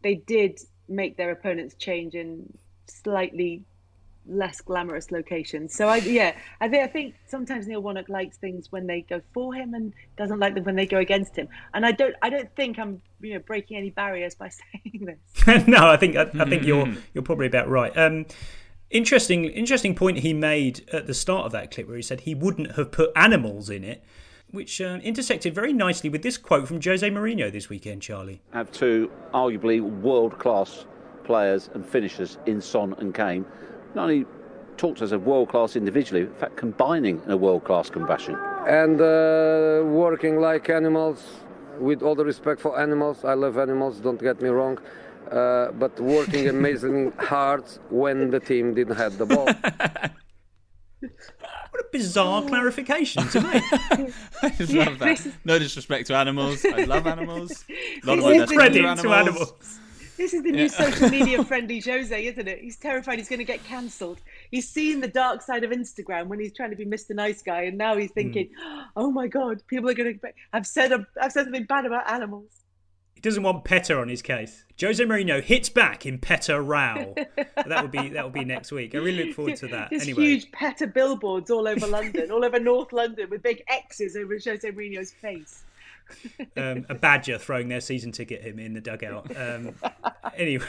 they 0.00 0.14
did 0.14 0.60
make 0.88 1.18
their 1.18 1.30
opponents 1.30 1.74
change 1.74 2.14
in 2.14 2.50
slightly 2.86 3.64
less 4.26 4.60
glamorous 4.60 5.10
locations. 5.10 5.74
So 5.74 5.88
I 5.88 5.96
yeah, 5.96 6.36
I 6.60 6.68
think 6.68 6.84
I 6.84 6.86
think 6.86 7.14
sometimes 7.26 7.66
Neil 7.66 7.80
Warnock 7.80 8.08
likes 8.08 8.36
things 8.36 8.70
when 8.70 8.86
they 8.86 9.02
go 9.02 9.20
for 9.32 9.54
him 9.54 9.74
and 9.74 9.92
doesn't 10.16 10.38
like 10.38 10.54
them 10.54 10.64
when 10.64 10.76
they 10.76 10.86
go 10.86 10.98
against 10.98 11.36
him. 11.36 11.48
And 11.74 11.84
I 11.84 11.92
don't 11.92 12.14
I 12.22 12.30
don't 12.30 12.54
think 12.54 12.78
I'm 12.78 13.02
you 13.20 13.34
know 13.34 13.40
breaking 13.40 13.76
any 13.76 13.90
barriers 13.90 14.34
by 14.34 14.48
saying 14.82 15.06
this. 15.06 15.66
no, 15.66 15.88
I 15.88 15.96
think 15.96 16.16
I, 16.16 16.30
I 16.38 16.48
think 16.48 16.64
you're 16.64 16.86
hmm. 16.86 16.98
you're 17.14 17.24
probably 17.24 17.46
about 17.46 17.68
right. 17.68 17.96
Um, 17.96 18.26
Interesting, 18.92 19.46
interesting 19.46 19.94
point 19.94 20.18
he 20.18 20.34
made 20.34 20.86
at 20.92 21.06
the 21.06 21.14
start 21.14 21.46
of 21.46 21.52
that 21.52 21.70
clip 21.70 21.88
where 21.88 21.96
he 21.96 22.02
said 22.02 22.20
he 22.20 22.34
wouldn't 22.34 22.76
have 22.76 22.92
put 22.92 23.10
animals 23.16 23.70
in 23.70 23.84
it, 23.84 24.04
which 24.50 24.82
uh, 24.82 24.98
intersected 25.02 25.54
very 25.54 25.72
nicely 25.72 26.10
with 26.10 26.22
this 26.22 26.36
quote 26.36 26.68
from 26.68 26.78
Jose 26.78 27.08
Mourinho 27.08 27.50
this 27.50 27.70
weekend. 27.70 28.02
Charlie 28.02 28.42
have 28.52 28.70
two 28.70 29.10
arguably 29.32 29.80
world-class 29.80 30.84
players 31.24 31.70
and 31.72 31.86
finishers 31.86 32.36
in 32.44 32.60
Son 32.60 32.94
and 32.98 33.14
Kane. 33.14 33.46
Not 33.94 34.04
only 34.04 34.26
talked 34.76 35.02
as 35.02 35.12
a 35.12 35.18
world-class 35.18 35.76
individually, 35.76 36.22
in 36.22 36.34
fact, 36.34 36.56
combining 36.56 37.20
in 37.24 37.30
a 37.30 37.36
world-class 37.36 37.90
compassion 37.90 38.36
and 38.66 39.00
uh, 39.00 39.82
working 39.84 40.40
like 40.40 40.68
animals. 40.68 41.24
With 41.78 42.02
all 42.02 42.14
the 42.14 42.24
respect 42.24 42.60
for 42.60 42.78
animals, 42.78 43.24
I 43.24 43.34
love 43.34 43.56
animals. 43.58 43.98
Don't 43.98 44.20
get 44.20 44.40
me 44.40 44.50
wrong 44.50 44.78
uh, 45.32 45.72
but 45.72 45.98
working 46.00 46.48
amazingly 46.56 47.12
hard 47.18 47.64
when 47.90 48.30
the 48.30 48.40
team 48.40 48.74
didn't 48.74 48.96
have 48.96 49.18
the 49.18 49.26
ball. 49.26 49.46
What 51.70 51.80
a 51.80 51.84
bizarre 51.90 52.42
clarification 52.42 53.26
to 53.28 53.40
me. 53.40 53.48
I 54.42 54.50
just 54.50 54.72
yeah, 54.72 54.84
love 54.84 54.98
that. 54.98 55.26
No 55.44 55.58
disrespect 55.58 56.06
to 56.08 56.14
animals. 56.14 56.64
I 56.64 56.84
love 56.84 57.06
animals. 57.06 57.64
A 58.02 58.06
lot 58.06 58.18
of 58.18 58.24
my 58.24 58.38
best 58.38 58.52
friends 58.52 58.76
animals. 58.76 59.02
to 59.02 59.12
animals. 59.12 59.78
This 60.22 60.34
is 60.34 60.44
the 60.44 60.52
new 60.52 60.62
yeah. 60.62 60.68
social 60.68 61.08
media 61.08 61.44
friendly 61.52 61.80
Jose, 61.80 62.26
isn't 62.26 62.46
it? 62.46 62.60
He's 62.60 62.76
terrified 62.76 63.18
he's 63.18 63.28
going 63.28 63.40
to 63.40 63.44
get 63.44 63.64
cancelled. 63.64 64.20
He's 64.52 64.68
seen 64.68 65.00
the 65.00 65.08
dark 65.08 65.42
side 65.42 65.64
of 65.64 65.72
Instagram 65.72 66.28
when 66.28 66.38
he's 66.38 66.52
trying 66.52 66.70
to 66.70 66.76
be 66.76 66.86
Mr. 66.86 67.12
Nice 67.12 67.42
Guy, 67.42 67.62
and 67.62 67.76
now 67.76 67.96
he's 67.96 68.12
thinking, 68.12 68.46
mm. 68.50 68.84
"Oh 68.96 69.10
my 69.10 69.26
God, 69.26 69.64
people 69.66 69.90
are 69.90 69.94
going 69.94 70.16
to." 70.16 70.32
I've 70.52 70.64
said 70.64 70.92
I've 70.92 71.32
said 71.32 71.46
something 71.46 71.64
bad 71.64 71.86
about 71.86 72.08
animals 72.08 72.52
He 73.14 73.20
doesn't 73.20 73.42
want 73.42 73.64
PETA 73.64 73.98
on 73.98 74.08
his 74.08 74.22
case. 74.22 74.64
Jose 74.80 75.02
Mourinho 75.02 75.42
hits 75.42 75.68
back 75.68 76.06
in 76.06 76.20
PETA 76.20 76.60
row. 76.60 77.16
that 77.66 77.82
would 77.82 77.90
be 77.90 78.10
that 78.10 78.22
would 78.22 78.32
be 78.32 78.44
next 78.44 78.70
week. 78.70 78.94
I 78.94 78.98
really 78.98 79.24
look 79.24 79.34
forward 79.34 79.56
to 79.56 79.66
that. 79.66 79.90
There's 79.90 80.04
anyway. 80.04 80.22
huge 80.22 80.52
PETA 80.52 80.86
billboards 80.86 81.50
all 81.50 81.66
over 81.66 81.88
London, 81.88 82.30
all 82.30 82.44
over 82.44 82.60
North 82.60 82.92
London, 82.92 83.28
with 83.28 83.42
big 83.42 83.64
X's 83.66 84.14
over 84.14 84.34
Jose 84.34 84.70
Mourinho's 84.70 85.10
face. 85.10 85.64
Um, 86.56 86.86
a 86.88 86.94
badger 86.94 87.38
throwing 87.38 87.68
their 87.68 87.80
season 87.80 88.12
ticket 88.12 88.42
him 88.42 88.58
in 88.58 88.74
the 88.74 88.80
dugout. 88.80 89.34
Um, 89.36 89.74
anyway, 90.36 90.66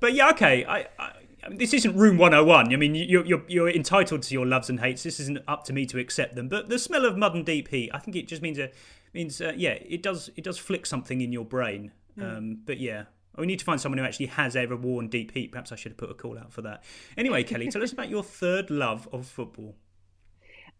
but 0.00 0.14
yeah, 0.14 0.30
okay. 0.30 0.64
I, 0.64 0.86
I, 0.98 1.12
this 1.50 1.74
isn't 1.74 1.96
room 1.96 2.16
101. 2.16 2.72
I 2.72 2.76
mean, 2.76 2.94
you're, 2.94 3.24
you're, 3.24 3.42
you're 3.46 3.68
entitled 3.68 4.22
to 4.22 4.34
your 4.34 4.46
loves 4.46 4.70
and 4.70 4.80
hates. 4.80 5.02
This 5.02 5.20
isn't 5.20 5.38
up 5.46 5.64
to 5.64 5.72
me 5.72 5.86
to 5.86 5.98
accept 5.98 6.34
them. 6.34 6.48
But 6.48 6.68
the 6.68 6.78
smell 6.78 7.04
of 7.04 7.16
mud 7.16 7.34
and 7.34 7.44
deep 7.44 7.68
heat, 7.68 7.90
I 7.92 7.98
think 7.98 8.16
it 8.16 8.28
just 8.28 8.42
means 8.42 8.58
a 8.58 8.70
means 9.12 9.40
uh, 9.40 9.52
yeah, 9.56 9.70
it 9.70 10.02
does 10.02 10.30
it 10.36 10.44
does 10.44 10.58
flick 10.58 10.86
something 10.86 11.20
in 11.20 11.32
your 11.32 11.44
brain. 11.44 11.92
Mm. 12.18 12.36
Um, 12.36 12.58
but 12.64 12.78
yeah, 12.78 13.04
we 13.36 13.46
need 13.46 13.58
to 13.58 13.64
find 13.64 13.80
someone 13.80 13.98
who 13.98 14.04
actually 14.04 14.26
has 14.26 14.56
ever 14.56 14.76
worn 14.76 15.08
deep 15.08 15.32
heat. 15.32 15.52
Perhaps 15.52 15.72
I 15.72 15.76
should 15.76 15.92
have 15.92 15.98
put 15.98 16.10
a 16.10 16.14
call 16.14 16.38
out 16.38 16.52
for 16.52 16.62
that. 16.62 16.84
Anyway, 17.16 17.42
Kelly, 17.44 17.68
tell 17.70 17.82
us 17.82 17.92
about 17.92 18.08
your 18.08 18.22
third 18.22 18.70
love 18.70 19.08
of 19.12 19.26
football. 19.26 19.76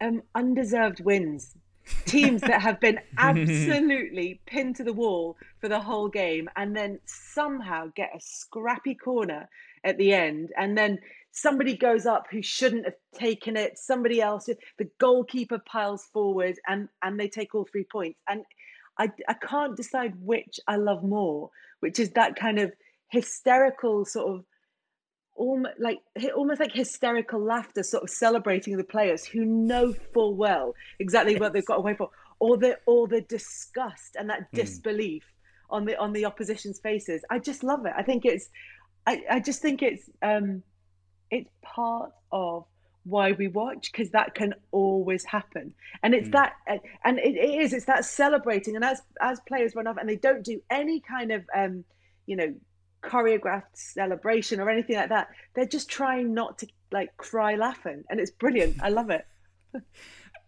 Um, 0.00 0.22
undeserved 0.34 1.00
wins. 1.04 1.56
Teams 2.06 2.40
that 2.42 2.60
have 2.60 2.80
been 2.80 3.00
absolutely 3.18 4.40
pinned 4.46 4.76
to 4.76 4.84
the 4.84 4.92
wall 4.92 5.36
for 5.60 5.68
the 5.68 5.80
whole 5.80 6.08
game 6.08 6.48
and 6.56 6.76
then 6.76 6.98
somehow 7.04 7.90
get 7.94 8.10
a 8.14 8.20
scrappy 8.20 8.94
corner 8.94 9.48
at 9.84 9.98
the 9.98 10.12
end. 10.12 10.50
And 10.56 10.76
then 10.76 10.98
somebody 11.32 11.76
goes 11.76 12.06
up 12.06 12.26
who 12.30 12.42
shouldn't 12.42 12.84
have 12.84 12.94
taken 13.14 13.56
it. 13.56 13.78
Somebody 13.78 14.20
else 14.20 14.48
the 14.78 14.88
goalkeeper 14.98 15.58
piles 15.58 16.06
forward 16.12 16.58
and 16.66 16.88
and 17.02 17.18
they 17.18 17.28
take 17.28 17.54
all 17.54 17.66
three 17.70 17.86
points. 17.90 18.18
And 18.28 18.44
i 18.98 19.10
i 19.28 19.34
can't 19.34 19.76
decide 19.76 20.14
which 20.20 20.60
i 20.68 20.76
love 20.76 21.02
more 21.02 21.50
which 21.80 21.98
is 21.98 22.10
that 22.10 22.36
kind 22.36 22.58
of 22.58 22.72
hysterical 23.08 24.04
sort 24.04 24.34
of 24.34 24.44
almost 25.34 25.74
like 25.80 25.98
almost 26.36 26.60
like 26.60 26.72
hysterical 26.72 27.40
laughter 27.40 27.82
sort 27.82 28.02
of 28.02 28.10
celebrating 28.10 28.76
the 28.76 28.84
players 28.84 29.24
who 29.24 29.44
know 29.44 29.92
full 30.12 30.34
well 30.34 30.74
exactly 31.00 31.32
yes. 31.32 31.40
what 31.40 31.52
they've 31.52 31.66
got 31.66 31.78
away 31.78 31.94
for 31.94 32.10
or 32.38 32.56
the 32.56 32.78
or 32.86 33.08
the 33.08 33.20
disgust 33.22 34.16
and 34.16 34.30
that 34.30 34.40
mm. 34.40 34.56
disbelief 34.56 35.24
on 35.70 35.84
the 35.84 35.96
on 35.96 36.12
the 36.12 36.24
opposition's 36.24 36.78
faces 36.78 37.22
i 37.30 37.38
just 37.38 37.64
love 37.64 37.84
it 37.84 37.92
i 37.96 38.02
think 38.02 38.24
it's 38.24 38.48
i 39.06 39.22
i 39.30 39.40
just 39.40 39.60
think 39.60 39.82
it's 39.82 40.08
um 40.22 40.62
it's 41.30 41.50
part 41.62 42.12
of 42.30 42.64
why 43.04 43.32
we 43.32 43.48
watch 43.48 43.90
because 43.92 44.10
that 44.10 44.34
can 44.34 44.54
always 44.70 45.24
happen 45.24 45.74
and 46.02 46.14
it's 46.14 46.28
mm. 46.28 46.32
that 46.32 46.54
and 47.04 47.18
it, 47.18 47.34
it 47.34 47.60
is 47.60 47.72
it's 47.72 47.84
that 47.86 48.04
celebrating 48.04 48.76
and 48.76 48.84
as 48.84 49.02
as 49.20 49.40
players 49.46 49.74
run 49.74 49.86
off 49.86 49.96
and 49.98 50.08
they 50.08 50.16
don't 50.16 50.42
do 50.42 50.60
any 50.70 51.00
kind 51.00 51.32
of 51.32 51.44
um 51.54 51.84
you 52.26 52.36
know 52.36 52.54
choreographed 53.04 53.74
celebration 53.74 54.60
or 54.60 54.70
anything 54.70 54.96
like 54.96 55.08
that 55.08 55.28
they're 55.54 55.66
just 55.66 55.88
trying 55.88 56.32
not 56.32 56.58
to 56.58 56.66
like 56.92 57.16
cry 57.16 57.54
laughing 57.54 58.02
and 58.08 58.18
it's 58.20 58.30
brilliant 58.30 58.76
i 58.82 58.88
love 58.88 59.10
it 59.10 59.26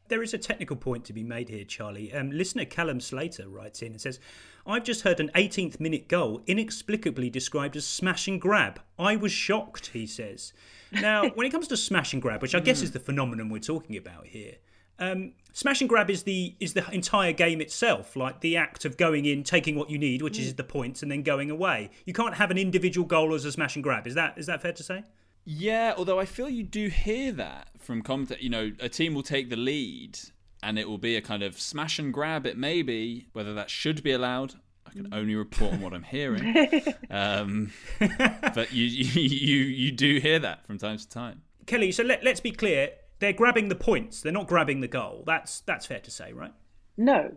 There 0.08 0.22
is 0.22 0.34
a 0.34 0.38
technical 0.38 0.76
point 0.76 1.04
to 1.06 1.12
be 1.12 1.24
made 1.24 1.48
here, 1.48 1.64
Charlie. 1.64 2.12
Um, 2.12 2.30
listener 2.30 2.64
Callum 2.64 3.00
Slater 3.00 3.48
writes 3.48 3.82
in 3.82 3.92
and 3.92 4.00
says, 4.00 4.20
I've 4.64 4.84
just 4.84 5.02
heard 5.02 5.18
an 5.18 5.30
18th 5.34 5.80
minute 5.80 6.06
goal 6.06 6.42
inexplicably 6.46 7.28
described 7.28 7.76
as 7.76 7.86
smash 7.86 8.28
and 8.28 8.40
grab. 8.40 8.80
I 8.98 9.16
was 9.16 9.32
shocked, 9.32 9.88
he 9.88 10.06
says. 10.06 10.52
Now, 10.92 11.28
when 11.34 11.46
it 11.46 11.50
comes 11.50 11.68
to 11.68 11.76
smash 11.76 12.12
and 12.12 12.22
grab, 12.22 12.40
which 12.40 12.54
I 12.54 12.60
guess 12.60 12.82
is 12.82 12.92
the 12.92 13.00
phenomenon 13.00 13.48
we're 13.48 13.58
talking 13.58 13.96
about 13.96 14.26
here, 14.26 14.54
um, 14.98 15.32
smash 15.52 15.80
and 15.80 15.88
grab 15.88 16.10
is 16.10 16.22
the 16.24 16.54
is 16.60 16.74
the 16.74 16.88
entire 16.90 17.32
game 17.32 17.60
itself, 17.60 18.14
like 18.14 18.40
the 18.40 18.56
act 18.56 18.84
of 18.84 18.96
going 18.96 19.24
in, 19.24 19.42
taking 19.42 19.76
what 19.76 19.90
you 19.90 19.98
need, 19.98 20.22
which 20.22 20.38
is 20.38 20.54
the 20.54 20.64
points, 20.64 21.02
and 21.02 21.10
then 21.10 21.22
going 21.22 21.50
away. 21.50 21.90
You 22.04 22.12
can't 22.12 22.34
have 22.34 22.50
an 22.50 22.58
individual 22.58 23.06
goal 23.06 23.34
as 23.34 23.44
a 23.44 23.52
smash 23.52 23.74
and 23.74 23.82
grab. 23.82 24.06
Is 24.06 24.14
that 24.14 24.36
is 24.36 24.46
that 24.46 24.62
fair 24.62 24.72
to 24.72 24.82
say? 24.82 25.04
Yeah, 25.44 25.94
although 25.96 26.18
I 26.18 26.24
feel 26.24 26.48
you 26.48 26.64
do 26.64 26.88
hear 26.88 27.32
that 27.32 27.68
from 27.78 28.02
comment. 28.02 28.40
You 28.40 28.50
know, 28.50 28.72
a 28.80 28.88
team 28.88 29.14
will 29.14 29.22
take 29.22 29.48
the 29.48 29.56
lead, 29.56 30.18
and 30.62 30.78
it 30.78 30.88
will 30.88 30.98
be 30.98 31.16
a 31.16 31.20
kind 31.20 31.42
of 31.42 31.58
smash 31.58 31.98
and 31.98 32.12
grab. 32.12 32.46
It 32.46 32.58
may 32.58 32.82
be 32.82 33.28
whether 33.32 33.54
that 33.54 33.70
should 33.70 34.02
be 34.02 34.12
allowed. 34.12 34.54
I 34.86 34.90
can 34.90 35.12
only 35.12 35.34
report 35.34 35.74
on 35.74 35.80
what 35.80 35.94
I'm 35.94 36.04
hearing. 36.04 36.54
Um, 37.08 37.72
but 38.00 38.72
you, 38.72 38.84
you 38.86 39.22
you 39.22 39.56
you 39.64 39.92
do 39.92 40.18
hear 40.18 40.38
that 40.40 40.66
from 40.66 40.78
time 40.78 40.98
to 40.98 41.08
time. 41.08 41.42
Kelly, 41.66 41.92
so 41.92 42.02
let, 42.02 42.24
let's 42.24 42.40
be 42.40 42.50
clear. 42.50 42.90
They're 43.18 43.32
grabbing 43.32 43.68
the 43.68 43.74
points. 43.74 44.20
They're 44.20 44.32
not 44.32 44.46
grabbing 44.46 44.80
the 44.80 44.88
goal. 44.88 45.24
That's 45.26 45.60
that's 45.60 45.86
fair 45.86 46.00
to 46.00 46.10
say, 46.10 46.32
right? 46.32 46.52
No, 46.96 47.32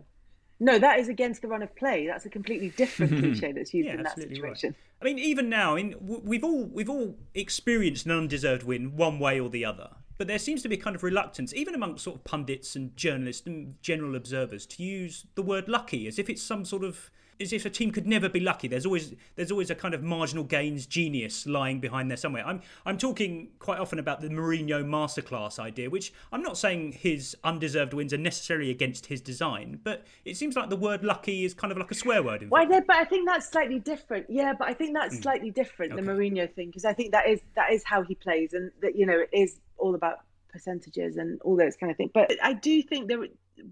no, 0.60 0.78
that 0.78 1.00
is 1.00 1.08
against 1.08 1.40
the 1.40 1.48
run 1.48 1.62
of 1.62 1.74
play. 1.74 2.06
That's 2.06 2.26
a 2.26 2.30
completely 2.30 2.68
different 2.70 3.12
cliche 3.18 3.52
that's 3.52 3.72
used 3.72 3.88
Yeah, 3.88 3.94
in 3.94 4.02
that 4.02 4.14
situation. 4.14 4.76
I 5.00 5.04
mean, 5.06 5.18
even 5.18 5.48
now, 5.48 5.76
in 5.76 5.94
we've 6.00 6.44
all 6.44 6.66
we've 6.66 6.90
all 6.90 7.16
experienced 7.34 8.04
an 8.04 8.12
undeserved 8.12 8.62
win 8.62 8.94
one 8.96 9.18
way 9.18 9.40
or 9.40 9.48
the 9.48 9.64
other. 9.64 9.90
But 10.18 10.26
there 10.26 10.38
seems 10.38 10.60
to 10.62 10.68
be 10.68 10.74
a 10.74 10.78
kind 10.78 10.94
of 10.94 11.02
reluctance, 11.02 11.54
even 11.54 11.74
amongst 11.74 12.04
sort 12.04 12.16
of 12.16 12.24
pundits 12.24 12.76
and 12.76 12.94
journalists 12.94 13.46
and 13.46 13.76
general 13.80 14.14
observers, 14.14 14.66
to 14.66 14.82
use 14.82 15.24
the 15.34 15.40
word 15.40 15.66
lucky 15.66 16.06
as 16.06 16.18
if 16.18 16.28
it's 16.28 16.42
some 16.42 16.66
sort 16.66 16.84
of 16.84 17.10
as 17.40 17.52
if 17.52 17.64
a 17.64 17.70
team 17.70 17.90
could 17.90 18.06
never 18.06 18.28
be 18.28 18.40
lucky. 18.40 18.68
There's 18.68 18.84
always 18.86 19.14
there's 19.36 19.50
always 19.50 19.70
a 19.70 19.74
kind 19.74 19.94
of 19.94 20.02
marginal 20.02 20.44
gains 20.44 20.86
genius 20.86 21.46
lying 21.46 21.80
behind 21.80 22.10
there 22.10 22.16
somewhere. 22.16 22.46
I'm 22.46 22.60
I'm 22.84 22.98
talking 22.98 23.48
quite 23.58 23.78
often 23.78 23.98
about 23.98 24.20
the 24.20 24.28
Mourinho 24.28 24.84
masterclass 24.84 25.58
idea, 25.58 25.88
which 25.88 26.12
I'm 26.32 26.42
not 26.42 26.58
saying 26.58 26.92
his 26.92 27.36
undeserved 27.42 27.94
wins 27.94 28.12
are 28.12 28.18
necessarily 28.18 28.70
against 28.70 29.06
his 29.06 29.20
design, 29.20 29.80
but 29.82 30.04
it 30.24 30.36
seems 30.36 30.56
like 30.56 30.68
the 30.70 30.76
word 30.76 31.02
lucky 31.04 31.44
is 31.44 31.54
kind 31.54 31.72
of 31.72 31.78
like 31.78 31.90
a 31.90 31.94
swear 31.94 32.22
word. 32.22 32.48
Well, 32.50 32.66
but 32.68 32.96
I 32.96 33.04
think 33.04 33.26
that's 33.28 33.48
slightly 33.48 33.78
different. 33.78 34.26
Yeah, 34.28 34.52
but 34.58 34.68
I 34.68 34.74
think 34.74 34.94
that's 34.94 35.16
Mm. 35.16 35.22
slightly 35.22 35.50
different 35.50 35.96
the 35.96 36.02
Mourinho 36.02 36.52
thing 36.52 36.68
because 36.68 36.84
I 36.84 36.92
think 36.92 37.12
that 37.12 37.26
is 37.28 37.40
that 37.54 37.72
is 37.72 37.82
how 37.84 38.02
he 38.02 38.14
plays, 38.14 38.52
and 38.52 38.70
that 38.82 38.96
you 38.96 39.06
know 39.06 39.18
it 39.18 39.30
is 39.32 39.56
all 39.78 39.94
about 39.94 40.18
percentages 40.52 41.16
and 41.16 41.40
all 41.42 41.56
those 41.56 41.76
kind 41.76 41.90
of 41.90 41.96
things. 41.96 42.10
But 42.12 42.36
I 42.42 42.52
do 42.52 42.82
think 42.82 43.08
there. 43.08 43.24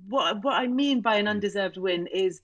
What 0.09 0.42
what 0.44 0.54
I 0.54 0.66
mean 0.66 1.00
by 1.00 1.16
an 1.16 1.26
undeserved 1.26 1.78
win 1.78 2.07
is 2.09 2.42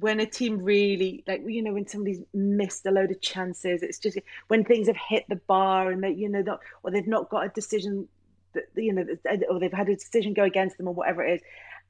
when 0.00 0.18
a 0.20 0.26
team 0.26 0.58
really 0.62 1.22
like 1.26 1.42
you 1.46 1.62
know 1.62 1.72
when 1.74 1.86
somebody's 1.86 2.20
missed 2.34 2.84
a 2.86 2.90
load 2.90 3.10
of 3.10 3.20
chances. 3.20 3.82
It's 3.82 3.98
just 3.98 4.18
when 4.48 4.64
things 4.64 4.86
have 4.88 4.96
hit 4.96 5.24
the 5.28 5.36
bar 5.36 5.90
and 5.90 6.02
they 6.02 6.10
you 6.12 6.28
know 6.28 6.42
not, 6.42 6.60
or 6.82 6.90
they've 6.90 7.06
not 7.06 7.28
got 7.30 7.44
a 7.46 7.48
decision 7.50 8.08
that 8.54 8.64
you 8.74 8.92
know 8.92 9.04
or 9.48 9.60
they've 9.60 9.72
had 9.72 9.88
a 9.88 9.94
decision 9.94 10.34
go 10.34 10.44
against 10.44 10.76
them 10.78 10.88
or 10.88 10.94
whatever 10.94 11.22
it 11.24 11.34
is 11.34 11.40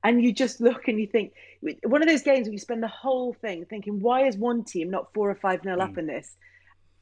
and 0.05 0.23
you 0.23 0.33
just 0.33 0.61
look 0.61 0.88
and 0.88 0.99
you 1.01 1.07
think 1.07 1.33
one 1.85 2.03
of 2.03 2.09
those 2.09 2.23
games 2.23 2.46
where 2.46 2.53
you 2.53 2.59
spend 2.59 2.83
the 2.83 2.88
whole 2.88 3.33
thing 3.33 3.64
thinking 3.64 3.99
why 4.01 4.27
is 4.27 4.37
one 4.37 4.62
team 4.64 4.90
not 4.90 5.12
four 5.14 5.31
or 5.31 5.35
five 5.35 5.64
nil 5.64 5.79
Mm. 5.79 5.83
up 5.90 5.96
in 5.96 6.07
this 6.07 6.37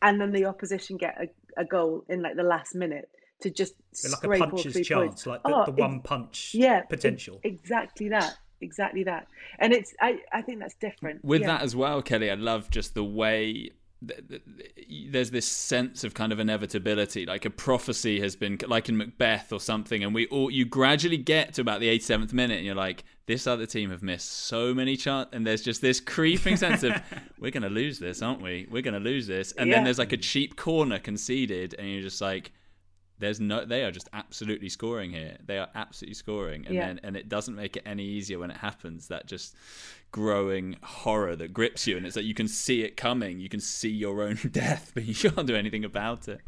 and 0.01 0.21
then 0.21 0.31
the 0.31 0.45
opposition 0.45 0.97
get 0.97 1.17
a, 1.21 1.61
a 1.61 1.65
goal 1.65 2.05
in 2.09 2.23
like 2.23 2.37
the 2.37 2.45
last 2.45 2.77
minute 2.77 3.09
to 3.41 3.51
just 3.51 3.75
Like 4.05 4.13
a 4.13 4.17
scrape 4.17 4.53
all 4.53 4.59
three 4.59 4.85
chance, 4.85 5.09
points. 5.25 5.27
like 5.27 5.43
the, 5.43 5.57
Oh, 5.57 5.65
the 5.65 5.73
one 5.73 6.01
punch 6.03 6.55
yeah, 6.55 6.83
potential. 6.83 7.41
ex- 7.45 7.61
exactly 7.61 8.09
that. 8.11 8.37
Exactly 8.61 9.05
that. 9.05 9.29
And 9.59 9.73
it's 9.73 9.95
I, 10.01 10.19
I 10.33 10.43
think 10.43 10.59
that's 10.61 10.75
different. 10.75 11.25
With 11.25 11.43
yeah. 11.43 11.49
that 11.49 11.63
as 11.63 11.77
well, 11.77 12.03
Kelly, 12.03 12.31
I 12.31 12.35
love 12.35 12.71
just 12.71 12.95
the 12.95 13.05
way 13.05 13.71
th- 14.07 14.29
th- 14.29 14.43
th- 14.59 15.11
there's 15.13 15.31
this 15.31 15.47
sense 15.47 16.05
of 16.05 16.15
kind 16.15 16.33
of 16.33 16.39
inevitability, 16.41 17.27
like 17.27 17.45
a 17.45 17.51
prophecy 17.51 18.21
has 18.21 18.37
been, 18.37 18.59
like 18.67 18.89
in 18.89 18.97
Macbeth 18.97 19.53
or 19.53 19.61
something, 19.61 20.03
and 20.05 20.15
we 20.15 20.27
all 20.29 20.51
you 20.51 20.65
gradually 20.65 21.17
get 21.17 21.55
to 21.55 21.61
about 21.61 21.81
the 21.81 21.89
87th 21.99 22.33
minute, 22.33 22.57
and 22.59 22.67
you're 22.67 22.75
like, 22.75 23.05
this 23.27 23.47
other 23.47 23.67
team 23.67 23.91
have 23.91 24.03
missed 24.03 24.31
so 24.31 24.73
many 24.75 24.97
chances, 24.97 25.31
and 25.35 25.47
there's 25.47 25.63
just 25.63 25.81
this 25.81 26.01
creeping 26.01 26.57
sense 26.57 26.83
of 26.83 26.93
we're 27.39 27.51
going 27.51 27.63
to 27.63 27.69
lose 27.69 27.99
this, 27.99 28.23
aren't 28.23 28.41
we? 28.43 28.67
We're 28.71 28.83
going 28.83 28.95
to 28.95 29.01
lose 29.01 29.27
this, 29.27 29.53
and 29.53 29.69
Yeah. 29.69 29.77
then 29.77 29.85
there's 29.85 29.99
like 29.99 30.13
a 30.13 30.17
cheap 30.17 30.57
corner 30.57 30.99
conceded, 30.99 31.75
and 31.79 31.89
you're 31.89 32.03
just 32.03 32.21
like. 32.21 32.53
There's 33.19 33.41
no. 33.41 33.65
They 33.65 33.85
are 33.85 33.91
just 33.91 34.09
absolutely 34.13 34.69
scoring 34.69 35.11
here. 35.11 35.37
They 35.45 35.59
are 35.59 35.69
absolutely 35.75 36.15
scoring, 36.15 36.65
and 36.67 36.75
Yeah. 36.75 36.87
then 36.87 37.01
and 37.03 37.17
it 37.17 37.29
doesn't 37.29 37.55
make 37.55 37.77
it 37.77 37.83
any 37.85 38.05
easier 38.05 38.39
when 38.39 38.51
it 38.51 38.59
happens. 38.59 39.09
That 39.09 39.27
just 39.27 39.57
growing 40.13 40.77
horror 40.83 41.37
that 41.37 41.53
grips 41.53 41.87
you, 41.87 41.97
and 41.97 42.07
it's 42.07 42.17
like 42.17 42.25
you 42.25 42.35
can 42.35 42.49
see 42.49 42.83
it 42.83 42.97
coming. 42.97 43.41
You 43.41 43.49
can 43.49 43.61
see 43.61 43.91
your 43.91 44.23
own 44.23 44.37
death, 44.53 44.93
but 44.95 45.05
you 45.05 45.15
can't 45.15 45.47
do 45.47 45.57
anything 45.57 45.85
about 45.85 46.29
it. 46.29 46.41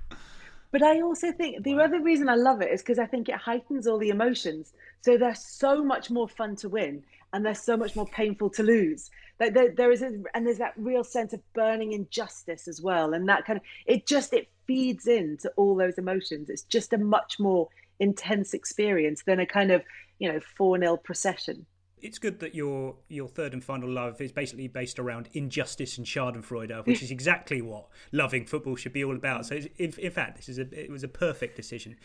But 0.72 0.83
I 0.83 1.00
also 1.00 1.33
think 1.33 1.64
the 1.64 1.74
other 1.80 2.00
reason 2.00 2.28
I 2.28 2.37
love 2.37 2.62
it 2.62 2.70
is 2.70 2.80
because 2.80 3.00
I 3.00 3.06
think 3.06 3.28
it 3.28 3.35
heightens 3.35 3.88
all 3.88 3.98
the 3.98 4.11
emotions. 4.11 4.72
So 5.00 5.16
they're 5.16 5.35
so 5.35 5.83
much 5.83 6.11
more 6.11 6.28
fun 6.28 6.54
to 6.56 6.68
win, 6.68 7.02
and 7.33 7.44
they're 7.44 7.54
so 7.54 7.76
much 7.76 7.96
more 7.96 8.06
painful 8.06 8.50
to 8.50 8.62
lose. 8.62 9.11
Like 9.40 9.55
there, 9.55 9.70
there 9.74 9.90
is, 9.90 10.03
a, 10.03 10.12
and 10.35 10.46
there's 10.46 10.59
that 10.59 10.74
real 10.76 11.03
sense 11.03 11.33
of 11.33 11.40
burning 11.55 11.92
injustice 11.92 12.68
as 12.68 12.83
well, 12.83 13.14
and 13.14 13.29
that 13.29 13.46
kind 13.46 13.57
of 13.57 13.64
it 13.87 14.07
just 14.07 14.35
it 14.35 14.50
feeds 14.66 15.07
into 15.07 15.50
all 15.57 15.74
those 15.74 15.96
emotions. 15.96 16.50
It's 16.50 16.62
just 16.62 16.92
a 16.92 16.98
much 16.98 17.40
more 17.40 17.68
intense 17.98 18.55
experience 18.55 19.22
than 19.26 19.40
a 19.40 19.46
kind 19.46 19.70
of 19.70 19.83
you 20.18 20.31
know 20.31 20.40
four 20.57 20.79
0 20.79 20.98
procession. 20.98 21.64
It's 22.03 22.18
good 22.18 22.40
that 22.40 22.55
your 22.55 22.96
your 23.09 23.29
third 23.29 23.53
and 23.55 23.64
final 23.64 23.88
love 23.88 24.20
is 24.20 24.31
basically 24.33 24.68
based 24.68 24.98
around 24.98 25.29
injustice 25.33 25.98
and 25.98 26.07
Schadenfreude, 26.07 26.87
which 26.87 27.03
is 27.03 27.11
exactly 27.11 27.62
what 27.62 27.87
loving 28.12 28.44
football 28.46 28.76
should 28.76 28.92
be 28.92 29.05
all 29.05 29.16
about. 29.16 29.46
So, 29.46 29.55
it's- 29.57 29.70
in, 29.79 29.92
in 30.05 30.11
fact, 30.12 30.37
this 30.37 30.48
is 30.48 30.59
a 30.59 30.62
it 30.79 30.90
was 30.90 31.03
a 31.03 31.09
perfect 31.09 31.57
decision. 31.57 31.96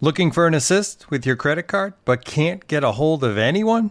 Looking 0.00 0.30
for 0.32 0.46
an 0.46 0.54
assist 0.54 1.10
with 1.10 1.26
your 1.26 1.36
credit 1.36 1.64
card 1.64 1.94
but 2.04 2.24
can't 2.24 2.66
get 2.66 2.82
a 2.82 2.92
hold 2.92 3.22
of 3.22 3.36
anyone? 3.38 3.90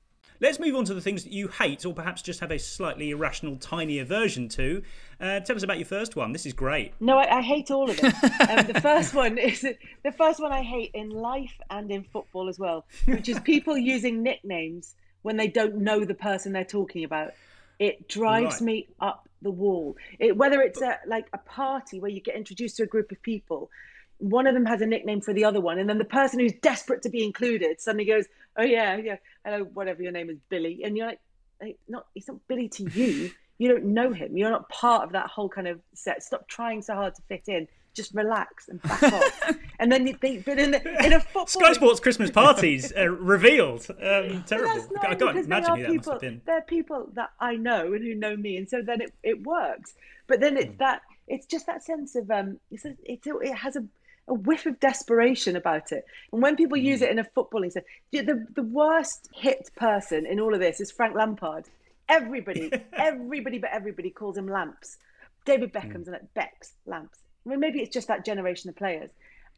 Let's 0.41 0.59
move 0.59 0.75
on 0.75 0.85
to 0.85 0.95
the 0.95 1.01
things 1.01 1.23
that 1.23 1.31
you 1.31 1.47
hate, 1.49 1.85
or 1.85 1.93
perhaps 1.93 2.23
just 2.23 2.39
have 2.39 2.49
a 2.49 2.57
slightly 2.57 3.11
irrational, 3.11 3.57
tiny 3.57 3.99
aversion 3.99 4.49
to. 4.49 4.81
Uh, 5.19 5.39
tell 5.39 5.55
us 5.55 5.61
about 5.61 5.77
your 5.77 5.85
first 5.85 6.15
one. 6.15 6.31
This 6.33 6.47
is 6.47 6.53
great. 6.53 6.93
No, 6.99 7.17
I, 7.19 7.37
I 7.37 7.41
hate 7.41 7.69
all 7.69 7.89
of 7.91 7.97
them. 7.97 8.11
um, 8.49 8.65
the 8.65 8.81
first 8.81 9.13
one 9.13 9.37
is 9.37 9.61
the 9.61 10.11
first 10.11 10.41
one 10.41 10.51
I 10.51 10.63
hate 10.63 10.91
in 10.95 11.11
life 11.11 11.53
and 11.69 11.91
in 11.91 12.03
football 12.03 12.49
as 12.49 12.57
well, 12.57 12.85
which 13.05 13.29
is 13.29 13.39
people 13.41 13.77
using 13.95 14.23
nicknames 14.23 14.95
when 15.21 15.37
they 15.37 15.47
don't 15.47 15.75
know 15.77 16.03
the 16.03 16.15
person 16.15 16.53
they're 16.53 16.65
talking 16.65 17.03
about. 17.03 17.33
It 17.77 18.07
drives 18.07 18.55
Right. 18.55 18.61
me 18.61 18.87
up 18.99 19.29
the 19.43 19.51
wall. 19.51 19.95
It, 20.19 20.35
whether 20.37 20.61
it's 20.61 20.81
a, 20.81 20.97
like 21.05 21.27
a 21.33 21.37
party 21.37 21.99
where 21.99 22.09
you 22.11 22.19
get 22.19 22.35
introduced 22.35 22.77
to 22.77 22.83
a 22.83 22.87
group 22.87 23.11
of 23.11 23.21
people, 23.21 23.69
one 24.17 24.45
of 24.47 24.53
them 24.55 24.65
has 24.65 24.81
a 24.81 24.85
nickname 24.87 25.21
for 25.21 25.33
the 25.33 25.43
other 25.45 25.61
one, 25.61 25.77
and 25.79 25.87
then 25.89 25.97
the 25.99 26.05
person 26.05 26.39
who's 26.39 26.53
desperate 26.61 27.01
to 27.03 27.09
be 27.09 27.23
included 27.23 27.79
suddenly 27.81 28.05
goes, 28.05 28.25
"Oh 28.57 28.63
yeah, 28.63 28.97
yeah, 28.97 29.17
hello, 29.45 29.63
whatever 29.63 30.01
your 30.03 30.11
name 30.11 30.29
is, 30.29 30.37
Billy," 30.49 30.81
and 30.83 30.97
you're 30.97 31.07
like, 31.07 31.19
hey, 31.61 31.77
"Not, 31.87 32.07
it's 32.15 32.27
not 32.27 32.37
Billy 32.47 32.69
to 32.69 32.89
you. 32.91 33.31
You 33.57 33.67
don't 33.67 33.85
know 33.93 34.11
him. 34.11 34.35
You're 34.35 34.49
not 34.49 34.67
part 34.69 35.03
of 35.03 35.11
that 35.11 35.27
whole 35.27 35.47
kind 35.47 35.67
of 35.67 35.79
set. 35.93 36.23
Stop 36.23 36.47
trying 36.47 36.81
so 36.81 36.95
hard 36.95 37.13
to 37.13 37.21
fit 37.29 37.43
in. 37.47 37.67
just 37.93 38.11
relax 38.15 38.69
and 38.69 38.81
back 38.81 39.03
off. 39.03 39.55
and 39.79 39.91
then 39.91 40.07
you 40.07 40.15
think, 40.15 40.45
but 40.45 40.57
in, 40.57 40.71
the, 40.71 41.05
in 41.05 41.13
a 41.13 41.19
football, 41.19 41.45
Sky 41.45 41.73
Sports 41.73 41.99
Christmas 41.99 42.31
parties 42.43 42.91
uh, 42.97 43.07
revealed. 43.07 43.85
Um, 43.89 44.43
terrible. 44.47 44.73
That's 44.73 44.91
not 44.91 45.05
I 45.11 45.13
can't 45.13 45.37
imagine 45.37 45.45
they 45.45 45.51
who 45.51 45.59
are 45.59 45.77
that 45.77 45.91
people, 45.91 45.95
must 45.95 46.09
have 46.09 46.21
been. 46.21 46.41
They're 46.43 46.61
people 46.61 47.09
that 47.13 47.29
I 47.39 47.55
know 47.55 47.93
and 47.93 48.03
who 48.03 48.15
know 48.15 48.35
me, 48.35 48.57
and 48.57 48.67
so 48.67 48.81
then 48.81 49.01
it, 49.01 49.13
it 49.21 49.43
works. 49.43 49.93
But 50.25 50.39
then 50.39 50.57
it's 50.57 50.77
that 50.79 51.01
it's 51.27 51.45
just 51.45 51.65
that 51.67 51.83
sense 51.83 52.15
of 52.15 52.31
um, 52.31 52.59
it's 52.71 52.85
a, 52.85 52.95
it's 53.03 53.27
a, 53.27 53.37
it 53.37 53.53
has 53.53 53.75
a, 53.75 53.83
a 54.31 54.33
whiff 54.33 54.65
of 54.65 54.79
desperation 54.79 55.55
about 55.55 55.91
it. 55.91 56.05
And 56.31 56.41
when 56.41 56.55
people 56.55 56.77
use 56.77 57.01
mm. 57.01 57.03
it 57.03 57.11
in 57.11 57.19
a 57.19 57.23
footballing 57.23 57.71
sense, 57.71 57.85
the, 58.11 58.47
the 58.55 58.63
worst 58.63 59.29
hit 59.33 59.69
person 59.75 60.25
in 60.25 60.39
all 60.39 60.53
of 60.53 60.61
this 60.61 60.79
is 60.79 60.89
Frank 60.89 61.15
Lampard. 61.15 61.65
Everybody, 62.09 62.71
everybody, 62.93 63.59
but 63.59 63.69
everybody 63.71 64.09
calls 64.09 64.37
him 64.37 64.47
Lamps. 64.47 64.97
David 65.45 65.71
mm. 65.71 65.73
Beckham's 65.73 66.07
and 66.07 66.15
it 66.15 66.33
Becks 66.33 66.73
Lamps. 66.85 67.19
I 67.45 67.49
mean, 67.49 67.59
maybe 67.59 67.81
it's 67.81 67.93
just 67.93 68.07
that 68.07 68.23
generation 68.23 68.69
of 68.69 68.75
players, 68.75 69.09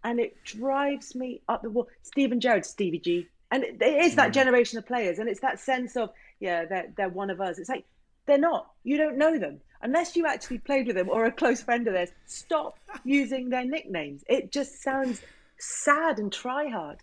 and 0.03 0.19
it 0.19 0.43
drives 0.43 1.15
me 1.15 1.41
up 1.47 1.61
the 1.61 1.69
wall. 1.69 1.87
Steven 2.01 2.39
Gerrard, 2.39 2.65
Stevie 2.65 2.99
G, 2.99 3.27
and 3.51 3.63
it, 3.63 3.81
it 3.81 4.05
is 4.05 4.15
that 4.15 4.29
mm. 4.29 4.33
generation 4.33 4.79
of 4.79 4.87
players, 4.87 5.19
and 5.19 5.29
it's 5.29 5.41
that 5.41 5.59
sense 5.59 5.95
of 5.95 6.09
yeah, 6.39 6.65
they're 6.65 6.87
they're 6.97 7.09
one 7.09 7.29
of 7.29 7.41
us. 7.41 7.59
It's 7.59 7.69
like 7.69 7.85
they're 8.25 8.37
not. 8.37 8.71
You 8.83 8.97
don't 8.97 9.17
know 9.17 9.37
them 9.37 9.59
unless 9.83 10.15
you 10.15 10.25
actually 10.25 10.57
played 10.57 10.87
with 10.87 10.95
them 10.95 11.09
or 11.09 11.25
a 11.25 11.31
close 11.31 11.61
friend 11.61 11.87
of 11.87 11.93
theirs. 11.93 12.09
Stop 12.25 12.79
using 13.03 13.49
their 13.49 13.65
nicknames. 13.65 14.23
It 14.27 14.51
just 14.51 14.81
sounds 14.81 15.21
sad 15.59 16.17
and 16.19 16.31
try 16.31 16.69
hard. 16.69 16.99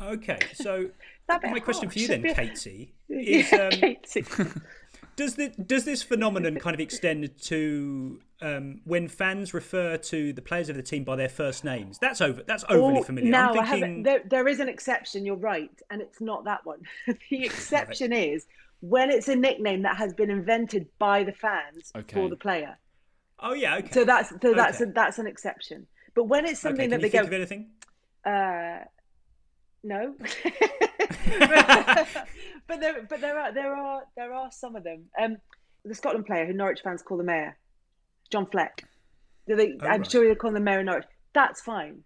Okay, 0.00 0.38
so 0.52 0.90
my 1.28 1.60
question 1.60 1.88
for 1.88 1.98
you 1.98 2.08
then, 2.08 2.22
Katie, 2.34 2.94
is 3.08 3.50
Yeah, 3.50 3.58
um, 3.58 3.70
Katie. 3.70 4.24
does 5.16 5.36
the 5.36 5.48
does 5.50 5.84
this 5.84 6.02
phenomenon 6.02 6.56
kind 6.56 6.74
of 6.74 6.80
extend 6.80 7.30
to 7.42 8.20
um, 8.42 8.80
when 8.84 9.06
fans 9.08 9.54
refer 9.54 9.96
to 9.96 10.32
the 10.32 10.42
players 10.42 10.68
of 10.68 10.76
the 10.76 10.82
team 10.82 11.04
by 11.04 11.14
their 11.16 11.28
first 11.28 11.64
names? 11.64 11.98
That's 11.98 12.20
over. 12.20 12.42
That's 12.42 12.64
overly 12.68 12.98
Oh, 12.98 13.02
familiar. 13.02 13.30
Now 13.30 13.52
I'm 13.52 13.60
I 13.60 13.64
haven't. 13.64 14.02
There, 14.02 14.22
there 14.28 14.48
is 14.48 14.58
an 14.60 14.68
exception. 14.68 15.24
You're 15.24 15.36
right, 15.36 15.70
and 15.90 16.02
it's 16.02 16.20
not 16.20 16.44
that 16.44 16.66
one. 16.66 16.82
the 17.30 17.44
exception 17.44 18.12
is 18.12 18.46
when 18.86 19.10
it's 19.10 19.28
a 19.28 19.36
nickname 19.36 19.82
that 19.82 19.96
has 19.96 20.12
been 20.12 20.30
invented 20.30 20.86
by 20.98 21.24
the 21.24 21.32
fans 21.32 21.90
Okay. 21.96 22.14
for 22.14 22.28
the 22.28 22.36
player. 22.36 22.76
Oh 23.38 23.54
yeah, 23.54 23.76
okay. 23.78 23.90
So 23.92 24.04
that's 24.04 24.28
so 24.42 24.52
that's 24.54 24.80
Okay. 24.80 24.90
a, 24.90 24.92
that's 24.92 25.18
an 25.18 25.26
exception. 25.26 25.86
But 26.14 26.24
when 26.24 26.44
it's 26.44 26.60
something 26.60 26.82
okay, 26.82 26.90
can 26.90 27.00
that 27.00 27.06
you 27.06 27.10
they 27.10 27.18
think 27.18 27.22
go, 27.22 27.28
of 27.28 27.32
anything? 27.32 27.70
uh, 28.26 28.84
no. 29.82 30.14
but 32.66 32.80
there, 32.80 33.02
but 33.08 33.20
there 33.20 33.38
are 33.38 33.52
there 33.52 33.74
are 33.74 34.02
there 34.16 34.32
are 34.34 34.50
some 34.52 34.76
of 34.76 34.84
them. 34.84 35.04
Um, 35.20 35.36
the 35.84 35.94
Scotland 35.94 36.26
player 36.26 36.46
who 36.46 36.52
Norwich 36.52 36.80
fans 36.82 37.02
call 37.02 37.16
the 37.18 37.24
mayor, 37.24 37.56
John 38.30 38.46
Fleck. 38.46 38.84
They, 39.46 39.54
Oh, 39.82 39.86
I'm 39.86 40.00
right. 40.00 40.10
sure 40.10 40.26
they 40.26 40.34
call 40.34 40.48
him 40.48 40.54
the 40.54 40.60
mayor 40.60 40.80
of 40.80 40.86
Norwich. 40.86 41.04
That's 41.34 41.60
fine. 41.60 42.02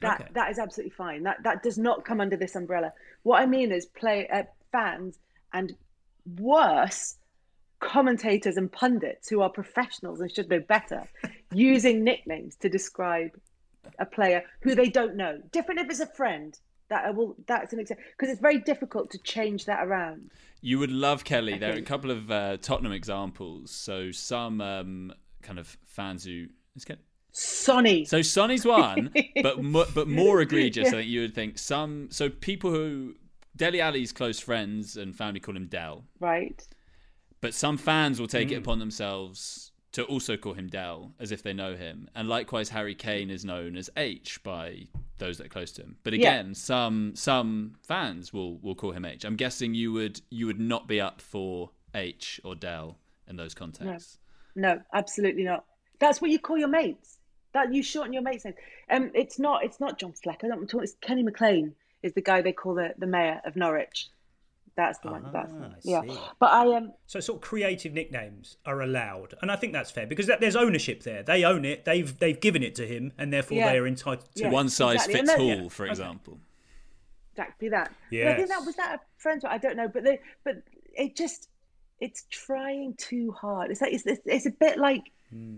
That 0.00 0.20
Okay. 0.20 0.30
that 0.34 0.50
is 0.50 0.58
absolutely 0.58 0.90
fine. 0.96 1.22
That 1.22 1.42
that 1.44 1.62
does 1.62 1.78
not 1.78 2.04
come 2.04 2.20
under 2.20 2.36
this 2.36 2.54
umbrella. 2.56 2.92
What 3.22 3.40
I 3.42 3.46
mean 3.46 3.72
is 3.72 3.86
play 3.86 4.28
uh, 4.28 4.42
fans 4.72 5.18
and 5.52 5.72
worse 6.38 7.16
commentators 7.80 8.56
and 8.56 8.70
pundits 8.72 9.28
who 9.28 9.40
are 9.40 9.50
professionals 9.50 10.20
and 10.20 10.32
should 10.32 10.48
know 10.48 10.60
better 10.60 11.08
using 11.52 12.02
nicknames 12.02 12.56
to 12.56 12.68
describe 12.68 13.30
a 13.98 14.06
player 14.06 14.42
who 14.60 14.74
they 14.74 14.88
don't 14.88 15.16
know. 15.16 15.40
Different 15.52 15.80
if 15.80 15.90
it's 15.90 16.00
a 16.00 16.06
friend. 16.06 16.58
That 16.88 17.04
I 17.04 17.10
will. 17.10 17.34
That's 17.48 17.72
an 17.72 17.80
example 17.80 18.04
because 18.16 18.30
it's 18.30 18.40
very 18.40 18.58
difficult 18.58 19.10
to 19.10 19.18
change 19.18 19.64
that 19.64 19.84
around. 19.84 20.30
You 20.60 20.78
would 20.78 20.92
love 20.92 21.24
Kelly. 21.24 21.58
There 21.58 21.72
are 21.72 21.76
a 21.76 21.82
couple 21.82 22.12
of 22.12 22.30
uh, 22.30 22.58
Tottenham 22.58 22.92
examples. 22.92 23.72
So 23.72 24.12
some 24.12 24.60
um, 24.60 25.12
kind 25.42 25.58
of 25.58 25.76
fans 25.84 26.24
who. 26.24 26.46
Let's 26.76 26.84
get. 26.84 27.00
Sonny. 27.32 28.04
So 28.04 28.22
Sonny's 28.22 28.64
one, 28.64 29.12
but 29.42 29.60
mo- 29.62 29.86
but 29.94 30.06
more 30.06 30.40
egregious. 30.40 30.84
Yeah. 30.84 30.90
I 30.90 30.92
think 31.00 31.08
you 31.08 31.22
would 31.22 31.34
think 31.34 31.58
some. 31.58 32.06
So 32.12 32.30
people 32.30 32.70
who 32.70 33.16
Dele 33.56 33.80
Alli's 33.80 34.12
close 34.12 34.38
friends 34.38 34.96
and 34.96 35.16
family 35.16 35.40
call 35.40 35.56
him 35.56 35.66
Del, 35.66 36.04
Right. 36.20 36.66
but 37.40 37.54
some 37.54 37.76
fans 37.78 38.20
will 38.20 38.26
take 38.28 38.50
it 38.50 38.56
Mm. 38.56 38.58
upon 38.58 38.78
themselves 38.78 39.72
to 39.92 40.04
also 40.04 40.36
call 40.36 40.52
him 40.52 40.68
Del 40.68 41.14
as 41.18 41.32
if 41.32 41.42
they 41.42 41.54
know 41.54 41.74
him, 41.74 42.08
and 42.14 42.28
likewise 42.28 42.68
Harry 42.68 42.94
Kane 42.94 43.30
is 43.30 43.44
known 43.44 43.76
as 43.76 43.88
H 43.96 44.42
by 44.42 44.88
those 45.18 45.38
that 45.38 45.46
are 45.46 45.50
close 45.50 45.72
to 45.72 45.82
him. 45.82 45.96
But 46.02 46.12
Yeah. 46.12 46.18
again, 46.18 46.54
some 46.54 47.16
some 47.16 47.76
fans 47.82 48.32
will 48.32 48.58
will 48.58 48.74
call 48.74 48.92
him 48.92 49.04
H. 49.06 49.24
I'm 49.24 49.36
guessing 49.36 49.74
you 49.74 49.92
would 49.92 50.20
you 50.28 50.46
would 50.46 50.60
not 50.60 50.86
be 50.86 51.00
up 51.00 51.20
for 51.22 51.70
H 51.94 52.38
or 52.44 52.54
Del 52.54 52.98
in 53.26 53.36
those 53.36 53.54
contexts. 53.54 54.18
No, 54.54 54.82
absolutely 54.92 55.44
not. 55.44 55.64
That's 55.98 56.20
what 56.20 56.30
you 56.30 56.38
call 56.38 56.58
your 56.58 56.68
mates. 56.68 57.18
That 57.52 57.72
you 57.72 57.82
shorten 57.82 58.12
your 58.12 58.22
mates' 58.22 58.44
names. 58.44 58.56
Um, 58.90 59.10
it's 59.14 59.38
not. 59.38 59.64
It's 59.64 59.80
not 59.80 59.98
John 59.98 60.12
Fleck. 60.12 60.44
I 60.44 60.48
don't 60.48 60.58
want 60.58 60.68
to 60.68 60.76
talk. 60.76 60.84
It's 60.84 60.94
Kenny 61.00 61.22
McLean 61.22 61.74
is 62.06 62.14
the 62.14 62.22
guy 62.22 62.40
they 62.42 62.52
call 62.52 62.74
the, 62.74 62.94
the 62.96 63.06
mayor 63.06 63.40
of 63.44 63.56
Norwich. 63.56 64.08
That's 64.76 64.98
the 64.98 65.10
one. 65.10 65.22
That's 65.32 65.50
the 65.50 65.56
Ah, 65.56 65.60
one. 65.60 65.72
I 65.74 65.78
Yeah. 65.84 66.02
see. 66.02 66.20
But 66.38 66.50
I 66.52 66.76
um. 66.76 66.92
So 67.06 67.18
sort 67.20 67.36
of 67.38 67.42
creative 67.48 67.92
nicknames 67.94 68.58
are 68.66 68.80
allowed, 68.82 69.32
and 69.40 69.50
I 69.50 69.56
think 69.56 69.72
that's 69.72 69.90
fair 69.90 70.06
because 70.06 70.26
that, 70.26 70.40
there's 70.40 70.56
ownership 70.56 71.02
there. 71.02 71.22
They 71.22 71.44
own 71.44 71.64
it. 71.64 71.84
They've 71.86 72.18
they've 72.18 72.38
given 72.38 72.62
it 72.62 72.74
to 72.76 72.86
him, 72.86 73.12
and 73.16 73.32
therefore 73.32 73.56
Yeah. 73.58 73.72
they 73.72 73.78
are 73.78 73.86
entitled 73.86 74.26
to 74.34 74.42
Yeah, 74.44 74.50
One 74.50 74.68
size 74.68 74.96
exactly. 75.06 75.14
Fits 75.14 75.28
then- 75.30 75.40
all, 75.40 75.62
yeah, 75.64 75.68
for 75.68 75.84
okay. 75.84 75.90
example. 75.92 76.38
exactly 77.32 77.68
that. 77.70 77.92
But 78.10 78.26
I 78.28 78.34
think 78.36 78.48
that 78.48 78.64
was 78.64 78.76
that 78.76 78.94
a 78.96 79.00
friend's. 79.18 79.44
I 79.44 79.58
don't 79.58 79.76
know, 79.76 79.88
but 79.88 80.04
they, 80.04 80.20
but 80.44 80.56
it 80.94 81.16
just 81.16 81.48
it's 82.00 82.24
trying 82.30 82.94
too 82.98 83.32
hard. 83.32 83.70
It's 83.70 83.80
like 83.80 83.92
it's 83.94 84.06
it's, 84.06 84.20
it's 84.26 84.46
a 84.46 84.50
bit 84.50 84.78
like 84.78 85.10
Hmm. 85.30 85.56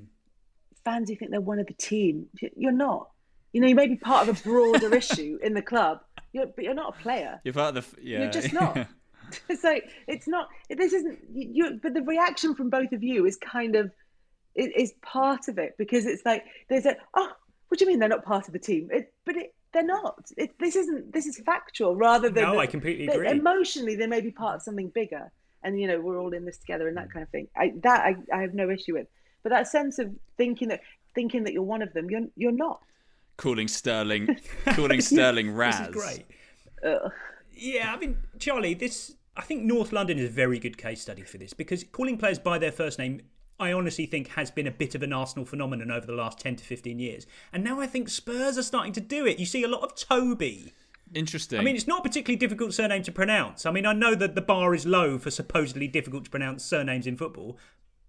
fans 0.84 1.10
who 1.10 1.16
think 1.16 1.30
they're 1.32 1.40
one 1.40 1.58
of 1.58 1.66
the 1.66 1.74
team. 1.74 2.28
You're 2.56 2.72
not. 2.72 3.10
You 3.52 3.60
know, 3.62 3.66
you 3.66 3.74
may 3.74 3.86
be 3.88 3.96
part 3.96 4.28
of 4.28 4.38
a 4.38 4.42
broader 4.42 4.94
issue 5.02 5.38
in 5.42 5.54
the 5.54 5.62
club, 5.62 6.00
you're, 6.32 6.46
but 6.46 6.64
you're 6.64 6.74
not 6.74 6.96
a 6.98 7.02
player. 7.02 7.40
You're 7.44 7.54
part 7.54 7.68
of 7.68 7.74
the 7.74 7.80
f- 7.80 8.04
yeah. 8.04 8.22
You're 8.22 8.30
just 8.30 8.52
not. 8.52 8.86
it's 9.48 9.64
like 9.64 9.88
it's 10.06 10.28
not. 10.28 10.48
This 10.68 10.92
isn't. 10.92 11.18
You, 11.32 11.50
you. 11.52 11.80
But 11.82 11.94
the 11.94 12.02
reaction 12.02 12.54
from 12.54 12.70
both 12.70 12.92
of 12.92 13.02
you 13.02 13.26
is 13.26 13.36
kind 13.36 13.76
of 13.76 13.90
is, 14.54 14.68
is 14.76 14.92
part 15.02 15.48
of 15.48 15.58
it 15.58 15.74
because 15.78 16.06
it's 16.06 16.24
like 16.24 16.44
there's 16.68 16.86
a 16.86 16.96
oh, 17.14 17.30
what 17.68 17.78
do 17.78 17.84
you 17.84 17.90
mean 17.90 17.98
they're 17.98 18.08
not 18.08 18.24
part 18.24 18.46
of 18.46 18.52
the 18.52 18.58
team? 18.58 18.88
It, 18.92 19.12
but 19.24 19.36
it, 19.36 19.54
they're 19.72 19.84
not. 19.84 20.30
It, 20.36 20.58
this 20.58 20.76
isn't. 20.76 21.12
This 21.12 21.26
is 21.26 21.38
factual 21.44 21.94
rather 21.94 22.30
than. 22.30 22.44
No, 22.44 22.52
the- 22.54 22.60
I 22.60 22.66
completely 22.66 23.06
that 23.06 23.16
agree. 23.16 23.30
Emotionally, 23.30 23.96
they 23.96 24.06
may 24.06 24.20
be 24.20 24.30
part 24.30 24.56
of 24.56 24.62
something 24.62 24.88
bigger, 24.88 25.30
and 25.62 25.80
you 25.80 25.86
know 25.86 26.00
we're 26.00 26.18
all 26.18 26.32
in 26.32 26.44
this 26.44 26.58
together 26.58 26.88
and 26.88 26.96
that 26.96 27.08
mm. 27.08 27.12
kind 27.12 27.22
of 27.22 27.28
thing. 27.30 27.48
I, 27.56 27.72
that 27.82 28.00
I, 28.00 28.16
I 28.34 28.40
have 28.42 28.54
no 28.54 28.70
issue 28.70 28.94
with. 28.94 29.06
But 29.42 29.50
that 29.50 29.68
sense 29.68 29.98
of 29.98 30.14
thinking 30.36 30.68
that 30.68 30.80
thinking 31.14 31.44
that 31.44 31.52
you're 31.52 31.62
one 31.62 31.82
of 31.82 31.92
them, 31.92 32.10
you're 32.10 32.26
you're 32.36 32.52
not. 32.52 32.80
Calling 33.38 33.66
Sterling 33.68 34.36
calling 34.74 35.00
Sterling 35.00 35.50
Raz. 35.50 35.78
This 35.78 35.88
is 35.88 35.94
great. 35.94 36.26
Ugh. 36.84 37.10
Yeah, 37.52 37.94
I 37.94 37.98
mean, 37.98 38.18
Charlie, 38.38 38.74
this 38.74 39.14
I 39.36 39.42
think 39.42 39.62
North 39.62 39.92
London 39.92 40.18
is 40.18 40.28
a 40.28 40.32
very 40.32 40.58
good 40.58 40.76
case 40.76 41.00
study 41.00 41.22
for 41.22 41.38
this 41.38 41.54
because 41.54 41.82
calling 41.84 42.18
players 42.18 42.38
by 42.38 42.58
their 42.58 42.72
first 42.72 42.98
name, 42.98 43.22
I 43.58 43.72
honestly 43.72 44.04
think 44.06 44.28
has 44.28 44.50
been 44.50 44.66
a 44.66 44.70
bit 44.70 44.94
of 44.94 45.02
an 45.02 45.12
Arsenal 45.12 45.44
phenomenon 45.46 45.90
over 45.90 46.06
the 46.06 46.12
last 46.12 46.38
ten 46.38 46.56
to 46.56 46.64
fifteen 46.64 46.98
years, 46.98 47.26
and 47.52 47.64
now 47.64 47.80
I 47.80 47.86
think 47.86 48.10
Spurs 48.10 48.58
are 48.58 48.62
starting 48.62 48.92
to 48.92 49.00
do 49.00 49.26
it. 49.26 49.38
You 49.38 49.46
see 49.46 49.62
a 49.64 49.68
lot 49.68 49.82
of 49.82 49.94
Toby. 49.96 50.72
Interesting. 51.14 51.58
I 51.58 51.62
mean, 51.62 51.74
it's 51.74 51.86
not 51.86 52.00
a 52.00 52.02
particularly 52.02 52.36
difficult 52.36 52.74
surname 52.74 53.02
to 53.04 53.12
pronounce. 53.12 53.64
I 53.64 53.70
mean, 53.70 53.86
I 53.86 53.94
know 53.94 54.14
that 54.14 54.34
the 54.34 54.42
bar 54.42 54.74
is 54.74 54.84
low 54.84 55.16
for 55.18 55.30
supposedly 55.30 55.88
difficult 55.88 56.24
to 56.24 56.30
pronounce 56.30 56.62
surnames 56.62 57.06
in 57.06 57.16
football, 57.16 57.56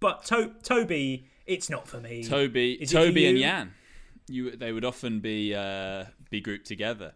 but 0.01 0.25
to- 0.25 0.51
Toby, 0.63 1.25
it's 1.45 1.69
not 1.69 1.87
for 1.87 2.01
me. 2.01 2.25
Toby, 2.25 2.73
Is 2.73 2.91
Toby 2.91 3.25
and 3.25 3.37
you? 3.37 3.45
You, 4.29 4.51
they 4.51 4.71
would 4.71 4.85
often 4.85 5.19
be 5.19 5.55
uh, 5.55 6.05
be 6.29 6.41
grouped 6.41 6.67
together. 6.67 7.13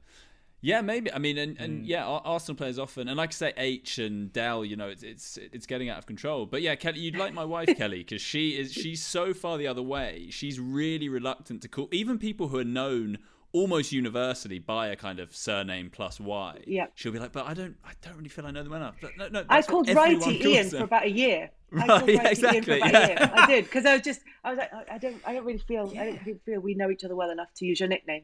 Yeah, 0.66 0.80
maybe. 0.80 1.12
I 1.12 1.20
mean, 1.20 1.38
and, 1.38 1.60
and 1.60 1.86
yeah, 1.86 2.06
Arsenal 2.06 2.56
players 2.56 2.80
often, 2.80 3.10
and 3.10 3.18
like 3.18 3.32
I 3.32 3.34
say, 3.34 3.54
H 3.58 4.00
and 4.00 4.32
Del. 4.32 4.64
You 4.64 4.78
know, 4.78 4.88
it's 4.88 5.04
it's 5.04 5.38
it's 5.38 5.66
getting 5.66 5.90
out 5.90 5.98
of 5.98 6.06
control. 6.06 6.46
But 6.46 6.62
yeah, 6.62 6.76
Kelly, 6.76 7.02
you'd 7.02 7.18
like 7.18 7.34
my 7.34 7.44
wife 7.44 7.76
Kelly 7.78 8.00
because 8.00 8.22
she 8.22 8.52
is 8.52 8.72
she's 8.72 9.04
so 9.04 9.34
far 9.34 9.58
the 9.58 9.68
other 9.68 9.82
way. 9.82 10.28
She's 10.30 10.62
really 10.62 11.10
reluctant 11.10 11.62
to 11.64 11.68
call 11.68 11.90
even 11.92 12.18
people 12.18 12.48
who 12.48 12.58
are 12.60 12.64
known 12.64 13.18
almost 13.54 13.92
universally 13.92 14.60
by 14.60 14.88
a 14.88 14.96
kind 14.96 15.20
of 15.20 15.34
surname 15.36 15.90
plus 15.90 16.20
Y. 16.20 16.60
Yeah. 16.68 16.88
she'll 16.96 17.12
be 17.12 17.20
like, 17.20 17.32
but 17.32 17.46
I 17.48 17.54
don't 17.54 17.76
I 17.86 17.92
don't 18.02 18.18
really 18.18 18.30
feel 18.30 18.46
I 18.46 18.52
know 18.52 18.64
them 18.64 18.74
enough. 18.74 18.96
But 19.02 19.18
no, 19.18 19.30
no, 19.30 19.46
I 19.48 19.62
called 19.62 19.88
Wrighty 19.88 20.44
Ian 20.44 20.70
them. 20.70 20.80
for 20.80 20.84
about 20.86 21.06
a 21.06 21.10
year. 21.12 21.50
Right, 21.74 21.88
called 21.88 22.08
yeah, 22.08 22.16
Wrighty 22.18 22.20
Ian 22.20 22.28
exactly, 22.28 22.62
for 22.62 22.76
about 22.78 22.92
yeah. 22.92 23.00
a 23.00 23.08
year. 23.08 23.32
I 23.36 23.46
did 23.48 23.66
because 23.66 23.86
I 23.88 23.94
was 23.94 24.02
just 24.04 24.22
I 24.44 24.50
was 24.52 24.58
like 24.60 24.72
I 24.74 24.96
I 24.96 24.98
don't 25.00 25.22
I 25.26 25.34
don't 25.34 25.46
really 25.46 25.58
feel 25.60 25.92
I 25.98 26.20
don't 26.26 26.44
feel 26.46 26.60
we 26.60 26.76
know 26.76 26.92
each 26.92 27.04
other 27.04 27.16
well 27.16 27.32
enough 27.32 27.48
to 27.58 27.66
use 27.66 27.80
your 27.80 27.90
nickname. 27.90 28.24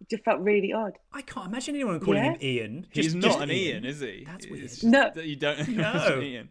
It 0.00 0.08
just 0.08 0.24
felt 0.24 0.40
really 0.40 0.72
odd. 0.72 0.98
I 1.12 1.20
can't 1.22 1.46
imagine 1.46 1.74
anyone 1.74 2.00
calling 2.00 2.24
Yeah? 2.24 2.32
him 2.32 2.38
Ian. 2.40 2.86
He's 2.90 3.04
Just- 3.12 3.16
not 3.16 3.22
just 3.24 3.40
an 3.40 3.50
Ian, 3.50 3.84
is 3.84 4.00
he? 4.00 4.24
That's 4.26 4.44
It's 4.46 4.50
weird. 4.50 4.68
just 4.68 4.84
No. 4.84 5.10
that 5.14 5.26
you 5.26 5.36
don't 5.36 5.68
No. 5.76 5.92
know 5.92 6.20
Ian. 6.20 6.48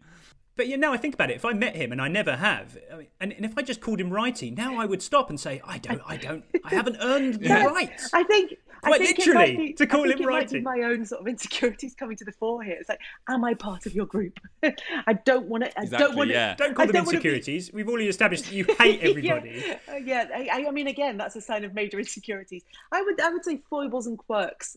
But 0.60 0.68
you 0.68 0.76
know, 0.76 0.92
I 0.92 0.98
think 0.98 1.14
about 1.14 1.30
it. 1.30 1.36
If 1.36 1.46
I 1.46 1.54
met 1.54 1.74
him 1.74 1.90
and 1.90 2.02
I 2.02 2.08
never 2.08 2.36
have, 2.36 2.76
I 2.92 2.96
mean, 2.98 3.06
and, 3.18 3.32
and 3.32 3.46
if 3.46 3.56
I 3.56 3.62
just 3.62 3.80
called 3.80 3.98
him 3.98 4.10
Wrighty, 4.10 4.54
now 4.54 4.78
I 4.78 4.84
would 4.84 5.00
stop 5.00 5.30
and 5.30 5.40
say, 5.40 5.62
I 5.64 5.78
don't, 5.78 6.02
I 6.06 6.18
don't, 6.18 6.44
I 6.64 6.74
haven't 6.74 6.98
earned 7.00 7.36
the 7.36 7.48
No, 7.48 7.70
right. 7.70 7.90
I 8.12 8.22
think. 8.24 8.58
I 8.82 8.88
Quite 8.88 9.00
think 9.00 9.10
it 9.18 9.26
literally, 9.26 9.56
might 9.56 9.66
be- 9.68 9.72
to 9.72 9.86
call 9.86 10.00
I 10.04 10.08
think 10.08 10.20
him 10.20 10.28
it 10.28 10.32
might 10.32 10.50
be 10.50 10.60
Wrighty. 10.60 10.62
my 10.62 10.80
own 10.82 11.06
sort 11.06 11.22
of 11.22 11.28
insecurities 11.28 11.94
coming 11.94 12.14
to 12.18 12.26
the 12.26 12.32
fore 12.32 12.62
here. 12.62 12.76
It's 12.78 12.90
like, 12.90 13.00
am 13.26 13.42
I 13.42 13.54
part 13.54 13.86
of 13.86 13.94
your 13.94 14.04
group? 14.04 14.38
I 15.06 15.14
don't 15.24 15.46
want 15.46 15.64
to. 15.64 15.80
I 15.80 15.86
don't 15.86 16.14
want 16.14 16.28
to. 16.30 16.54
Don't 16.58 16.74
call 16.74 16.82
I 16.82 16.86
them 16.86 16.92
don't 16.92 17.06
wanna 17.06 17.20
be- 17.20 17.28
insecurities. 17.28 17.72
We've 17.72 17.88
already 17.88 18.08
established 18.08 18.44
that 18.44 18.52
you 18.52 18.66
hate 18.78 19.00
everybody. 19.02 19.64
yeah, 19.66 19.78
uh, 19.90 19.96
yeah. 19.96 20.26
I, 20.52 20.66
I 20.68 20.70
mean, 20.72 20.88
again, 20.88 21.16
that's 21.16 21.36
a 21.36 21.40
sign 21.40 21.64
of 21.64 21.72
major 21.72 21.98
insecurities. 21.98 22.64
I 22.92 23.00
would, 23.00 23.18
I 23.18 23.30
would 23.30 23.44
say 23.46 23.62
foibles 23.70 24.06
and 24.06 24.18
quirks, 24.18 24.76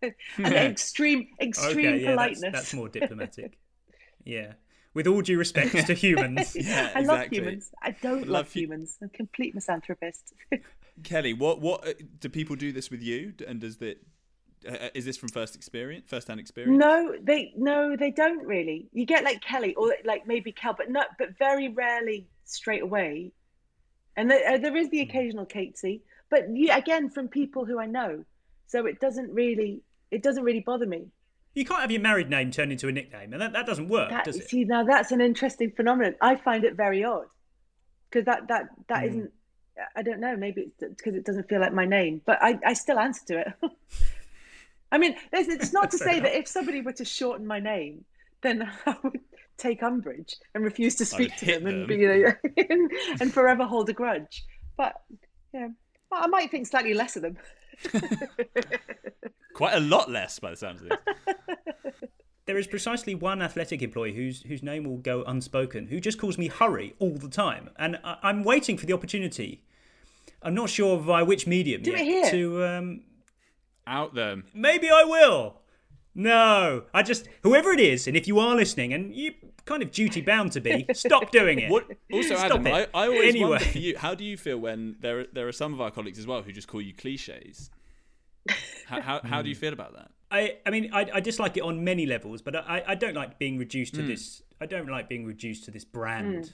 and 0.00 0.14
extreme, 0.54 1.28
extreme 1.38 1.86
okay, 1.88 2.02
yeah, 2.02 2.10
politeness. 2.12 2.40
That's, 2.40 2.54
that's 2.54 2.74
more 2.74 2.88
diplomatic. 2.88 3.58
yeah. 4.24 4.52
With 4.98 5.06
all 5.06 5.22
due 5.22 5.38
respect 5.38 5.86
to 5.86 5.94
humans. 6.06 6.56
yeah, 6.58 6.90
I 6.92 7.02
love 7.02 7.28
humans. 7.28 7.70
I 7.80 7.92
don't 7.92 8.22
love, 8.22 8.28
Love 8.28 8.52
humans. 8.52 8.98
I'm 9.00 9.06
a 9.06 9.16
complete 9.16 9.54
misanthropist. 9.54 10.34
Kelly, 11.04 11.34
what 11.34 11.60
what 11.60 11.86
uh, 11.86 11.92
do 12.18 12.28
people 12.28 12.56
do 12.56 12.72
this 12.72 12.90
with 12.90 13.00
you? 13.00 13.32
And 13.46 13.60
does 13.60 13.76
that 13.76 14.04
uh, 14.68 14.88
is 14.94 15.04
this 15.04 15.16
from 15.16 15.28
first 15.28 15.54
experience, 15.54 16.06
first 16.08 16.26
hand 16.26 16.40
experience? 16.40 16.80
No, 16.80 17.14
they 17.22 17.52
no, 17.56 17.94
they 17.94 18.10
don't 18.10 18.44
really. 18.44 18.88
You 18.92 19.06
get 19.06 19.22
like 19.22 19.40
Kelly 19.40 19.72
or 19.76 19.94
like 20.04 20.26
maybe 20.26 20.50
Kel, 20.50 20.74
but 20.76 20.90
not, 20.90 21.10
but 21.16 21.38
very 21.38 21.68
rarely 21.68 22.26
straight 22.44 22.82
away. 22.82 23.30
And 24.16 24.28
there, 24.28 24.54
uh, 24.54 24.58
there 24.58 24.76
is 24.76 24.90
the 24.90 25.02
occasional 25.02 25.46
Catesy, 25.46 26.00
but 26.28 26.46
yeah, 26.52 26.76
again 26.76 27.08
from 27.08 27.28
people 27.28 27.64
who 27.64 27.78
I 27.78 27.86
know, 27.86 28.24
so 28.66 28.84
it 28.86 28.98
doesn't 28.98 29.32
really, 29.32 29.80
it 30.10 30.24
doesn't 30.24 30.42
really 30.42 30.64
bother 30.66 30.86
me. 30.86 31.06
You 31.54 31.64
can't 31.64 31.80
have 31.80 31.90
your 31.90 32.00
married 32.00 32.30
name 32.30 32.50
turned 32.50 32.72
into 32.72 32.88
a 32.88 32.92
nickname, 32.92 33.32
and 33.32 33.42
that, 33.42 33.52
that 33.52 33.66
doesn't 33.66 33.88
work, 33.88 34.10
That, 34.10 34.24
does 34.24 34.36
it? 34.36 34.48
see, 34.48 34.64
now 34.64 34.84
that's 34.84 35.10
an 35.10 35.20
interesting 35.20 35.72
phenomenon. 35.72 36.14
I 36.20 36.36
find 36.36 36.64
it 36.64 36.74
very 36.74 37.02
odd 37.04 37.26
because 38.10 38.26
that 38.26 38.48
that 38.48 38.68
that 38.88 39.02
Hmm. 39.02 39.06
not 39.06 39.28
I 39.94 40.02
don't 40.02 40.20
know. 40.20 40.36
Maybe 40.36 40.72
it's 40.80 40.96
because 40.96 41.14
it 41.14 41.24
doesn't 41.24 41.48
feel 41.48 41.60
like 41.60 41.72
my 41.72 41.84
name, 41.84 42.20
but 42.24 42.38
I, 42.42 42.58
I 42.66 42.72
still 42.72 42.98
answer 42.98 43.24
to 43.26 43.38
it. 43.40 43.52
I 44.92 44.98
mean, 44.98 45.16
it's, 45.32 45.72
not 45.72 45.90
to 45.92 45.98
say 45.98 46.18
that 46.20 46.36
if 46.36 46.48
somebody 46.48 46.80
were 46.80 46.92
to 46.94 47.04
shorten 47.04 47.46
my 47.46 47.60
name, 47.60 48.04
then 48.42 48.68
I 48.86 48.96
would 49.02 49.20
take 49.56 49.82
umbrage 49.82 50.36
and 50.54 50.64
refuse 50.64 50.96
to 50.96 51.04
speak 51.04 51.36
to 51.36 51.44
hit 51.44 51.62
them, 51.62 51.74
and 51.74 51.88
be, 51.88 51.96
you 51.96 52.08
know, 52.08 52.32
and, 52.70 52.90
and 53.20 53.32
forever 53.32 53.64
hold 53.64 53.88
a 53.88 53.92
grudge. 53.92 54.44
But 54.76 54.94
yeah, 55.52 55.68
I 56.12 56.26
might 56.26 56.50
think 56.50 56.66
slightly 56.66 56.94
less 56.94 57.16
of 57.16 57.22
them. 57.22 57.36
Quite 59.54 59.74
a 59.74 59.80
lot 59.80 60.10
less 60.10 60.38
by 60.38 60.50
the 60.50 60.56
sounds 60.56 60.82
of 60.82 60.88
this. 60.88 60.98
There 62.46 62.56
is 62.56 62.66
precisely 62.66 63.14
one 63.14 63.42
athletic 63.42 63.82
employee 63.82 64.14
whose 64.14 64.40
whose 64.44 64.62
name 64.62 64.84
will 64.84 64.96
go 64.96 65.22
unspoken, 65.24 65.86
who 65.88 66.00
just 66.00 66.18
calls 66.18 66.38
me 66.38 66.48
Hurrey 66.48 66.94
all 66.98 67.18
the 67.18 67.28
time, 67.28 67.68
and 67.76 68.00
I, 68.02 68.16
I'm 68.22 68.42
waiting 68.42 68.78
for 68.78 68.86
the 68.86 68.94
opportunity. 68.94 69.62
I'm 70.42 70.54
not 70.54 70.70
sure 70.70 70.96
via 70.98 71.26
which 71.26 71.46
medium 71.46 71.82
Do 71.82 71.90
yet 71.90 72.00
it 72.00 72.06
here. 72.06 72.30
to. 72.30 72.64
Um, 72.64 73.00
Out 73.86 74.14
them. 74.14 74.44
maybe 74.54 74.88
I 74.88 75.04
will. 75.04 75.56
No, 76.14 76.84
I 76.92 77.02
just 77.02 77.28
whoever 77.42 77.70
it 77.72 77.80
is, 77.80 78.06
and 78.08 78.16
if 78.16 78.26
you 78.26 78.38
are 78.38 78.56
listening, 78.56 78.92
and 78.92 79.14
you 79.14 79.32
kind 79.64 79.82
of 79.82 79.92
duty 79.92 80.20
bound 80.20 80.52
to 80.52 80.60
be, 80.60 80.86
stop 80.94 81.30
doing 81.32 81.58
it. 81.58 81.70
What, 81.70 81.86
also, 82.12 82.34
Stop 82.36 82.46
Adam, 82.60 82.66
it. 82.66 82.90
I 82.94 83.06
always 83.06 83.34
anyway. 83.34 83.50
wonder 83.50 83.64
for 83.66 83.78
you, 83.78 83.98
how 83.98 84.14
do 84.14 84.24
you 84.24 84.36
feel 84.36 84.58
when 84.58 84.96
there 85.00 85.20
are, 85.20 85.26
there 85.32 85.46
are 85.46 85.52
some 85.52 85.74
of 85.74 85.80
our 85.80 85.90
colleagues 85.90 86.18
as 86.18 86.26
well 86.26 86.42
who 86.42 86.50
just 86.52 86.66
call 86.68 86.80
you 86.80 86.94
cliches? 86.94 87.70
How, 88.86 89.00
how, 89.02 89.20
how 89.24 89.42
do 89.42 89.48
you 89.48 89.54
feel 89.54 89.72
about 89.72 89.94
that? 89.94 90.10
I, 90.30 90.56
I 90.66 90.70
mean, 90.70 90.90
I, 90.92 91.06
I 91.14 91.20
dislike 91.20 91.56
it 91.56 91.62
on 91.62 91.84
many 91.84 92.06
levels, 92.06 92.42
but 92.42 92.56
I, 92.56 92.82
I 92.86 92.94
don't 92.94 93.14
like 93.14 93.38
being 93.38 93.58
reduced 93.58 93.94
to 93.94 94.00
Mm. 94.02 94.08
this. 94.08 94.42
I 94.60 94.66
don't 94.66 94.88
like 94.88 95.08
being 95.08 95.24
reduced 95.24 95.64
to 95.66 95.70
this 95.70 95.84
brand. 95.84 96.44
Mm. 96.44 96.52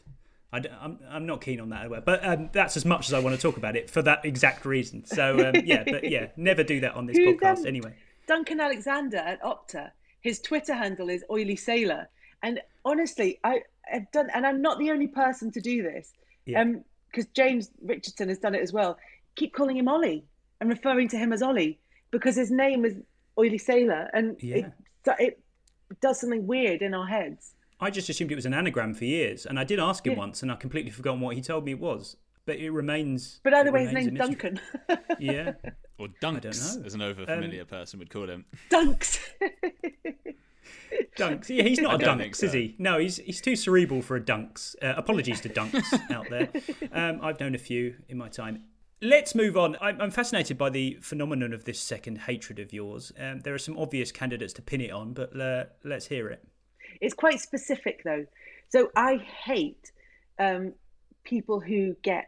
I 0.52 0.56
am 0.58 0.64
I'm, 0.80 0.98
I'm 1.10 1.26
not 1.26 1.40
keen 1.40 1.58
on 1.60 1.70
that, 1.70 2.04
but 2.04 2.24
um, 2.24 2.50
that's 2.52 2.76
as 2.76 2.84
much 2.84 3.08
as 3.08 3.14
I 3.14 3.18
want 3.18 3.34
to 3.34 3.42
talk 3.42 3.56
about 3.56 3.74
it 3.74 3.90
for 3.90 4.02
that 4.02 4.24
exact 4.24 4.64
reason. 4.64 5.04
So 5.04 5.48
um, 5.48 5.54
yeah, 5.64 5.82
but 5.84 6.08
yeah, 6.08 6.28
never 6.36 6.62
do 6.62 6.80
that 6.80 6.94
on 6.94 7.06
this 7.06 7.16
Who's, 7.16 7.36
podcast 7.36 7.66
anyway. 7.66 7.94
Duncan 8.26 8.60
Alexander 8.60 9.18
at 9.18 9.42
Opta. 9.42 9.90
His 10.20 10.40
Twitter 10.40 10.74
handle 10.74 11.10
is 11.10 11.24
Oily 11.30 11.56
Sailor, 11.56 12.08
and 12.42 12.60
honestly, 12.84 13.38
I 13.44 13.60
have 13.86 14.10
done, 14.12 14.30
and 14.34 14.46
I'm 14.46 14.62
not 14.62 14.78
the 14.78 14.90
only 14.90 15.06
person 15.08 15.50
to 15.52 15.60
do 15.60 15.82
this. 15.82 16.12
Yeah. 16.46 16.60
Um, 16.62 16.84
because 17.10 17.26
James 17.32 17.70
Richardson 17.82 18.28
has 18.28 18.38
done 18.38 18.54
it 18.56 18.60
as 18.62 18.72
well. 18.72 18.98
Keep 19.36 19.52
calling 19.54 19.76
him 19.76 19.86
Ollie 19.88 20.24
and 20.60 20.68
referring 20.68 21.06
to 21.08 21.16
him 21.16 21.32
as 21.32 21.42
Ollie 21.42 21.78
because 22.10 22.34
his 22.34 22.50
name 22.50 22.84
is 22.84 22.94
Oily 23.38 23.58
Sailor, 23.58 24.10
and 24.12 24.36
Yeah. 24.42 24.56
it 24.56 24.72
it 25.20 25.40
does 26.00 26.18
something 26.20 26.46
weird 26.46 26.80
in 26.82 26.94
our 26.94 27.06
heads. 27.06 27.54
I 27.80 27.90
just 27.90 28.08
assumed 28.08 28.32
it 28.32 28.36
was 28.36 28.46
an 28.46 28.54
anagram 28.54 28.94
for 28.94 29.04
years, 29.04 29.44
and 29.46 29.58
I 29.60 29.64
did 29.64 29.78
ask 29.78 30.06
him 30.06 30.12
Yeah. 30.14 30.18
once, 30.18 30.42
and 30.42 30.50
I've 30.50 30.58
completely 30.60 30.90
forgotten 30.90 31.20
what 31.20 31.36
he 31.36 31.42
told 31.42 31.64
me 31.66 31.72
it 31.72 31.80
was. 31.80 32.16
But 32.46 32.56
it 32.56 32.70
remains. 32.70 33.40
But 33.42 33.54
either 33.54 33.70
way, 33.72 33.84
his 33.84 33.92
name's. 33.92 34.18
Duncan. 34.18 34.60
Yeah. 35.18 35.52
Or 35.98 36.08
don't 36.20 36.42
Dunks, 36.42 36.76
know. 36.76 36.84
as 36.84 36.94
an 36.94 37.02
over 37.02 37.24
familiar 37.24 37.64
person 37.64 37.98
would 38.00 38.10
call 38.10 38.28
him. 38.28 38.44
Dunks. 38.70 39.20
Dunks. 41.16 41.48
Yeah, 41.48 41.62
he's 41.62 41.78
not 41.80 42.02
I 42.02 42.04
a 42.04 42.16
Dunks, 42.16 42.36
so. 42.36 42.46
is 42.46 42.52
he? 42.52 42.74
No, 42.78 42.98
he's 42.98 43.18
he's 43.18 43.40
too 43.40 43.54
cerebral 43.56 44.02
for 44.02 44.16
a 44.16 44.20
Dunks. 44.20 44.74
Uh, 44.82 44.94
apologies 44.96 45.40
to 45.42 45.48
Dunks 45.48 45.92
out 46.10 46.28
there. 46.30 46.48
Um, 46.92 47.20
I've 47.22 47.38
known 47.38 47.54
a 47.54 47.58
few 47.58 47.94
in 48.08 48.18
my 48.18 48.28
time. 48.28 48.64
Let's 49.00 49.34
move 49.34 49.56
on. 49.56 49.76
I'm, 49.80 50.00
I'm 50.00 50.10
fascinated 50.10 50.56
by 50.56 50.70
the 50.70 50.98
phenomenon 51.02 51.52
of 51.52 51.64
this 51.64 51.78
second 51.78 52.18
hatred 52.18 52.58
of 52.58 52.72
yours. 52.72 53.12
Um, 53.18 53.40
there 53.40 53.54
are 53.54 53.58
some 53.58 53.76
obvious 53.78 54.10
candidates 54.10 54.52
to 54.54 54.62
pin 54.62 54.80
it 54.80 54.90
on, 54.90 55.12
but 55.12 55.38
uh, 55.38 55.64
let's 55.84 56.06
hear 56.06 56.28
it. 56.28 56.42
It's 57.00 57.14
quite 57.14 57.40
specific 57.40 58.02
though. 58.04 58.24
So 58.70 58.90
I 58.96 59.16
hate 59.16 59.92
um, 60.38 60.72
people 61.24 61.60
who 61.60 61.94
get 62.02 62.26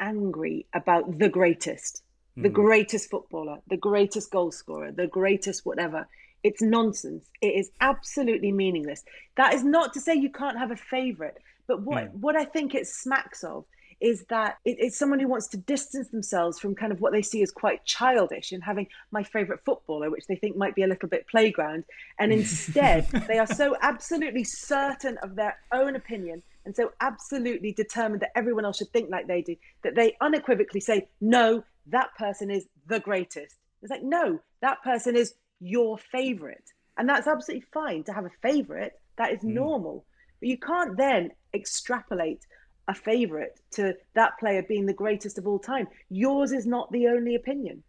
angry 0.00 0.66
about 0.74 1.18
the 1.18 1.28
greatest, 1.28 2.02
the 2.36 2.48
Mm. 2.48 2.54
greatest 2.54 3.10
footballer, 3.10 3.58
the 3.68 3.76
greatest 3.76 4.30
goal 4.30 4.50
scorer, 4.50 4.92
the 4.92 5.06
greatest 5.06 5.64
whatever. 5.66 6.08
It's 6.42 6.62
nonsense. 6.62 7.28
It 7.40 7.54
is 7.54 7.70
absolutely 7.80 8.50
meaningless. 8.52 9.04
That 9.36 9.54
is 9.54 9.62
not 9.62 9.92
to 9.94 10.00
say 10.00 10.14
you 10.14 10.30
can't 10.30 10.58
have 10.58 10.70
a 10.72 10.76
favorite, 10.76 11.38
but 11.68 11.82
what 11.82 12.12
Mm. 12.12 12.14
what 12.14 12.36
I 12.36 12.44
think 12.44 12.74
it 12.74 12.86
smacks 12.86 13.44
of 13.44 13.64
is 14.00 14.24
that 14.30 14.56
it, 14.64 14.76
it's 14.80 14.98
someone 14.98 15.20
who 15.20 15.28
wants 15.28 15.46
to 15.48 15.56
distance 15.56 16.08
themselves 16.08 16.58
from 16.58 16.74
kind 16.74 16.90
of 16.90 17.00
what 17.00 17.12
they 17.12 17.22
see 17.22 17.40
as 17.42 17.52
quite 17.52 17.84
childish 17.84 18.50
and 18.50 18.64
having 18.64 18.88
my 19.12 19.22
favorite 19.22 19.60
footballer, 19.64 20.10
which 20.10 20.26
they 20.26 20.34
think 20.34 20.56
might 20.56 20.74
be 20.74 20.82
a 20.82 20.88
little 20.88 21.08
bit 21.08 21.28
playground. 21.28 21.84
And 22.18 22.32
instead, 22.40 23.06
they 23.28 23.38
are 23.38 23.46
so 23.46 23.76
absolutely 23.80 24.42
certain 24.42 25.18
of 25.18 25.36
their 25.36 25.56
own 25.72 25.94
opinion 25.94 26.42
and 26.64 26.74
so 26.74 26.92
absolutely 27.00 27.72
determined 27.72 28.22
that 28.22 28.32
everyone 28.36 28.64
else 28.64 28.78
should 28.78 28.90
think 28.92 29.10
like 29.10 29.28
they 29.28 29.42
do 29.42 29.54
that 29.84 29.94
they 29.94 30.16
unequivocally 30.20 30.80
say, 30.80 31.06
no, 31.20 31.62
that 31.86 32.10
person 32.18 32.50
is 32.50 32.66
the 32.86 33.00
greatest. 33.00 33.56
It's 33.82 33.90
like, 33.90 34.02
no, 34.02 34.40
that 34.60 34.82
person 34.82 35.16
is 35.16 35.34
your 35.60 35.98
favorite. 35.98 36.64
And 36.96 37.08
that's 37.08 37.26
absolutely 37.26 37.66
fine 37.72 38.04
to 38.04 38.12
have 38.12 38.24
a 38.24 38.30
favorite. 38.42 38.92
That 39.16 39.32
is 39.32 39.42
normal. 39.42 40.04
But 40.40 40.48
you 40.48 40.58
can't 40.58 40.96
then 40.96 41.30
extrapolate 41.54 42.46
a 42.88 42.94
favorite 42.94 43.60
to 43.72 43.94
that 44.14 44.38
player 44.38 44.62
being 44.62 44.86
the 44.86 44.92
greatest 44.92 45.38
of 45.38 45.46
all 45.46 45.58
time. 45.58 45.86
Yours 46.10 46.52
is 46.52 46.66
not 46.66 46.90
the 46.92 47.08
only 47.08 47.34
opinion. 47.34 47.82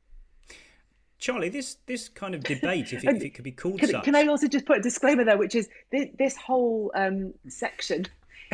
Charlie, 1.18 1.50
this 1.50 1.78
this 1.86 2.10
kind 2.10 2.36
of 2.36 2.44
debate, 2.44 2.94
if 2.94 3.04
it, 3.04 3.16
if 3.16 3.24
it 3.24 3.30
could 3.34 3.44
be 3.44 3.52
called 3.52 3.80
Can, 3.80 3.90
such, 3.90 4.04
can 4.04 4.16
I 4.16 4.28
also 4.28 4.48
just 4.48 4.66
put 4.66 4.80
a 4.80 4.82
disclaimer 4.82 5.24
there, 5.24 5.38
which 5.38 5.56
is 5.56 5.70
this, 5.92 6.08
this 6.18 6.38
whole 6.38 6.92
um, 6.96 7.34
section 7.48 8.06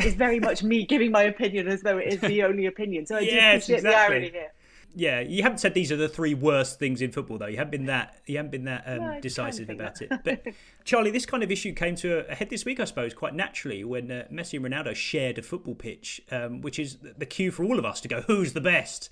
is 0.04 0.14
very 0.14 0.40
much 0.40 0.62
me 0.62 0.86
giving 0.86 1.10
my 1.10 1.24
opinion 1.24 1.68
as 1.68 1.82
though 1.82 1.98
it 1.98 2.12
is 2.12 2.20
the 2.20 2.42
only 2.48 2.66
opinion. 2.66 3.06
So 3.06 3.16
I 3.16 3.24
do 3.24 3.36
Yes, 3.36 3.64
appreciate 3.64 3.82
the 3.82 3.96
irony 3.96 4.30
here. 4.30 4.52
Yeah, 4.94 5.20
you 5.20 5.42
haven't 5.42 5.58
said 5.58 5.74
these 5.74 5.92
are 5.92 5.96
the 5.96 6.08
three 6.08 6.34
worst 6.34 6.78
things 6.78 7.00
in 7.00 7.12
football, 7.12 7.38
though. 7.38 7.46
You 7.46 7.56
haven't 7.58 7.70
been 7.70 7.86
that 7.86 8.16
you 8.26 8.36
haven't 8.36 8.50
been 8.50 8.64
that 8.64 8.82
um, 8.86 8.98
No, 8.98 9.20
decisive 9.20 9.70
about 9.70 9.96
that. 10.00 10.10
it. 10.12 10.20
But 10.44 10.54
Charlie, 10.84 11.10
this 11.10 11.26
kind 11.26 11.42
of 11.42 11.50
issue 11.50 11.72
came 11.72 11.94
to 11.96 12.28
a 12.30 12.34
head 12.34 12.50
this 12.50 12.64
week, 12.64 12.80
I 12.80 12.84
suppose, 12.84 13.14
quite 13.14 13.34
naturally 13.34 13.84
when 13.84 14.10
uh, 14.10 14.24
Messi 14.32 14.54
and 14.56 14.64
Ronaldo 14.66 14.94
shared 14.96 15.38
a 15.38 15.42
football 15.42 15.74
pitch, 15.74 16.20
um, 16.32 16.60
which 16.60 16.78
is 16.78 16.98
the 17.18 17.26
cue 17.26 17.50
for 17.50 17.64
all 17.64 17.78
of 17.78 17.84
us 17.84 18.00
to 18.00 18.08
go, 18.08 18.22
"Who's 18.22 18.52
the 18.52 18.60
best?" 18.60 19.10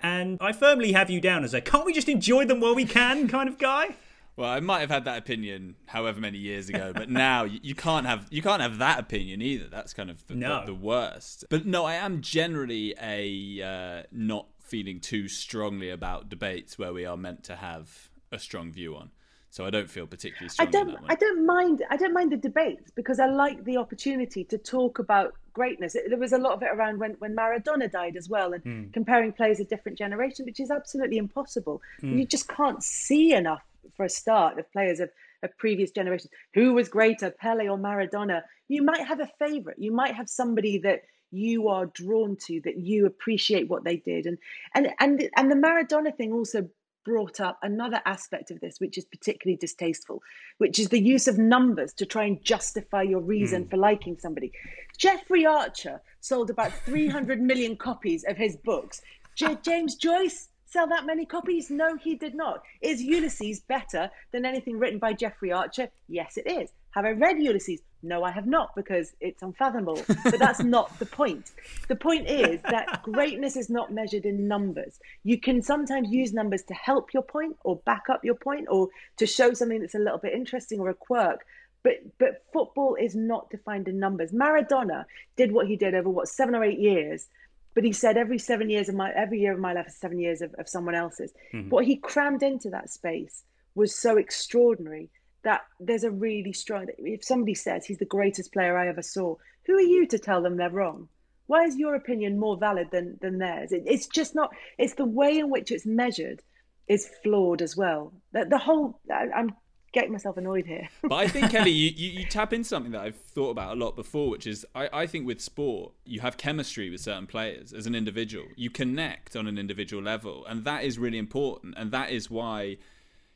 And 0.00 0.38
I 0.40 0.52
firmly 0.52 0.92
have 0.92 1.10
you 1.10 1.20
down 1.20 1.44
as 1.44 1.52
a 1.54 1.60
"Can't 1.60 1.84
we 1.84 1.92
just 1.92 2.08
enjoy 2.08 2.44
them 2.46 2.60
while 2.60 2.74
we 2.74 2.84
can?" 2.86 3.28
kind 3.28 3.48
of 3.48 3.58
guy. 3.58 3.96
Well, 4.36 4.48
I 4.48 4.60
might 4.60 4.78
have 4.80 4.90
had 4.90 5.04
that 5.06 5.18
opinion 5.18 5.74
however 5.86 6.20
many 6.20 6.38
years 6.38 6.68
ago, 6.68 6.92
but 6.94 7.10
now 7.10 7.42
you, 7.42 7.58
you 7.60 7.74
can't 7.74 8.06
have 8.06 8.28
you 8.30 8.40
can't 8.40 8.62
have 8.62 8.78
that 8.78 9.00
opinion 9.00 9.42
either. 9.42 9.66
That's 9.68 9.92
kind 9.92 10.08
of 10.10 10.24
the, 10.28 10.36
No. 10.36 10.60
the, 10.60 10.66
the 10.66 10.74
worst. 10.76 11.44
But 11.50 11.66
no, 11.66 11.84
I 11.84 11.94
am 11.94 12.20
generally 12.22 12.94
a 13.02 13.60
uh, 13.60 14.02
not 14.12 14.46
feeling 14.68 15.00
too 15.00 15.28
strongly 15.28 15.90
about 15.90 16.28
debates 16.28 16.78
where 16.78 16.92
we 16.92 17.04
are 17.04 17.16
meant 17.16 17.44
to 17.44 17.56
have 17.56 18.10
a 18.30 18.38
strong 18.38 18.70
view 18.70 18.94
on. 18.96 19.10
So 19.50 19.64
I 19.64 19.70
don't 19.70 19.88
feel 19.88 20.06
particularly 20.06 20.50
strong 20.50 20.66
on 20.68 20.72
don't. 20.72 20.86
that 20.88 21.02
one. 21.02 21.10
I 21.10 21.14
don't 21.14 21.46
mind. 21.46 21.82
I 21.90 21.96
don't 21.96 22.12
mind 22.12 22.32
the 22.32 22.36
debates 22.36 22.90
because 22.94 23.18
I 23.18 23.26
like 23.26 23.64
the 23.64 23.78
opportunity 23.78 24.44
to 24.44 24.58
talk 24.58 24.98
about 24.98 25.32
greatness. 25.54 25.96
There 26.08 26.18
was 26.18 26.32
a 26.32 26.38
lot 26.38 26.52
of 26.52 26.62
it 26.62 26.68
around 26.70 26.98
when, 27.00 27.12
when 27.12 27.34
Maradona 27.34 27.90
died 27.90 28.16
as 28.16 28.28
well, 28.28 28.52
and 28.52 28.62
Mm. 28.62 28.92
comparing 28.92 29.32
players 29.32 29.58
of 29.58 29.68
different 29.68 29.96
generations, 29.96 30.44
which 30.46 30.60
is 30.60 30.70
absolutely 30.70 31.16
impossible. 31.16 31.80
Mm. 32.02 32.18
You 32.18 32.26
just 32.26 32.46
can't 32.48 32.82
see 32.82 33.32
enough 33.32 33.62
for 33.96 34.04
a 34.04 34.08
start 34.10 34.58
of 34.58 34.70
players 34.72 35.00
of 35.00 35.10
of 35.44 35.56
previous 35.56 35.92
generations. 35.92 36.32
Who 36.54 36.74
was 36.74 36.88
greater, 36.88 37.30
Pele 37.30 37.68
or 37.68 37.78
Maradona? 37.78 38.42
You 38.66 38.82
might 38.82 39.06
have 39.06 39.20
a 39.20 39.30
favorite. 39.38 39.78
You 39.78 39.92
might 39.92 40.14
have 40.16 40.28
somebody 40.28 40.78
that 40.78 41.02
you 41.30 41.68
are 41.68 41.86
drawn 41.86 42.36
to, 42.46 42.60
that 42.62 42.78
you 42.78 43.06
appreciate 43.06 43.68
what 43.68 43.84
they 43.84 43.96
did. 43.96 44.26
And 44.26 44.38
and 44.74 44.88
and 45.00 45.30
and 45.36 45.50
the 45.50 45.56
Maradona 45.56 46.16
thing 46.16 46.32
also 46.32 46.68
brought 47.04 47.40
up 47.40 47.58
another 47.62 48.02
aspect 48.04 48.50
of 48.50 48.60
this, 48.60 48.80
which 48.80 48.98
is 48.98 49.04
particularly 49.06 49.56
distasteful, 49.56 50.22
which 50.58 50.78
is 50.78 50.90
the 50.90 51.00
use 51.00 51.26
of 51.26 51.38
numbers 51.38 51.94
to 51.94 52.04
try 52.04 52.24
and 52.24 52.42
justify 52.42 53.02
your 53.02 53.20
reason 53.20 53.64
mm. 53.64 53.70
for 53.70 53.78
liking 53.78 54.18
somebody. 54.18 54.52
Jeffrey 54.98 55.46
Archer 55.46 56.02
sold 56.20 56.50
about 56.50 56.72
300 56.84 57.40
million 57.40 57.76
copies 57.76 58.24
of 58.24 58.36
his 58.36 58.56
books. 58.56 59.00
J- 59.36 59.56
James 59.62 59.94
Joyce 59.94 60.48
sell 60.66 60.86
that 60.88 61.06
many 61.06 61.24
copies? 61.24 61.70
No, 61.70 61.96
he 61.96 62.14
did 62.14 62.34
not. 62.34 62.62
Is 62.82 63.02
Ulysses 63.02 63.60
better 63.60 64.10
than 64.32 64.44
anything 64.44 64.78
written 64.78 64.98
by 64.98 65.14
Jeffrey 65.14 65.50
Archer? 65.50 65.88
Yes, 66.08 66.36
it 66.36 66.46
is. 66.46 66.70
Have 66.90 67.06
I 67.06 67.12
read 67.12 67.42
Ulysses? 67.42 67.80
No, 68.02 68.22
I 68.22 68.30
have 68.30 68.46
not 68.46 68.74
because 68.76 69.12
it's 69.20 69.42
unfathomable. 69.42 70.02
But 70.24 70.38
that's 70.38 70.62
not 70.62 70.96
the 70.98 71.06
point. 71.06 71.52
The 71.88 71.96
point 71.96 72.28
is 72.28 72.60
that 72.62 73.02
greatness 73.02 73.56
is 73.56 73.70
not 73.70 73.92
measured 73.92 74.24
in 74.24 74.46
numbers. 74.46 75.00
You 75.24 75.40
can 75.40 75.62
sometimes 75.62 76.10
use 76.10 76.32
numbers 76.32 76.62
to 76.64 76.74
help 76.74 77.12
your 77.12 77.22
point 77.22 77.56
or 77.64 77.76
back 77.76 78.04
up 78.10 78.24
your 78.24 78.34
point 78.34 78.66
or 78.70 78.88
to 79.16 79.26
show 79.26 79.52
something 79.52 79.80
that's 79.80 79.94
a 79.94 79.98
little 79.98 80.18
bit 80.18 80.32
interesting 80.32 80.80
or 80.80 80.90
a 80.90 80.94
quirk. 80.94 81.44
But 81.82 81.96
but 82.18 82.44
football 82.52 82.96
is 82.96 83.14
not 83.14 83.50
defined 83.50 83.88
in 83.88 83.98
numbers. 83.98 84.32
Maradona 84.32 85.04
did 85.36 85.52
what 85.52 85.66
he 85.66 85.76
did 85.76 85.94
over 85.94 86.10
what 86.10 86.28
seven 86.28 86.54
or 86.54 86.64
eight 86.64 86.78
years, 86.78 87.28
but 87.74 87.84
he 87.84 87.92
said 87.92 88.16
every 88.16 88.38
seven 88.38 88.68
years 88.68 88.88
of 88.88 88.94
my 88.94 89.12
every 89.12 89.40
year 89.40 89.52
of 89.52 89.60
my 89.60 89.72
life 89.72 89.88
is 89.88 89.96
seven 89.96 90.18
years 90.18 90.40
of, 90.42 90.54
of 90.58 90.68
someone 90.68 90.94
else's. 90.94 91.32
Mm-hmm. 91.54 91.70
What 91.70 91.84
he 91.84 91.96
crammed 91.96 92.42
into 92.42 92.70
that 92.70 92.90
space 92.90 93.44
was 93.74 93.94
so 93.94 94.16
extraordinary 94.16 95.08
that 95.44 95.62
there's 95.80 96.04
a 96.04 96.10
really 96.10 96.52
strong 96.52 96.86
if 96.98 97.24
somebody 97.24 97.54
says 97.54 97.84
he's 97.84 97.98
the 97.98 98.04
greatest 98.04 98.52
player 98.52 98.76
I 98.76 98.88
ever 98.88 99.02
saw, 99.02 99.36
who 99.64 99.74
are 99.74 99.80
you 99.80 100.06
to 100.06 100.18
tell 100.18 100.42
them 100.42 100.56
they're 100.56 100.70
wrong? 100.70 101.08
Why 101.46 101.64
is 101.64 101.76
your 101.76 101.94
opinion 101.94 102.38
more 102.38 102.56
valid 102.56 102.90
than 102.90 103.18
than 103.20 103.38
theirs? 103.38 103.72
It, 103.72 103.84
it's 103.86 104.06
just 104.06 104.34
not. 104.34 104.50
It's 104.78 104.94
the 104.94 105.04
way 105.04 105.38
in 105.38 105.50
which 105.50 105.70
it's 105.70 105.86
measured 105.86 106.42
is 106.88 107.10
flawed 107.22 107.62
as 107.62 107.76
well. 107.76 108.12
The, 108.32 108.44
the 108.44 108.58
whole 108.58 109.00
I, 109.10 109.28
I'm 109.34 109.54
getting 109.92 110.12
myself 110.12 110.36
annoyed 110.36 110.66
here. 110.66 110.88
but 111.02 111.14
I 111.14 111.28
think 111.28 111.50
Kelly, 111.50 111.70
you, 111.70 111.90
you, 111.96 112.20
you, 112.20 112.26
tap 112.26 112.52
into 112.52 112.68
something 112.68 112.92
that 112.92 113.00
I've 113.00 113.16
thought 113.16 113.50
about 113.50 113.76
a 113.76 113.80
lot 113.80 113.96
before, 113.96 114.28
which 114.28 114.46
is 114.46 114.66
I, 114.74 114.88
I 114.92 115.06
think 115.06 115.26
with 115.26 115.40
sport 115.40 115.92
you 116.04 116.20
have 116.20 116.36
chemistry 116.36 116.90
with 116.90 117.00
certain 117.00 117.26
players 117.26 117.72
as 117.72 117.86
an 117.86 117.94
individual. 117.94 118.46
You 118.56 118.70
connect 118.70 119.36
on 119.36 119.46
an 119.46 119.58
individual 119.58 120.02
level, 120.02 120.44
and 120.46 120.64
that 120.64 120.84
is 120.84 120.98
really 120.98 121.18
important. 121.18 121.74
And 121.76 121.92
that 121.92 122.10
is 122.10 122.30
why 122.30 122.78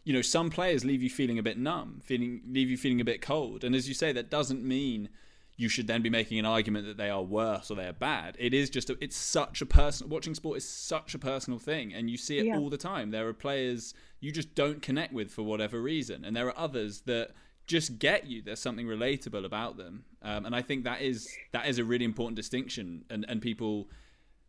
you 0.04 0.12
know, 0.12 0.22
some 0.22 0.50
players 0.50 0.84
leave 0.84 1.02
you 1.02 1.10
feeling 1.10 1.38
a 1.38 1.42
bit 1.42 1.58
numb, 1.58 2.00
feeling 2.04 2.42
leave 2.48 2.70
you 2.70 2.76
feeling 2.76 3.00
a 3.00 3.04
bit 3.04 3.20
cold. 3.22 3.64
And 3.64 3.74
as 3.74 3.88
you 3.88 3.94
say, 3.94 4.12
that 4.12 4.30
doesn't 4.30 4.62
mean 4.62 5.08
you 5.56 5.68
should 5.68 5.86
then 5.86 6.02
be 6.02 6.10
making 6.10 6.38
an 6.38 6.46
argument 6.46 6.86
that 6.86 6.96
they 6.96 7.10
are 7.10 7.22
worse 7.22 7.70
or 7.70 7.76
they 7.76 7.86
are 7.86 7.92
bad. 7.92 8.36
It 8.38 8.54
is 8.54 8.70
just 8.70 8.90
a, 8.90 8.96
it's 9.00 9.16
such 9.16 9.60
a 9.60 9.66
personal 9.66 10.10
watching 10.10 10.34
sport 10.34 10.56
is 10.56 10.68
such 10.68 11.14
a 11.14 11.18
personal 11.18 11.58
thing, 11.58 11.92
and 11.92 12.10
you 12.10 12.16
see 12.16 12.38
it 12.38 12.46
yeah. 12.46 12.58
all 12.58 12.70
the 12.70 12.78
time. 12.78 13.10
There 13.10 13.28
are 13.28 13.34
players 13.34 13.94
you 14.20 14.32
just 14.32 14.54
don't 14.54 14.82
connect 14.82 15.12
with 15.12 15.30
for 15.30 15.42
whatever 15.42 15.80
reason, 15.80 16.24
and 16.24 16.34
there 16.34 16.46
are 16.46 16.58
others 16.58 17.02
that 17.02 17.30
just 17.66 17.98
get 17.98 18.26
you. 18.26 18.42
There's 18.42 18.60
something 18.60 18.86
relatable 18.86 19.44
about 19.44 19.76
them, 19.76 20.04
um, 20.22 20.46
and 20.46 20.56
I 20.56 20.62
think 20.62 20.84
that 20.84 21.00
is 21.00 21.28
that 21.52 21.66
is 21.68 21.78
a 21.78 21.84
really 21.84 22.04
important 22.04 22.36
distinction. 22.36 23.04
And 23.08 23.24
and 23.28 23.40
people 23.40 23.88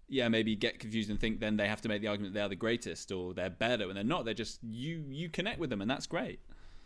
yeah, 0.08 0.28
maybe 0.28 0.56
get 0.56 0.80
confused 0.80 1.10
and 1.10 1.20
think 1.20 1.40
then 1.40 1.58
they 1.58 1.68
have 1.68 1.82
to 1.82 1.90
make 1.90 2.02
the 2.02 2.08
argument 2.08 2.34
they 2.34 2.42
are 2.42 2.50
the 2.50 2.56
greatest 2.56 3.12
or 3.12 3.34
they're 3.34 3.50
better 3.50 3.88
when 3.88 3.96
they're 3.96 4.04
not. 4.04 4.26
They're 4.26 4.34
just 4.34 4.60
you 4.64 5.04
you 5.10 5.30
connect 5.30 5.60
with 5.60 5.70
them 5.70 5.82
and 5.82 5.90
that's 5.90 6.08
great. 6.08 6.40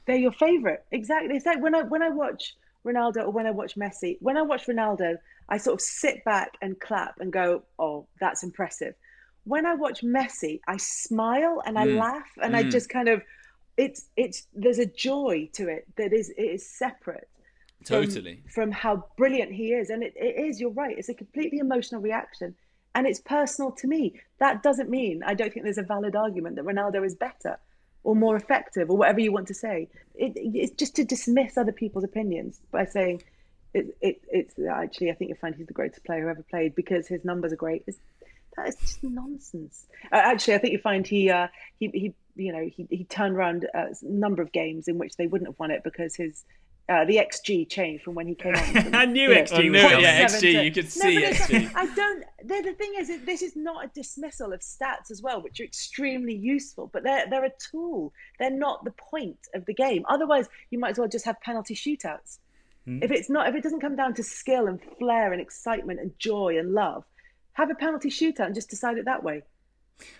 They're 0.06 0.16
your 0.16 0.32
favorite. 0.32 0.86
Exactly. 0.92 1.36
It's 1.36 1.46
like 1.46 1.62
when 1.62 1.76
I 1.76 1.84
when 1.84 2.02
I 2.02 2.10
watch 2.10 2.56
Ronaldo 2.86 3.26
or 3.26 3.32
when 3.32 3.46
I 3.46 3.52
watch 3.52 3.76
Messi. 3.76 4.18
When 4.22 4.38
I 4.38 4.42
watch 4.42 4.66
Ronaldo, 4.68 5.18
I 5.50 5.58
sort 5.58 5.76
of 5.76 5.82
sit 5.82 6.24
back 6.24 6.58
and 6.62 6.80
clap 6.80 7.20
and 7.20 7.32
go, 7.32 7.64
"Oh, 7.78 8.08
that's 8.20 8.44
impressive." 8.44 8.96
When 9.44 9.66
I 9.66 9.76
watch 9.76 10.02
Messi, 10.02 10.60
I 10.68 10.78
smile 10.78 11.62
and 11.66 11.78
I 11.78 11.88
mm. 11.88 12.00
laugh 12.00 12.28
and 12.42 12.54
mm. 12.54 12.58
I 12.58 12.64
just 12.64 12.90
kind 12.90 13.08
of 13.08 13.22
it's 13.78 14.08
it's 14.18 14.48
there's 14.54 14.80
a 14.80 14.86
joy 14.86 15.50
to 15.54 15.70
it 15.70 15.86
that 15.96 16.12
is 16.12 16.30
it 16.32 16.42
is 16.42 16.68
separate 16.68 17.30
totally 17.86 18.42
from, 18.50 18.64
from 18.64 18.72
how 18.72 19.06
brilliant 19.18 19.54
he 19.54 19.72
is 19.72 19.92
and 19.92 20.04
it, 20.04 20.14
it 20.18 20.36
is 20.44 20.60
you're 20.60 20.72
right 20.72 20.98
it's 20.98 21.10
a 21.10 21.14
completely 21.14 21.60
emotional 21.60 22.02
reaction 22.02 22.56
and 22.98 23.06
it's 23.06 23.20
personal 23.20 23.72
to 23.74 23.88
me. 23.88 24.20
That 24.40 24.64
doesn't 24.64 24.90
mean 24.90 25.22
I 25.24 25.36
don't 25.36 25.54
think 25.54 25.64
there's 25.64 25.78
a 25.78 25.84
valid 25.84 26.16
argument 26.16 26.56
that 26.56 26.66
Ronaldo 26.66 27.06
is 27.06 27.14
better 27.14 27.60
or 28.04 28.16
more 28.16 28.36
effective 28.36 28.90
or 28.90 28.98
whatever 28.98 29.20
you 29.20 29.32
want 29.32 29.48
to 29.50 29.54
say. 29.54 29.88
It, 30.16 30.34
it's 30.36 30.72
just 30.72 30.96
to 30.96 31.04
dismiss 31.04 31.60
other 31.60 31.72
people's 31.72 32.04
opinions 32.04 32.60
by 32.72 32.86
saying 32.86 33.22
it, 33.76 33.96
it, 34.02 34.22
it's 34.30 34.56
actually 34.68 35.12
I 35.12 35.14
think 35.14 35.30
you'll 35.30 35.38
find 35.38 35.54
he's 35.54 35.68
the 35.68 35.74
greatest 35.74 36.04
player 36.06 36.24
who 36.24 36.30
ever 36.30 36.44
played 36.50 36.74
because 36.74 37.08
his 37.08 37.24
numbers 37.24 37.54
are 37.54 37.58
great. 37.58 37.84
It's, 37.86 38.00
that 38.56 38.70
is 38.70 38.76
just 38.78 39.04
nonsense. 39.04 39.86
Uh, 40.12 40.16
actually, 40.16 40.56
I 40.56 40.58
think 40.58 40.74
you 40.74 40.80
find 40.80 41.06
he 41.06 41.30
uh, 41.30 41.50
he 41.80 41.90
he 41.94 42.14
you 42.36 42.52
know 42.52 42.68
he 42.68 42.88
he 42.90 43.04
turned 43.04 43.36
around 43.36 43.68
a 43.76 43.90
number 44.02 44.42
of 44.42 44.52
games 44.52 44.88
in 44.88 44.98
which 44.98 45.18
they 45.18 45.28
wouldn't 45.28 45.48
have 45.48 45.60
won 45.60 45.70
it 45.70 45.84
because 45.84 46.16
his 46.16 46.44
uh, 46.90 47.04
the 47.04 47.18
XG 47.18 47.68
changed 47.70 48.04
from 48.04 48.16
when 48.16 48.28
he 48.28 48.36
came 48.36 48.56
on. 48.56 48.96
I 48.96 49.06
knew 49.06 49.30
XG. 49.30 49.54
I 49.54 49.62
knew 49.64 49.76
it. 49.76 50.02
Yeah, 50.02 50.26
XG. 50.26 50.64
You 50.64 50.72
could 50.72 50.86
no, 50.86 50.90
see 50.90 51.22
XG. 51.22 51.72
I 51.76 51.86
don't. 51.94 52.24
The, 52.44 52.62
the 52.62 52.74
thing 52.74 52.94
is, 52.98 53.12
this 53.26 53.42
is 53.42 53.56
not 53.56 53.86
a 53.86 53.88
dismissal 53.90 54.54
of 54.54 54.62
stats 54.62 55.12
as 55.12 55.22
well, 55.22 55.42
which 55.42 55.60
are 55.60 55.66
extremely 55.66 56.36
useful, 56.36 56.90
but 56.94 57.04
they're 57.04 57.26
they're 57.30 57.46
a 57.46 57.52
tool. 57.72 58.14
They're 58.40 58.50
not 58.50 58.86
the 58.86 58.92
point 58.92 59.40
of 59.54 59.66
the 59.66 59.74
game. 59.74 60.06
Otherwise, 60.08 60.48
you 60.70 60.80
might 60.80 60.92
as 60.92 61.00
well 61.00 61.10
just 61.10 61.26
have 61.26 61.42
penalty 61.42 61.76
shootouts. 61.76 62.38
Hmm. 62.86 63.04
If 63.04 63.12
it's 63.12 63.30
not, 63.30 63.50
if 63.50 63.56
it 63.56 63.64
doesn't 63.64 63.82
come 63.82 63.98
down 63.98 64.14
to 64.14 64.24
skill 64.24 64.68
and 64.68 64.80
flair 64.98 65.34
and 65.34 65.42
excitement 65.42 66.00
and 66.00 66.18
joy 66.20 66.58
and 66.58 66.74
love, 66.74 67.04
have 67.54 67.70
a 67.70 67.76
penalty 67.76 68.10
shootout 68.10 68.46
and 68.46 68.56
just 68.56 68.70
decide 68.70 68.98
it 68.98 69.06
that 69.06 69.24
way. 69.24 69.44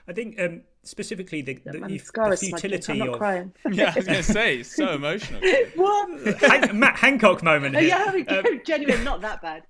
I 0.08 0.14
think 0.14 0.40
um, 0.40 0.62
specifically 0.88 1.42
the, 1.42 1.56
the, 1.66 1.80
the, 1.80 2.30
the 2.30 2.38
futility 2.38 3.02
of 3.02 3.18
crying. 3.18 3.54
yeah, 3.72 3.92
I 3.94 3.96
was 3.98 4.06
going 4.06 4.18
to 4.18 4.24
say 4.24 4.64
so 4.64 4.90
emotional. 4.94 5.42
what 5.76 6.38
Han- 6.42 6.80
Matt 6.80 6.98
Hancock 6.98 7.44
moment? 7.44 7.76
Here. 7.78 7.88
Yeah, 7.98 8.40
um, 8.40 8.62
genuine, 8.66 9.04
not 9.04 9.22
that 9.22 9.42
bad. 9.42 9.64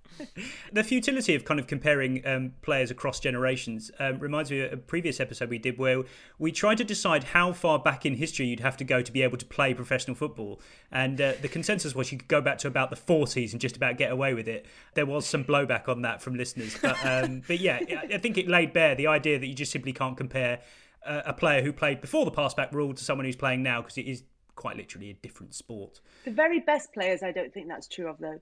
the 0.73 0.83
futility 0.83 1.35
of 1.35 1.45
kind 1.45 1.59
of 1.59 1.67
comparing 1.67 2.25
um, 2.25 2.53
players 2.61 2.89
across 2.89 3.19
generations 3.19 3.91
um, 3.99 4.19
reminds 4.19 4.49
me 4.49 4.61
of 4.61 4.73
a 4.73 4.77
previous 4.77 5.19
episode 5.19 5.49
we 5.49 5.57
did 5.59 5.77
where 5.77 6.03
we 6.39 6.51
tried 6.51 6.77
to 6.77 6.83
decide 6.83 7.23
how 7.23 7.53
far 7.53 7.77
back 7.79 8.05
in 8.05 8.15
history 8.15 8.47
you'd 8.47 8.59
have 8.59 8.75
to 8.77 8.83
go 8.83 9.01
to 9.01 9.11
be 9.11 9.21
able 9.21 9.37
to 9.37 9.45
play 9.45 9.73
professional 9.73 10.15
football, 10.15 10.59
and 10.91 11.19
uh, 11.21 11.33
the 11.41 11.47
consensus 11.47 11.93
was 11.93 12.11
you 12.11 12.17
could 12.17 12.27
go 12.27 12.41
back 12.41 12.57
to 12.59 12.67
about 12.67 12.89
the 12.89 12.95
40s 12.95 13.51
and 13.51 13.61
just 13.61 13.75
about 13.77 13.97
get 13.97 14.11
away 14.11 14.33
with 14.33 14.47
it. 14.47 14.65
There 14.93 15.05
was 15.05 15.25
some 15.25 15.43
blowback 15.43 15.87
on 15.87 16.01
that 16.01 16.21
from 16.21 16.35
listeners, 16.35 16.77
but 16.81 16.97
um, 17.05 17.41
but 17.47 17.59
yeah, 17.59 17.79
I 18.13 18.17
think 18.17 18.37
it 18.37 18.47
laid 18.47 18.73
bare 18.73 18.95
the 18.95 19.07
idea 19.07 19.39
that 19.39 19.47
you 19.47 19.53
just 19.53 19.71
simply 19.71 19.93
can't 19.93 20.17
compare 20.17 20.59
a 21.07 21.33
player 21.33 21.61
who 21.61 21.73
played 21.73 22.01
before 22.01 22.25
the 22.25 22.31
passback 22.31 22.71
rule 22.71 22.93
to 22.93 23.03
someone 23.03 23.25
who's 23.25 23.35
playing 23.35 23.63
now 23.63 23.81
because 23.81 23.97
it 23.97 24.05
is 24.05 24.23
quite 24.55 24.75
literally 24.75 25.09
a 25.09 25.13
different 25.13 25.53
sport. 25.53 26.01
The 26.25 26.31
very 26.31 26.59
best 26.59 26.93
players, 26.93 27.23
I 27.23 27.31
don't 27.31 27.53
think 27.53 27.67
that's 27.67 27.87
true 27.87 28.09
of 28.09 28.17
though. 28.19 28.39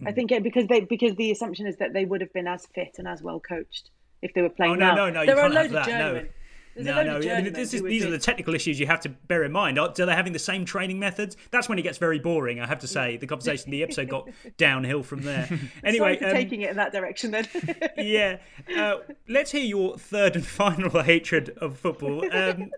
Mm. 0.00 0.06
I 0.06 0.10
hmm. 0.10 0.14
think 0.14 0.32
it, 0.32 0.42
because 0.42 0.66
they 0.66 0.80
because 0.80 1.14
the 1.16 1.30
assumption 1.30 1.66
is 1.66 1.76
that 1.76 1.92
they 1.92 2.04
would 2.04 2.20
have 2.20 2.32
been 2.32 2.46
as 2.46 2.66
fit 2.74 2.96
and 2.98 3.08
as 3.08 3.22
well 3.22 3.40
coached 3.40 3.90
if 4.20 4.34
they 4.34 4.42
were 4.42 4.50
playing 4.50 4.72
oh, 4.72 4.76
no, 4.76 4.88
now. 4.88 4.94
No, 4.94 5.10
no, 5.10 5.26
there 5.26 5.40
are 5.40 5.46
a 5.46 5.52
load 5.52 5.74
of 5.74 5.86
journeymen. 5.86 6.24
No. 6.24 6.30
No, 6.76 7.02
no. 7.02 7.16
I 7.16 7.42
mean, 7.42 7.52
this 7.52 7.74
is, 7.74 7.82
these 7.82 8.04
are 8.04 8.10
the 8.10 8.18
technical 8.18 8.54
issues 8.54 8.80
you 8.80 8.86
have 8.86 9.00
to 9.00 9.08
bear 9.08 9.44
in 9.44 9.52
mind. 9.52 9.78
Are 9.78 9.92
they 9.92 10.06
having 10.06 10.32
the 10.32 10.38
same 10.38 10.64
training 10.64 10.98
methods? 10.98 11.36
That's 11.50 11.68
when 11.68 11.78
it 11.78 11.82
gets 11.82 11.98
very 11.98 12.18
boring. 12.18 12.60
I 12.60 12.66
have 12.66 12.78
to 12.80 12.86
say, 12.86 13.16
the 13.16 13.26
conversation, 13.26 13.70
the 13.70 13.82
episode 13.82 14.08
got 14.08 14.28
downhill 14.56 15.02
from 15.02 15.22
there. 15.22 15.48
Anyway, 15.84 16.18
um, 16.18 16.30
taking 16.30 16.62
it 16.62 16.70
in 16.70 16.76
that 16.76 16.92
direction 16.92 17.30
then. 17.30 17.48
yeah, 17.96 18.38
uh, 18.76 18.98
let's 19.28 19.50
hear 19.50 19.64
your 19.64 19.98
third 19.98 20.36
and 20.36 20.46
final 20.52 21.02
hatred 21.02 21.50
of 21.58 21.78
football. 21.78 22.24
Um, 22.32 22.70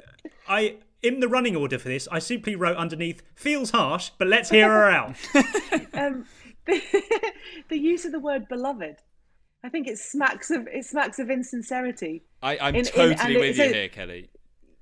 I 0.49 0.77
in 1.03 1.21
the 1.21 1.29
running 1.29 1.55
order 1.55 1.79
for 1.79 1.89
this, 1.89 2.09
I 2.11 2.19
simply 2.19 2.57
wrote 2.57 2.77
underneath 2.77 3.23
"feels 3.35 3.71
harsh," 3.71 4.11
but 4.19 4.29
let's 4.29 4.51
hear 4.51 4.69
her 4.69 4.91
out. 4.91 5.17
um, 5.95 6.27
the, 6.67 6.83
the 7.69 7.79
use 7.79 8.05
of 8.05 8.13
the 8.13 8.21
word 8.21 8.49
"beloved." 8.49 8.97
I 9.65 9.71
think 9.71 9.89
it 9.89 9.99
smacks 9.99 10.51
of 10.51 10.69
it 10.69 10.85
smacks 10.85 11.19
of 11.19 11.31
insincerity. 11.31 12.23
I, 12.43 12.59
I'm 12.59 12.75
in, 12.77 12.85
totally 12.85 13.35
in, 13.35 13.41
with 13.41 13.57
you 13.57 13.73
here, 13.73 13.89
Kelly. 13.89 14.29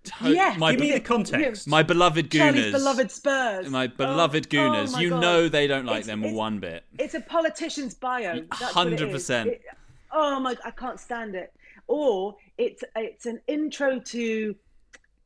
To- 0.03 0.31
yeah, 0.31 0.57
my, 0.59 0.73
give 0.73 0.81
me 0.81 0.91
the 0.91 0.99
context. 0.99 1.69
My 1.69 1.85
beloved 1.85 2.29
Gooners. 2.29 2.73
beloved 2.73 3.13
Spurs. 3.13 3.71
My 3.71 3.85
oh, 3.85 3.97
beloved 3.97 4.49
oh, 4.49 4.51
Gooners. 4.51 4.95
Oh 4.97 4.99
you 4.99 5.11
God. 5.11 5.21
know 5.21 5.49
they 5.49 5.69
don't 5.69 5.87
like 5.87 5.99
it's, 5.99 6.09
them 6.09 6.25
it's, 6.25 6.35
one 6.35 6.59
bit. 6.59 6.83
It's 6.99 7.15
a 7.15 7.21
politician's 7.21 7.95
bio. 7.95 8.43
Hundred 8.51 9.13
percent. 9.13 9.53
Oh 10.11 10.41
my! 10.41 10.57
I 10.65 10.73
can't 10.73 10.99
stand 10.99 11.37
it. 11.37 11.55
Or 11.87 12.35
it's 12.59 12.83
it's 12.97 13.27
an 13.27 13.41
intro 13.47 14.01
to 14.01 14.57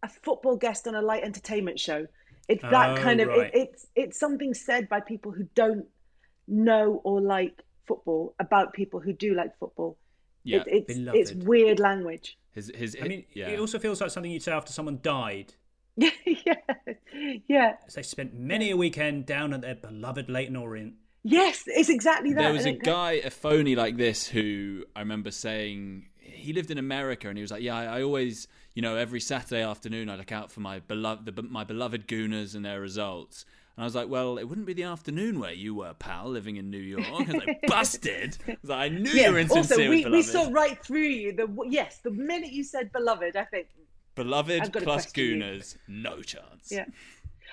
a 0.02 0.08
football 0.08 0.56
guest 0.56 0.86
on 0.86 0.94
a 0.94 1.00
light 1.00 1.22
entertainment 1.24 1.80
show. 1.80 2.06
It's 2.46 2.62
that 2.62 2.98
oh, 2.98 3.02
kind 3.02 3.22
of. 3.22 3.30
Oh, 3.30 3.38
right. 3.38 3.54
It, 3.54 3.70
it's 3.70 3.86
it's 3.96 4.20
something 4.20 4.52
said 4.52 4.90
by 4.90 5.00
people 5.00 5.32
who 5.32 5.48
don't 5.54 5.86
know 6.46 7.00
or 7.04 7.22
like 7.22 7.62
football 7.86 8.34
about 8.38 8.72
people 8.72 9.00
who 9.00 9.12
do 9.12 9.34
like 9.34 9.58
football. 9.58 9.96
Yeah, 10.44 10.62
it, 10.66 10.86
it's 10.88 11.32
it's 11.32 11.44
weird 11.44 11.80
language. 11.80 12.38
His, 12.52 12.72
his, 12.74 12.96
I 13.02 13.08
mean, 13.08 13.24
yeah. 13.34 13.48
it 13.48 13.60
also 13.60 13.78
feels 13.78 14.00
like 14.00 14.10
something 14.10 14.30
you'd 14.30 14.42
say 14.42 14.52
after 14.52 14.72
someone 14.72 15.00
died. 15.02 15.52
yeah, 15.96 16.54
yeah. 17.48 17.76
As 17.86 17.94
they 17.94 18.02
spent 18.02 18.34
many 18.34 18.70
a 18.70 18.76
weekend 18.76 19.26
down 19.26 19.52
at 19.52 19.62
their 19.62 19.74
beloved 19.74 20.30
Leyton 20.30 20.56
Orient. 20.56 20.94
Yes, 21.22 21.64
it's 21.66 21.88
exactly 21.88 22.32
that. 22.32 22.40
There 22.40 22.52
was 22.52 22.66
a 22.66 22.70
it- 22.70 22.82
guy, 22.82 23.12
a 23.12 23.30
phony 23.30 23.74
like 23.74 23.96
this, 23.96 24.28
who 24.28 24.84
I 24.94 25.00
remember 25.00 25.30
saying 25.30 26.06
he 26.18 26.52
lived 26.52 26.70
in 26.70 26.78
America, 26.78 27.28
and 27.28 27.36
he 27.36 27.42
was 27.42 27.50
like, 27.50 27.62
"Yeah, 27.62 27.76
I, 27.76 27.98
I 27.98 28.02
always, 28.02 28.46
you 28.74 28.82
know, 28.82 28.96
every 28.96 29.20
Saturday 29.20 29.62
afternoon, 29.62 30.08
I 30.08 30.16
look 30.16 30.32
out 30.32 30.52
for 30.52 30.60
my 30.60 30.78
beloved, 30.78 31.26
the, 31.26 31.42
my 31.42 31.64
beloved 31.64 32.06
Gooners 32.06 32.54
and 32.54 32.64
their 32.64 32.80
results." 32.80 33.44
And 33.76 33.82
I 33.82 33.84
was 33.84 33.94
like, 33.94 34.08
"Well, 34.08 34.38
it 34.38 34.44
wouldn't 34.44 34.66
be 34.66 34.72
the 34.72 34.84
afternoon 34.84 35.38
where 35.38 35.52
you 35.52 35.74
were, 35.74 35.92
pal, 35.94 36.28
living 36.28 36.56
in 36.56 36.70
New 36.70 36.78
York." 36.78 37.04
I 37.06 37.22
was 37.22 37.34
like, 37.34 37.60
"Busted!" 37.66 38.38
I, 38.48 38.56
was 38.62 38.70
like, 38.70 38.78
I 38.78 38.88
knew 38.88 39.10
you 39.10 39.32
were 39.32 39.38
insincere 39.38 39.78
Also, 39.78 39.90
we, 39.90 40.06
we 40.06 40.22
saw 40.22 40.48
right 40.50 40.82
through 40.82 41.00
you. 41.00 41.32
The 41.32 41.48
yes, 41.68 41.98
the 42.02 42.10
minute 42.10 42.52
you 42.52 42.64
said 42.64 42.90
beloved, 42.92 43.36
I 43.36 43.44
think 43.44 43.68
beloved 44.14 44.62
I've 44.62 44.72
got 44.72 44.80
to 44.80 44.84
plus 44.84 45.02
question 45.04 45.40
you. 45.40 45.60
No 45.88 46.22
chance. 46.22 46.70
Yeah. 46.70 46.86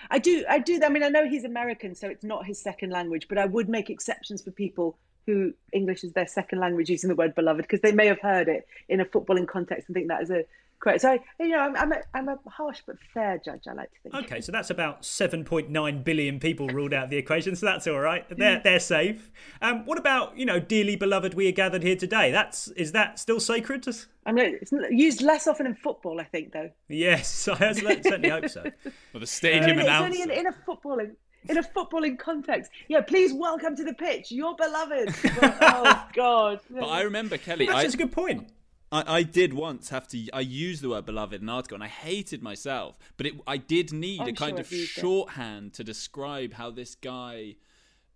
I 0.09 0.19
do, 0.19 0.43
I 0.49 0.59
do. 0.59 0.79
I 0.83 0.89
mean, 0.89 1.03
I 1.03 1.09
know 1.09 1.27
he's 1.27 1.43
American, 1.43 1.95
so 1.95 2.07
it's 2.09 2.23
not 2.23 2.45
his 2.45 2.59
second 2.59 2.91
language, 2.91 3.27
but 3.27 3.37
I 3.37 3.45
would 3.45 3.69
make 3.69 3.89
exceptions 3.89 4.41
for 4.41 4.51
people 4.51 4.97
who 5.25 5.53
English 5.71 6.03
is 6.03 6.13
their 6.13 6.27
second 6.27 6.59
language 6.59 6.89
using 6.89 7.07
the 7.07 7.15
word 7.15 7.35
beloved 7.35 7.61
because 7.61 7.81
they 7.81 7.93
may 7.93 8.07
have 8.07 8.19
heard 8.19 8.49
it 8.49 8.67
in 8.89 8.99
a 8.99 9.05
footballing 9.05 9.47
context 9.47 9.87
and 9.87 9.95
think 9.95 10.09
that 10.09 10.21
is 10.21 10.29
a 10.29 10.43
correct. 10.83 11.01
So, 11.01 11.17
you 11.39 11.49
know, 11.49 11.59
I'm, 11.59 11.75
I'm, 11.75 11.91
a, 11.93 11.97
I'm 12.13 12.27
a 12.27 12.37
harsh 12.47 12.81
but 12.85 12.97
fair 13.13 13.39
judge, 13.43 13.61
I 13.67 13.73
like 13.73 13.89
to 13.91 14.09
think. 14.09 14.25
Okay, 14.25 14.41
so 14.41 14.51
that's 14.51 14.69
about 14.69 15.03
7.9 15.03 16.03
billion 16.03 16.39
people 16.39 16.67
ruled 16.67 16.93
out 16.93 17.05
of 17.05 17.09
the 17.09 17.17
equation, 17.17 17.55
so 17.55 17.65
that's 17.65 17.87
all 17.87 17.99
right. 17.99 18.25
They're, 18.29 18.61
they're 18.63 18.79
safe. 18.79 19.31
Um, 19.61 19.85
what 19.85 19.97
about, 19.97 20.37
you 20.37 20.45
know, 20.45 20.59
dearly 20.59 20.95
beloved, 20.95 21.33
we 21.33 21.47
are 21.47 21.53
gathered 21.53 21.83
here 21.83 21.95
today? 21.95 22.31
That's 22.31 22.67
Is 22.69 22.91
that 22.91 23.17
still 23.17 23.39
sacred? 23.39 23.87
I 24.25 24.31
mean, 24.31 24.57
it's 24.61 24.71
used 24.91 25.21
less 25.21 25.47
often 25.47 25.65
in 25.65 25.75
football, 25.75 26.19
I 26.19 26.25
think, 26.25 26.53
though. 26.53 26.69
Yes, 26.87 27.47
I 27.51 27.73
certainly 27.73 28.29
hope 28.29 28.49
so. 28.49 28.63
Well, 28.83 29.19
the 29.19 29.21
It's 29.21 29.31
stadium 29.31 29.79
only, 29.79 29.83
it's 29.83 30.01
only 30.01 30.21
in, 30.21 30.31
in 30.31 30.47
a 30.47 30.51
footballing. 30.51 31.15
In 31.49 31.57
a 31.57 31.63
footballing 31.63 32.17
context, 32.17 32.71
yeah. 32.87 33.01
Please 33.01 33.33
welcome 33.33 33.75
to 33.75 33.83
the 33.83 33.93
pitch, 33.93 34.31
your 34.31 34.55
beloved. 34.55 35.13
Well, 35.41 35.55
oh 35.61 36.07
God! 36.13 36.61
But 36.69 36.85
I 36.85 37.01
remember 37.01 37.37
Kelly. 37.37 37.65
That's 37.65 37.77
I, 37.79 37.83
just 37.83 37.95
a 37.95 37.97
good 37.97 38.13
point. 38.13 38.47
I, 38.93 39.17
I 39.17 39.23
did 39.23 39.53
once 39.53 39.89
have 39.89 40.07
to. 40.09 40.29
I 40.31 40.41
used 40.41 40.83
the 40.83 40.89
word 40.89 41.05
beloved 41.05 41.33
in 41.33 41.41
an 41.41 41.49
article, 41.49 41.75
and 41.75 41.83
I 41.83 41.87
hated 41.87 42.43
myself. 42.43 42.97
But 43.17 43.25
it, 43.25 43.33
I 43.47 43.57
did 43.57 43.91
need 43.91 44.21
I'm 44.21 44.29
a 44.29 44.33
kind 44.33 44.51
sure 44.51 44.59
of 44.59 44.67
I've 44.67 44.73
it. 44.73 44.87
shorthand 44.87 45.73
to 45.73 45.83
describe 45.83 46.53
how 46.53 46.69
this 46.69 46.93
guy, 46.93 47.55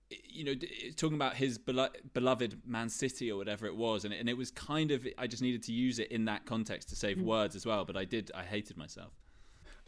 you 0.10 0.44
know, 0.44 0.54
talking 0.96 1.16
about 1.16 1.36
his 1.36 1.58
belo- 1.58 1.96
beloved 2.14 2.62
Man 2.66 2.90
City 2.90 3.32
or 3.32 3.38
whatever 3.38 3.66
it 3.66 3.76
was, 3.76 4.06
and 4.06 4.14
it, 4.14 4.20
and 4.20 4.30
it 4.30 4.38
was 4.38 4.52
kind 4.52 4.92
of. 4.92 5.06
I 5.18 5.26
just 5.26 5.42
needed 5.42 5.64
to 5.64 5.74
use 5.74 5.98
it 5.98 6.12
in 6.12 6.26
that 6.26 6.46
context 6.46 6.90
to 6.90 6.96
save 6.96 7.18
hmm. 7.18 7.26
words 7.26 7.56
as 7.56 7.66
well. 7.66 7.84
But 7.84 7.98
I 7.98 8.06
did. 8.06 8.32
I 8.36 8.44
hated 8.44 8.78
myself. 8.78 9.14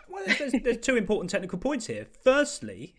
Well, 0.10 0.24
there's, 0.40 0.54
there's 0.64 0.78
two 0.80 0.96
important 0.96 1.30
technical 1.30 1.60
points 1.60 1.86
here. 1.86 2.08
Firstly, 2.24 2.96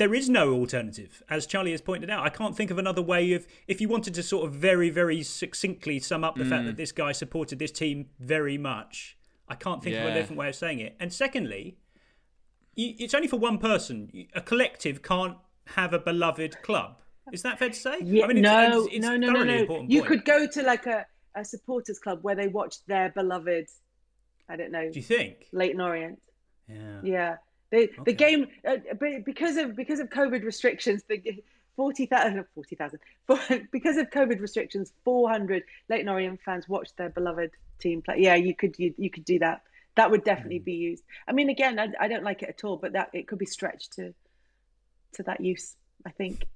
there 0.00 0.14
is 0.14 0.30
no 0.30 0.54
alternative, 0.54 1.22
as 1.28 1.46
Charlie 1.46 1.72
has 1.72 1.82
pointed 1.82 2.08
out. 2.08 2.24
I 2.24 2.30
can't 2.30 2.56
think 2.56 2.70
of 2.70 2.78
another 2.78 3.02
way 3.02 3.34
of, 3.34 3.46
if 3.68 3.82
you 3.82 3.88
wanted 3.88 4.14
to 4.14 4.22
sort 4.22 4.46
of 4.46 4.54
very, 4.54 4.88
very 4.88 5.22
succinctly 5.22 6.00
sum 6.00 6.24
up 6.24 6.36
the 6.36 6.46
fact 6.46 6.62
Mm. 6.62 6.66
that 6.68 6.76
this 6.78 6.90
guy 6.90 7.12
supported 7.12 7.58
this 7.58 7.70
team 7.70 8.08
very 8.18 8.56
much. 8.56 9.18
I 9.46 9.56
can't 9.56 9.82
think 9.82 9.96
of 9.96 10.06
a 10.06 10.14
different 10.14 10.38
way 10.38 10.48
of 10.48 10.54
saying 10.54 10.78
it. 10.80 10.96
And 10.98 11.12
secondly, 11.12 11.76
you, 12.76 12.94
it's 12.98 13.12
only 13.12 13.28
for 13.28 13.36
one 13.36 13.58
person. 13.58 14.10
A 14.34 14.40
collective 14.40 15.02
can't 15.02 15.36
have 15.76 15.92
a 15.92 15.98
beloved 15.98 16.62
club. 16.62 17.02
Is 17.30 17.42
that 17.42 17.58
fair 17.58 17.68
to 17.68 17.74
say? 17.74 17.98
Yeah, 18.02 18.24
I 18.24 18.28
mean, 18.28 18.38
it's, 18.38 18.44
no, 18.44 18.84
it's, 18.84 18.94
it's 18.94 19.04
no, 19.04 19.16
no, 19.18 19.30
no, 19.32 19.44
no. 19.44 19.54
You 19.86 20.00
point. 20.00 20.06
could 20.06 20.24
go 20.24 20.46
to 20.46 20.62
like 20.62 20.86
a, 20.86 21.04
a 21.34 21.44
supporters 21.44 21.98
club 21.98 22.20
where 22.22 22.34
they 22.34 22.48
watch 22.48 22.76
their 22.86 23.10
beloved. 23.10 23.68
I 24.48 24.56
don't 24.56 24.72
know. 24.72 24.90
Do 24.90 24.98
you 24.98 25.04
think? 25.04 25.46
Leyton 25.52 25.80
Orient. 25.82 26.18
Yeah. 26.68 27.00
Yeah. 27.02 27.36
The 27.70 27.90
Okay. 28.00 28.02
the 28.04 28.12
game 28.12 28.46
uh, 28.66 28.76
because 29.24 29.56
of 29.56 29.76
because 29.76 30.00
of 30.00 30.08
COVID 30.10 30.44
restrictions, 30.44 31.02
the 31.08 31.42
forty 31.76 32.06
thousand 32.06 32.44
forty 32.54 32.76
thousand 32.76 33.00
because 33.70 33.96
of 33.96 34.10
COVID 34.10 34.40
restrictions, 34.40 34.92
four 35.04 35.30
hundred 35.30 35.62
Leyton 35.88 36.08
Orient 36.08 36.40
fans 36.44 36.68
watched 36.68 36.96
their 36.96 37.10
beloved 37.10 37.52
team 37.78 38.02
play. 38.02 38.16
Yeah, 38.18 38.34
you 38.34 38.54
could 38.54 38.78
you, 38.78 38.94
you 38.98 39.10
could 39.10 39.24
do 39.24 39.38
that. 39.38 39.62
That 39.96 40.10
would 40.10 40.24
definitely 40.24 40.58
Hmm. 40.58 40.64
be 40.64 40.72
used. 40.74 41.04
I 41.28 41.32
mean, 41.32 41.48
again, 41.50 41.78
I, 41.78 41.88
I 42.00 42.08
don't 42.08 42.24
like 42.24 42.42
it 42.42 42.48
at 42.48 42.64
all, 42.64 42.76
but 42.76 42.92
that 42.92 43.10
it 43.12 43.28
could 43.28 43.38
be 43.38 43.46
stretched 43.46 43.92
to 43.94 44.14
to 45.14 45.22
that 45.24 45.40
use. 45.40 45.76
I 46.06 46.10
think. 46.10 46.46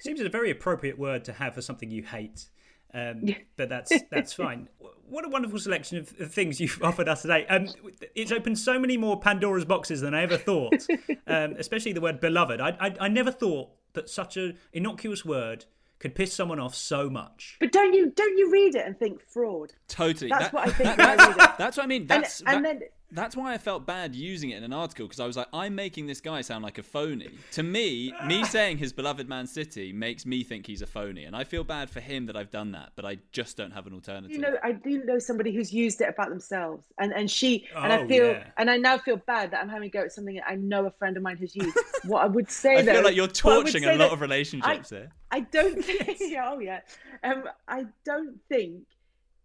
Seems 0.00 0.20
a 0.20 0.28
very 0.28 0.50
appropriate 0.50 0.98
word 0.98 1.24
to 1.26 1.32
have 1.34 1.54
for 1.54 1.62
something 1.62 1.90
you 1.90 2.02
hate. 2.02 2.48
Um, 2.94 3.34
but 3.56 3.68
that's 3.68 3.92
that's 4.10 4.32
fine. 4.32 4.68
What 5.08 5.24
a 5.24 5.28
wonderful 5.28 5.58
selection 5.58 5.98
of, 5.98 6.14
of 6.20 6.32
things 6.32 6.60
you've 6.60 6.78
offered 6.82 7.08
us 7.08 7.22
today. 7.22 7.46
Um, 7.46 7.68
it's 8.14 8.32
opened 8.32 8.58
so 8.58 8.78
many 8.78 8.96
more 8.96 9.18
Pandora's 9.18 9.64
boxes 9.64 10.00
than 10.00 10.14
I 10.14 10.22
ever 10.22 10.36
thought. 10.36 10.86
um, 11.26 11.54
especially 11.58 11.92
the 11.92 12.00
word 12.00 12.20
beloved. 12.20 12.60
I, 12.60 12.76
I 12.80 12.94
I 13.00 13.08
never 13.08 13.30
thought 13.30 13.70
that 13.94 14.08
such 14.08 14.36
an 14.36 14.58
innocuous 14.72 15.24
word 15.24 15.64
could 15.98 16.14
piss 16.14 16.32
someone 16.32 16.60
off 16.60 16.74
so 16.74 17.10
much. 17.10 17.56
But 17.58 17.72
don't 17.72 17.92
you 17.92 18.10
don't 18.14 18.38
you 18.38 18.50
read 18.52 18.74
it 18.74 18.86
and 18.86 18.96
think 18.98 19.20
fraud? 19.22 19.72
Totally. 19.88 20.30
That's 20.30 20.44
That- 20.44 20.52
what 20.54 20.68
I 20.68 20.70
think 20.72 20.96
that- 20.96 20.98
when 20.98 21.06
I 21.08 21.16
that's, 21.16 21.36
read 21.38 21.44
it. 21.48 21.58
that's 21.58 21.76
what 21.76 21.82
I 21.84 21.86
mean. 21.86 22.00
And- 22.02 22.08
That's 22.10 22.40
and 22.40 22.64
that- 22.64 22.78
then- 22.80 22.88
that's 23.10 23.34
why 23.36 23.54
I 23.54 23.58
felt 23.58 23.86
bad 23.86 24.14
using 24.14 24.50
it 24.50 24.58
in 24.58 24.64
an 24.64 24.72
article 24.72 25.06
because 25.06 25.18
I 25.18 25.26
was 25.26 25.36
like, 25.36 25.46
I'm 25.52 25.74
making 25.74 26.06
this 26.06 26.20
guy 26.20 26.42
sound 26.42 26.62
like 26.62 26.76
a 26.76 26.82
phony. 26.82 27.30
To 27.52 27.62
me, 27.62 28.12
me 28.26 28.44
saying 28.56 28.78
his 28.78 28.92
beloved 28.92 29.28
Man 29.28 29.46
City 29.46 29.92
makes 29.94 30.26
me 30.26 30.44
think 30.44 30.66
he's 30.66 30.82
a 30.82 30.86
phony, 30.86 31.24
and 31.24 31.34
I 31.34 31.44
feel 31.44 31.64
bad 31.64 31.88
for 31.88 32.00
him 32.00 32.26
that 32.26 32.36
I've 32.36 32.50
done 32.50 32.72
that. 32.72 32.92
But 32.96 33.06
I 33.06 33.18
just 33.32 33.56
don't 33.56 33.70
have 33.70 33.86
an 33.86 33.94
alternative. 33.94 34.30
You 34.32 34.38
know, 34.40 34.56
I 34.62 34.72
do 34.72 35.04
know 35.04 35.18
somebody 35.18 35.54
who's 35.54 35.72
used 35.72 36.00
it 36.02 36.08
about 36.08 36.28
themselves, 36.28 36.86
and 36.98 37.12
and 37.12 37.30
she 37.30 37.66
and 37.74 37.92
Oh, 37.92 37.96
I 37.96 38.06
feel 38.06 38.26
yeah. 38.32 38.44
and 38.58 38.70
I 38.70 38.76
now 38.76 38.98
feel 38.98 39.16
bad 39.16 39.52
that 39.52 39.60
I'm 39.62 39.68
having 39.70 39.88
a 39.88 39.90
go 39.90 40.00
at 40.02 40.12
something 40.12 40.34
that 40.34 40.48
I 40.48 40.56
know 40.56 40.84
a 40.86 40.90
friend 40.90 41.16
of 41.16 41.22
mine 41.22 41.38
has 41.38 41.56
used. 41.56 41.78
what 42.04 42.22
I 42.22 42.26
would 42.26 42.50
say, 42.50 42.76
I 42.78 42.82
feel 42.84 43.02
like 43.02 43.16
you're 43.16 43.26
what 43.26 43.34
torching 43.34 43.84
a 43.84 43.94
lot 43.96 44.12
of 44.12 44.20
relationships 44.20 44.90
here. 44.90 45.10
I 45.30 45.40
don't 45.40 45.82
think. 45.84 46.18
yeah, 46.20 46.50
oh 46.50 46.58
yeah. 46.58 46.80
Um, 47.24 47.44
I 47.66 47.86
don't 48.04 48.38
think 48.48 48.82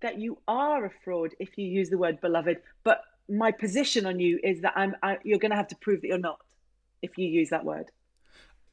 that 0.02 0.20
you 0.20 0.38
are 0.50 0.86
a 0.86 0.92
fraud 1.04 1.32
if 1.40 1.58
you 1.58 1.66
use 1.66 1.90
the 1.90 1.98
word 1.98 2.20
beloved. 2.20 2.58
But 2.84 3.04
my 3.30 3.52
position 3.52 4.06
on 4.06 4.20
you 4.20 4.40
is 4.44 4.62
that 4.62 4.74
I'm. 4.76 4.96
I, 5.02 5.18
you're 5.24 5.40
going 5.40 5.52
to 5.52 5.58
have 5.58 5.68
to 5.70 5.76
prove 5.78 6.02
that 6.02 6.08
you're 6.08 6.18
not 6.18 6.40
if 7.02 7.18
you 7.18 7.28
use 7.28 7.50
that 7.50 7.66
word. 7.66 7.92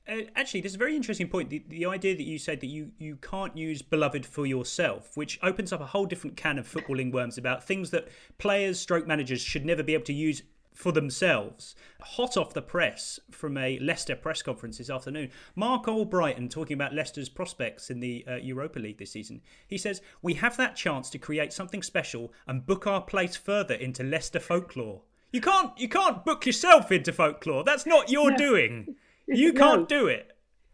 Uh, 0.09 0.23
actually, 0.35 0.61
there's 0.61 0.75
a 0.75 0.79
very 0.79 0.97
interesting 0.97 1.29
point. 1.29 1.51
The, 1.51 1.63
the 1.69 1.87
idea 1.87 2.17
that 2.17 2.25
you 2.25 2.39
said 2.39 2.61
that 2.61 2.67
you, 2.67 2.91
you 2.99 3.17
can't 3.17 3.57
use 3.57 3.83
beloved 3.83 4.27
for 4.27 4.47
yourself, 4.47 5.17
which 5.17 5.39
opens 5.43 5.73
up 5.73 5.81
a 5.81 5.87
whole 5.87 6.07
different 6.07 6.37
can 6.37 6.59
of 6.59 6.67
footballing 6.67 7.13
worms 7.13 7.39
about 7.39 7.65
things 7.65 7.91
that 7.91 8.09
players, 8.39 8.81
stroke 8.81 9.07
managers 9.07 9.41
should 9.41 9.65
never 9.65 9.83
be 9.83 9.95
able 9.95 10.05
to 10.05 10.13
use 10.13 10.43
for 10.73 10.93
themselves. 10.93 11.75
Hot 12.01 12.37
off 12.37 12.55
the 12.55 12.63
press 12.63 13.21
from 13.31 13.57
a 13.57 13.79
Leicester 13.81 14.17
press 14.17 14.43
conference 14.43 14.79
this 14.79 14.91
afternoon, 14.91 15.31
Marc 15.55 15.87
Albrighton 15.87 16.49
talking 16.51 16.75
about 16.75 16.95
Leicester's 16.95 17.29
prospects 17.29 17.91
in 17.91 18.01
the 18.01 18.25
uh, 18.29 18.37
Europa 18.37 18.79
League 18.79 18.99
this 18.99 19.13
season. 19.13 19.41
He 19.67 19.77
says, 19.79 20.01
We 20.23 20.35
have 20.35 20.57
that 20.57 20.77
chance 20.77 21.11
to 21.11 21.19
create 21.19 21.53
something 21.53 21.83
special 21.83 22.33
and 22.47 22.67
book 22.67 22.87
our 22.87 23.03
place 23.03 23.37
further 23.37 23.75
into 23.75 24.03
Leicester 24.03 24.41
folklore. 24.41 25.03
You 25.33 25.41
can't 25.41 25.71
you 25.79 25.89
can't 25.89 26.25
book 26.25 26.47
yourself 26.47 26.91
into 26.91 27.13
folklore. 27.13 27.63
That's 27.65 27.87
not 27.87 28.11
your 28.11 28.31
No. 28.33 28.37
doing. 28.37 28.97
You 29.33 29.53
can't 29.53 29.89
do 29.89 30.09
it. 30.09 30.33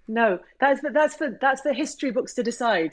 No, 0.09 0.39
that's 0.61 0.81
for, 0.81 0.91
that's 0.91 1.15
for 1.15 1.37
that's 1.39 1.61
for 1.61 1.75
history 1.75 2.11
books 2.11 2.33
to 2.35 2.43
decide. 2.43 2.93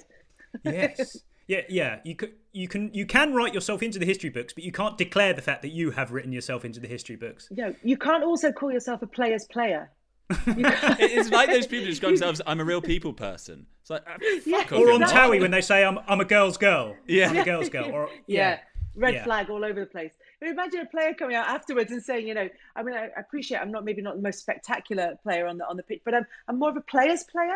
Yes. 0.64 1.24
Yeah, 1.48 1.62
yeah. 1.70 2.00
You 2.04 2.16
can 2.16 2.32
you 2.52 2.68
can 2.68 2.94
you 2.94 3.06
can 3.06 3.34
write 3.34 3.54
yourself 3.54 3.84
into 3.84 4.00
the 4.00 4.06
history 4.06 4.30
books, 4.30 4.54
but 4.54 4.64
you 4.64 4.72
can't 4.72 4.98
declare 4.98 5.34
the 5.34 5.42
fact 5.42 5.62
that 5.64 5.72
you 5.72 5.92
have 5.92 6.12
written 6.12 6.32
yourself 6.32 6.64
into 6.66 6.80
the 6.80 6.88
history 6.88 7.16
books. 7.16 7.48
No, 7.52 7.76
you 7.84 7.98
can't 7.98 8.24
also 8.24 8.52
call 8.52 8.72
yourself 8.72 9.02
a 9.02 9.08
player's 9.08 9.46
player. 9.46 9.92
it's 10.48 11.30
like 11.30 11.50
those 11.50 11.68
people 11.68 11.84
who 11.86 11.92
describe 11.92 12.12
themselves, 12.12 12.42
I'm 12.48 12.60
a 12.60 12.66
real 12.66 12.82
people 12.82 13.14
person. 13.14 13.68
It's 13.82 13.90
like, 13.90 14.04
ah, 14.08 14.16
fuck 14.50 14.72
off, 14.72 14.80
Or 14.80 14.92
on 14.94 15.02
not. 15.02 15.10
Towie 15.10 15.42
when 15.42 15.52
they 15.52 15.62
say 15.62 15.84
I'm 15.84 16.00
I'm 16.08 16.22
a 16.22 16.26
girl's 16.26 16.58
girl. 16.58 16.96
Yeah. 17.08 17.30
I'm 17.30 17.38
a 17.38 17.44
girl's 17.46 17.70
girl. 17.70 17.92
Or 17.92 18.10
yeah. 18.28 18.52
yeah. 18.52 18.60
red 18.96 19.14
Yeah. 19.16 19.24
flag 19.26 19.50
all 19.50 19.66
over 19.66 19.80
the 19.80 19.86
place. 19.86 20.14
But 20.44 20.52
imagine 20.52 20.82
a 20.82 20.86
player 20.86 21.14
coming 21.14 21.38
out 21.38 21.48
afterwards 21.48 21.90
and 21.90 22.04
saying, 22.04 22.28
you 22.28 22.34
know, 22.34 22.50
I 22.76 22.84
mean, 22.84 22.96
I 22.96 23.06
I 23.16 23.22
appreciate 23.22 23.60
I'm 23.60 23.72
not 23.72 23.86
maybe 23.86 24.02
not 24.02 24.18
the 24.18 24.22
most 24.22 24.40
spectacular 24.40 25.18
player 25.24 25.48
on 25.48 25.58
the 25.58 25.66
on 25.66 25.78
the 25.78 25.84
pitch, 25.84 26.02
but 26.04 26.14
I'm 26.14 26.26
I'm 26.50 26.60
more 26.60 26.68
of 26.68 26.76
a 26.76 26.82
player's 26.82 27.24
player. 27.24 27.56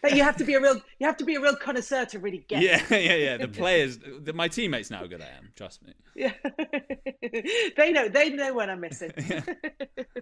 But 0.00 0.16
you 0.16 0.22
have 0.22 0.38
to 0.38 0.44
be 0.44 0.54
a 0.54 0.60
real 0.60 0.80
you 0.98 1.06
have 1.06 1.18
to 1.18 1.26
be 1.26 1.34
a 1.34 1.40
real 1.42 1.54
connoisseur 1.54 2.06
to 2.06 2.18
really 2.18 2.42
get. 2.48 2.62
Yeah, 2.62 2.82
yeah, 2.90 3.16
yeah. 3.16 3.36
The 3.36 3.48
players, 3.62 3.98
the, 3.98 4.32
my 4.32 4.48
teammates 4.48 4.90
know 4.90 4.96
how 4.96 5.06
good 5.06 5.20
I 5.20 5.26
am. 5.26 5.50
Trust 5.56 5.82
me. 5.82 5.92
Yeah. 6.14 6.32
they 7.76 7.92
know 7.92 8.08
they 8.08 8.30
know 8.30 8.54
when 8.54 8.70
I'm 8.70 8.80
missing. 8.80 9.12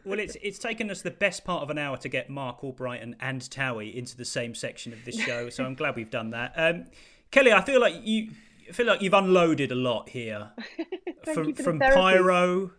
Well, 0.05 0.19
it's 0.19 0.37
it's 0.43 0.59
taken 0.59 0.91
us 0.91 1.03
the 1.03 1.11
best 1.11 1.45
part 1.45 1.63
of 1.63 1.71
an 1.71 1.79
hour 1.79 1.97
to 1.99 2.09
get 2.09 2.31
Marc 2.31 2.63
Albrighton 2.63 3.15
and 3.21 3.43
Towie 3.43 3.95
into 3.95 4.17
the 4.17 4.25
same 4.25 4.55
section 4.55 4.93
of 4.93 5.05
this 5.05 5.21
show, 5.21 5.51
so 5.51 5.63
I'm 5.63 5.75
glad 5.75 5.95
we've 5.95 6.11
done 6.11 6.31
that. 6.31 6.53
Um, 6.57 6.87
Kelly, 7.31 7.53
I 7.53 7.63
feel 7.63 7.81
like 7.81 7.95
you 8.03 8.31
I 8.71 8.73
feel 8.73 8.87
like 8.87 9.03
you've 9.03 9.15
unloaded 9.15 9.73
a 9.73 9.75
lot 9.75 10.09
here, 10.11 10.51
from 11.25 11.35
for 11.35 11.53
the 11.53 11.63
from 11.63 11.79
therapy. 11.79 12.01
pyro 12.01 12.71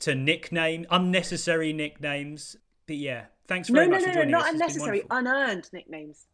to 0.00 0.14
nickname, 0.14 0.86
unnecessary 0.90 1.72
nicknames. 1.72 2.56
But 2.86 2.96
yeah, 2.96 3.26
thanks 3.46 3.70
No, 3.70 3.80
very 3.80 3.86
no, 3.88 3.90
much 3.96 4.00
no, 4.00 4.06
for 4.06 4.08
no, 4.10 4.14
joining 4.14 4.30
not 4.32 4.40
us. 4.42 4.46
It's 4.46 4.52
been 4.52 4.62
unnecessary, 4.62 5.02
unearned 5.10 5.70
nicknames. 5.72 6.26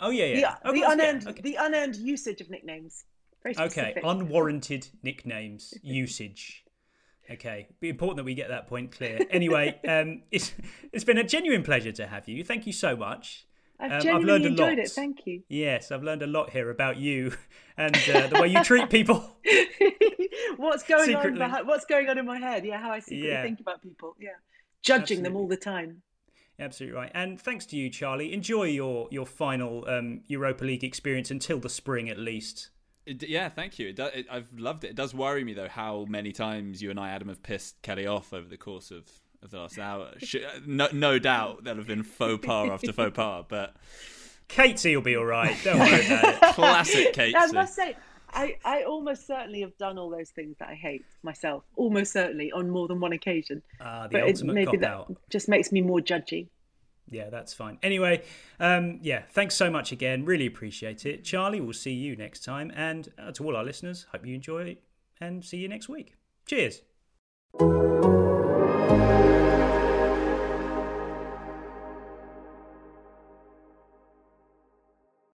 Oh 0.00 0.10
yeah, 0.10 0.24
yeah. 0.26 0.40
The, 0.62 0.68
Oh, 0.68 0.72
the 0.72 0.80
course, 0.80 0.80
yeah, 0.80 0.92
unearned 0.92 1.28
okay. 1.28 1.42
the 1.42 1.56
unearned 1.60 1.96
usage 1.96 2.40
of 2.40 2.50
nicknames. 2.50 3.04
Very 3.42 3.54
Okay, 3.58 3.94
unwarranted 4.02 4.88
nicknames 5.02 5.74
usage. 5.82 6.64
Okay, 7.30 7.68
be 7.80 7.90
important 7.90 8.16
that 8.16 8.24
we 8.24 8.34
get 8.34 8.48
that 8.48 8.66
point 8.66 8.92
clear. 8.92 9.18
Anyway, 9.30 9.78
um, 9.88 10.22
it's 10.30 10.52
it's 10.92 11.04
been 11.04 11.18
a 11.18 11.24
genuine 11.24 11.62
pleasure 11.62 11.92
to 11.92 12.06
have 12.06 12.28
you. 12.28 12.42
Thank 12.44 12.66
you 12.66 12.72
so 12.72 12.96
much. 12.96 13.46
I've 13.80 13.92
Um, 13.92 14.00
genuinely 14.00 14.32
learned 14.32 14.44
a 14.44 14.48
enjoyed 14.48 14.78
lot. 14.78 14.86
it. 14.86 14.90
Thank 14.90 15.26
you. 15.26 15.42
Yes, 15.48 15.92
I've 15.92 16.02
learned 16.02 16.22
a 16.22 16.26
lot 16.26 16.50
here 16.50 16.68
about 16.70 16.96
you 16.96 17.32
and 17.76 17.94
uh, 18.12 18.26
the 18.26 18.40
way 18.40 18.48
you 18.48 18.62
treat 18.64 18.90
people. 18.90 19.36
what's 20.56 20.82
going 20.82 21.06
Secretly. 21.06 21.30
on 21.42 21.48
behind, 21.48 21.66
what's 21.68 21.84
going 21.84 22.08
on 22.08 22.18
in 22.18 22.26
my 22.26 22.38
head 22.38 22.64
yeah 22.64 22.78
how 22.80 22.90
i 22.90 22.98
secretly 22.98 23.28
Yeah. 23.28 23.42
think 23.42 23.60
about 23.60 23.82
people 23.82 24.16
yeah 24.18 24.30
judging 24.82 25.22
them 25.22 25.36
all 25.36 25.46
the 25.48 25.56
time 25.56 26.02
Absolutely 26.60 26.96
right. 26.98 27.12
And 27.14 27.40
thanks 27.40 27.66
to 27.66 27.76
you, 27.76 27.88
Charlie. 27.88 28.32
Enjoy 28.32 28.64
your 28.64 29.06
your 29.12 29.26
final 29.26 29.88
um, 29.88 30.22
Europa 30.26 30.64
League 30.64 30.82
experience 30.82 31.30
until 31.30 31.60
the 31.60 31.68
spring, 31.68 32.08
at 32.08 32.18
least. 32.18 32.70
It, 33.06 33.22
yeah, 33.28 33.48
thank 33.48 33.78
you. 33.78 33.90
It, 33.90 33.94
do, 33.96 34.06
it, 34.06 34.26
I've 34.28 34.48
loved 34.58 34.82
it. 34.82 34.88
It 34.88 34.96
does 34.96 35.14
worry 35.14 35.44
me 35.44 35.54
though 35.54 35.68
how 35.68 36.04
many 36.08 36.32
times 36.32 36.82
you 36.82 36.90
and 36.90 36.98
I, 36.98 37.10
Adam, 37.10 37.28
have 37.28 37.44
pissed 37.44 37.80
Kelly 37.82 38.08
off 38.08 38.32
over 38.32 38.48
the 38.48 38.56
course 38.56 38.90
of, 38.90 39.08
of 39.42 39.50
the 39.50 39.58
last 39.58 39.78
hour. 39.78 40.12
No, 40.66 40.88
no 40.92 41.18
doubt 41.18 41.64
there'll 41.64 41.78
have 41.78 41.86
been 41.86 42.02
faux 42.02 42.44
pas 42.44 42.70
after 42.72 42.92
faux 42.92 43.14
pas, 43.14 43.44
but 43.48 43.74
Catesy 44.48 44.94
will 44.94 45.02
be 45.02 45.16
all 45.16 45.24
right. 45.24 45.56
Don't 45.64 45.78
worry 45.78 46.06
about 46.06 46.24
it. 46.34 46.40
classic 46.54 47.12
Kate. 47.12 47.34
i 47.36 47.50
must 47.52 47.74
say 47.74 47.96
I, 48.32 48.56
I 48.64 48.82
almost 48.82 49.26
certainly 49.26 49.60
have 49.62 49.76
done 49.78 49.98
all 49.98 50.10
those 50.10 50.30
things 50.30 50.56
that 50.58 50.68
I 50.68 50.74
hate 50.74 51.04
myself, 51.22 51.64
almost 51.76 52.12
certainly 52.12 52.52
on 52.52 52.68
more 52.68 52.88
than 52.88 53.00
one 53.00 53.12
occasion. 53.12 53.62
Ah, 53.80 54.02
the 54.02 54.18
but 54.18 54.20
it, 54.22 54.28
ultimate 54.28 54.54
maybe 54.54 54.76
that 54.78 54.96
cop-out. 54.96 55.16
just 55.30 55.48
makes 55.48 55.72
me 55.72 55.80
more 55.80 56.00
judgy. 56.00 56.48
Yeah, 57.10 57.30
that's 57.30 57.54
fine. 57.54 57.78
Anyway, 57.82 58.22
um, 58.60 58.98
yeah, 59.02 59.22
thanks 59.30 59.54
so 59.54 59.70
much 59.70 59.92
again. 59.92 60.24
Really 60.26 60.46
appreciate 60.46 61.06
it. 61.06 61.24
Charlie, 61.24 61.60
we'll 61.60 61.72
see 61.72 61.92
you 61.94 62.16
next 62.16 62.44
time. 62.44 62.70
And 62.76 63.10
uh, 63.18 63.32
to 63.32 63.46
all 63.46 63.56
our 63.56 63.64
listeners, 63.64 64.06
hope 64.12 64.26
you 64.26 64.34
enjoy 64.34 64.64
it 64.64 64.82
and 65.20 65.42
see 65.44 65.56
you 65.56 65.68
next 65.68 65.88
week. 65.88 66.14
Cheers. 66.46 66.82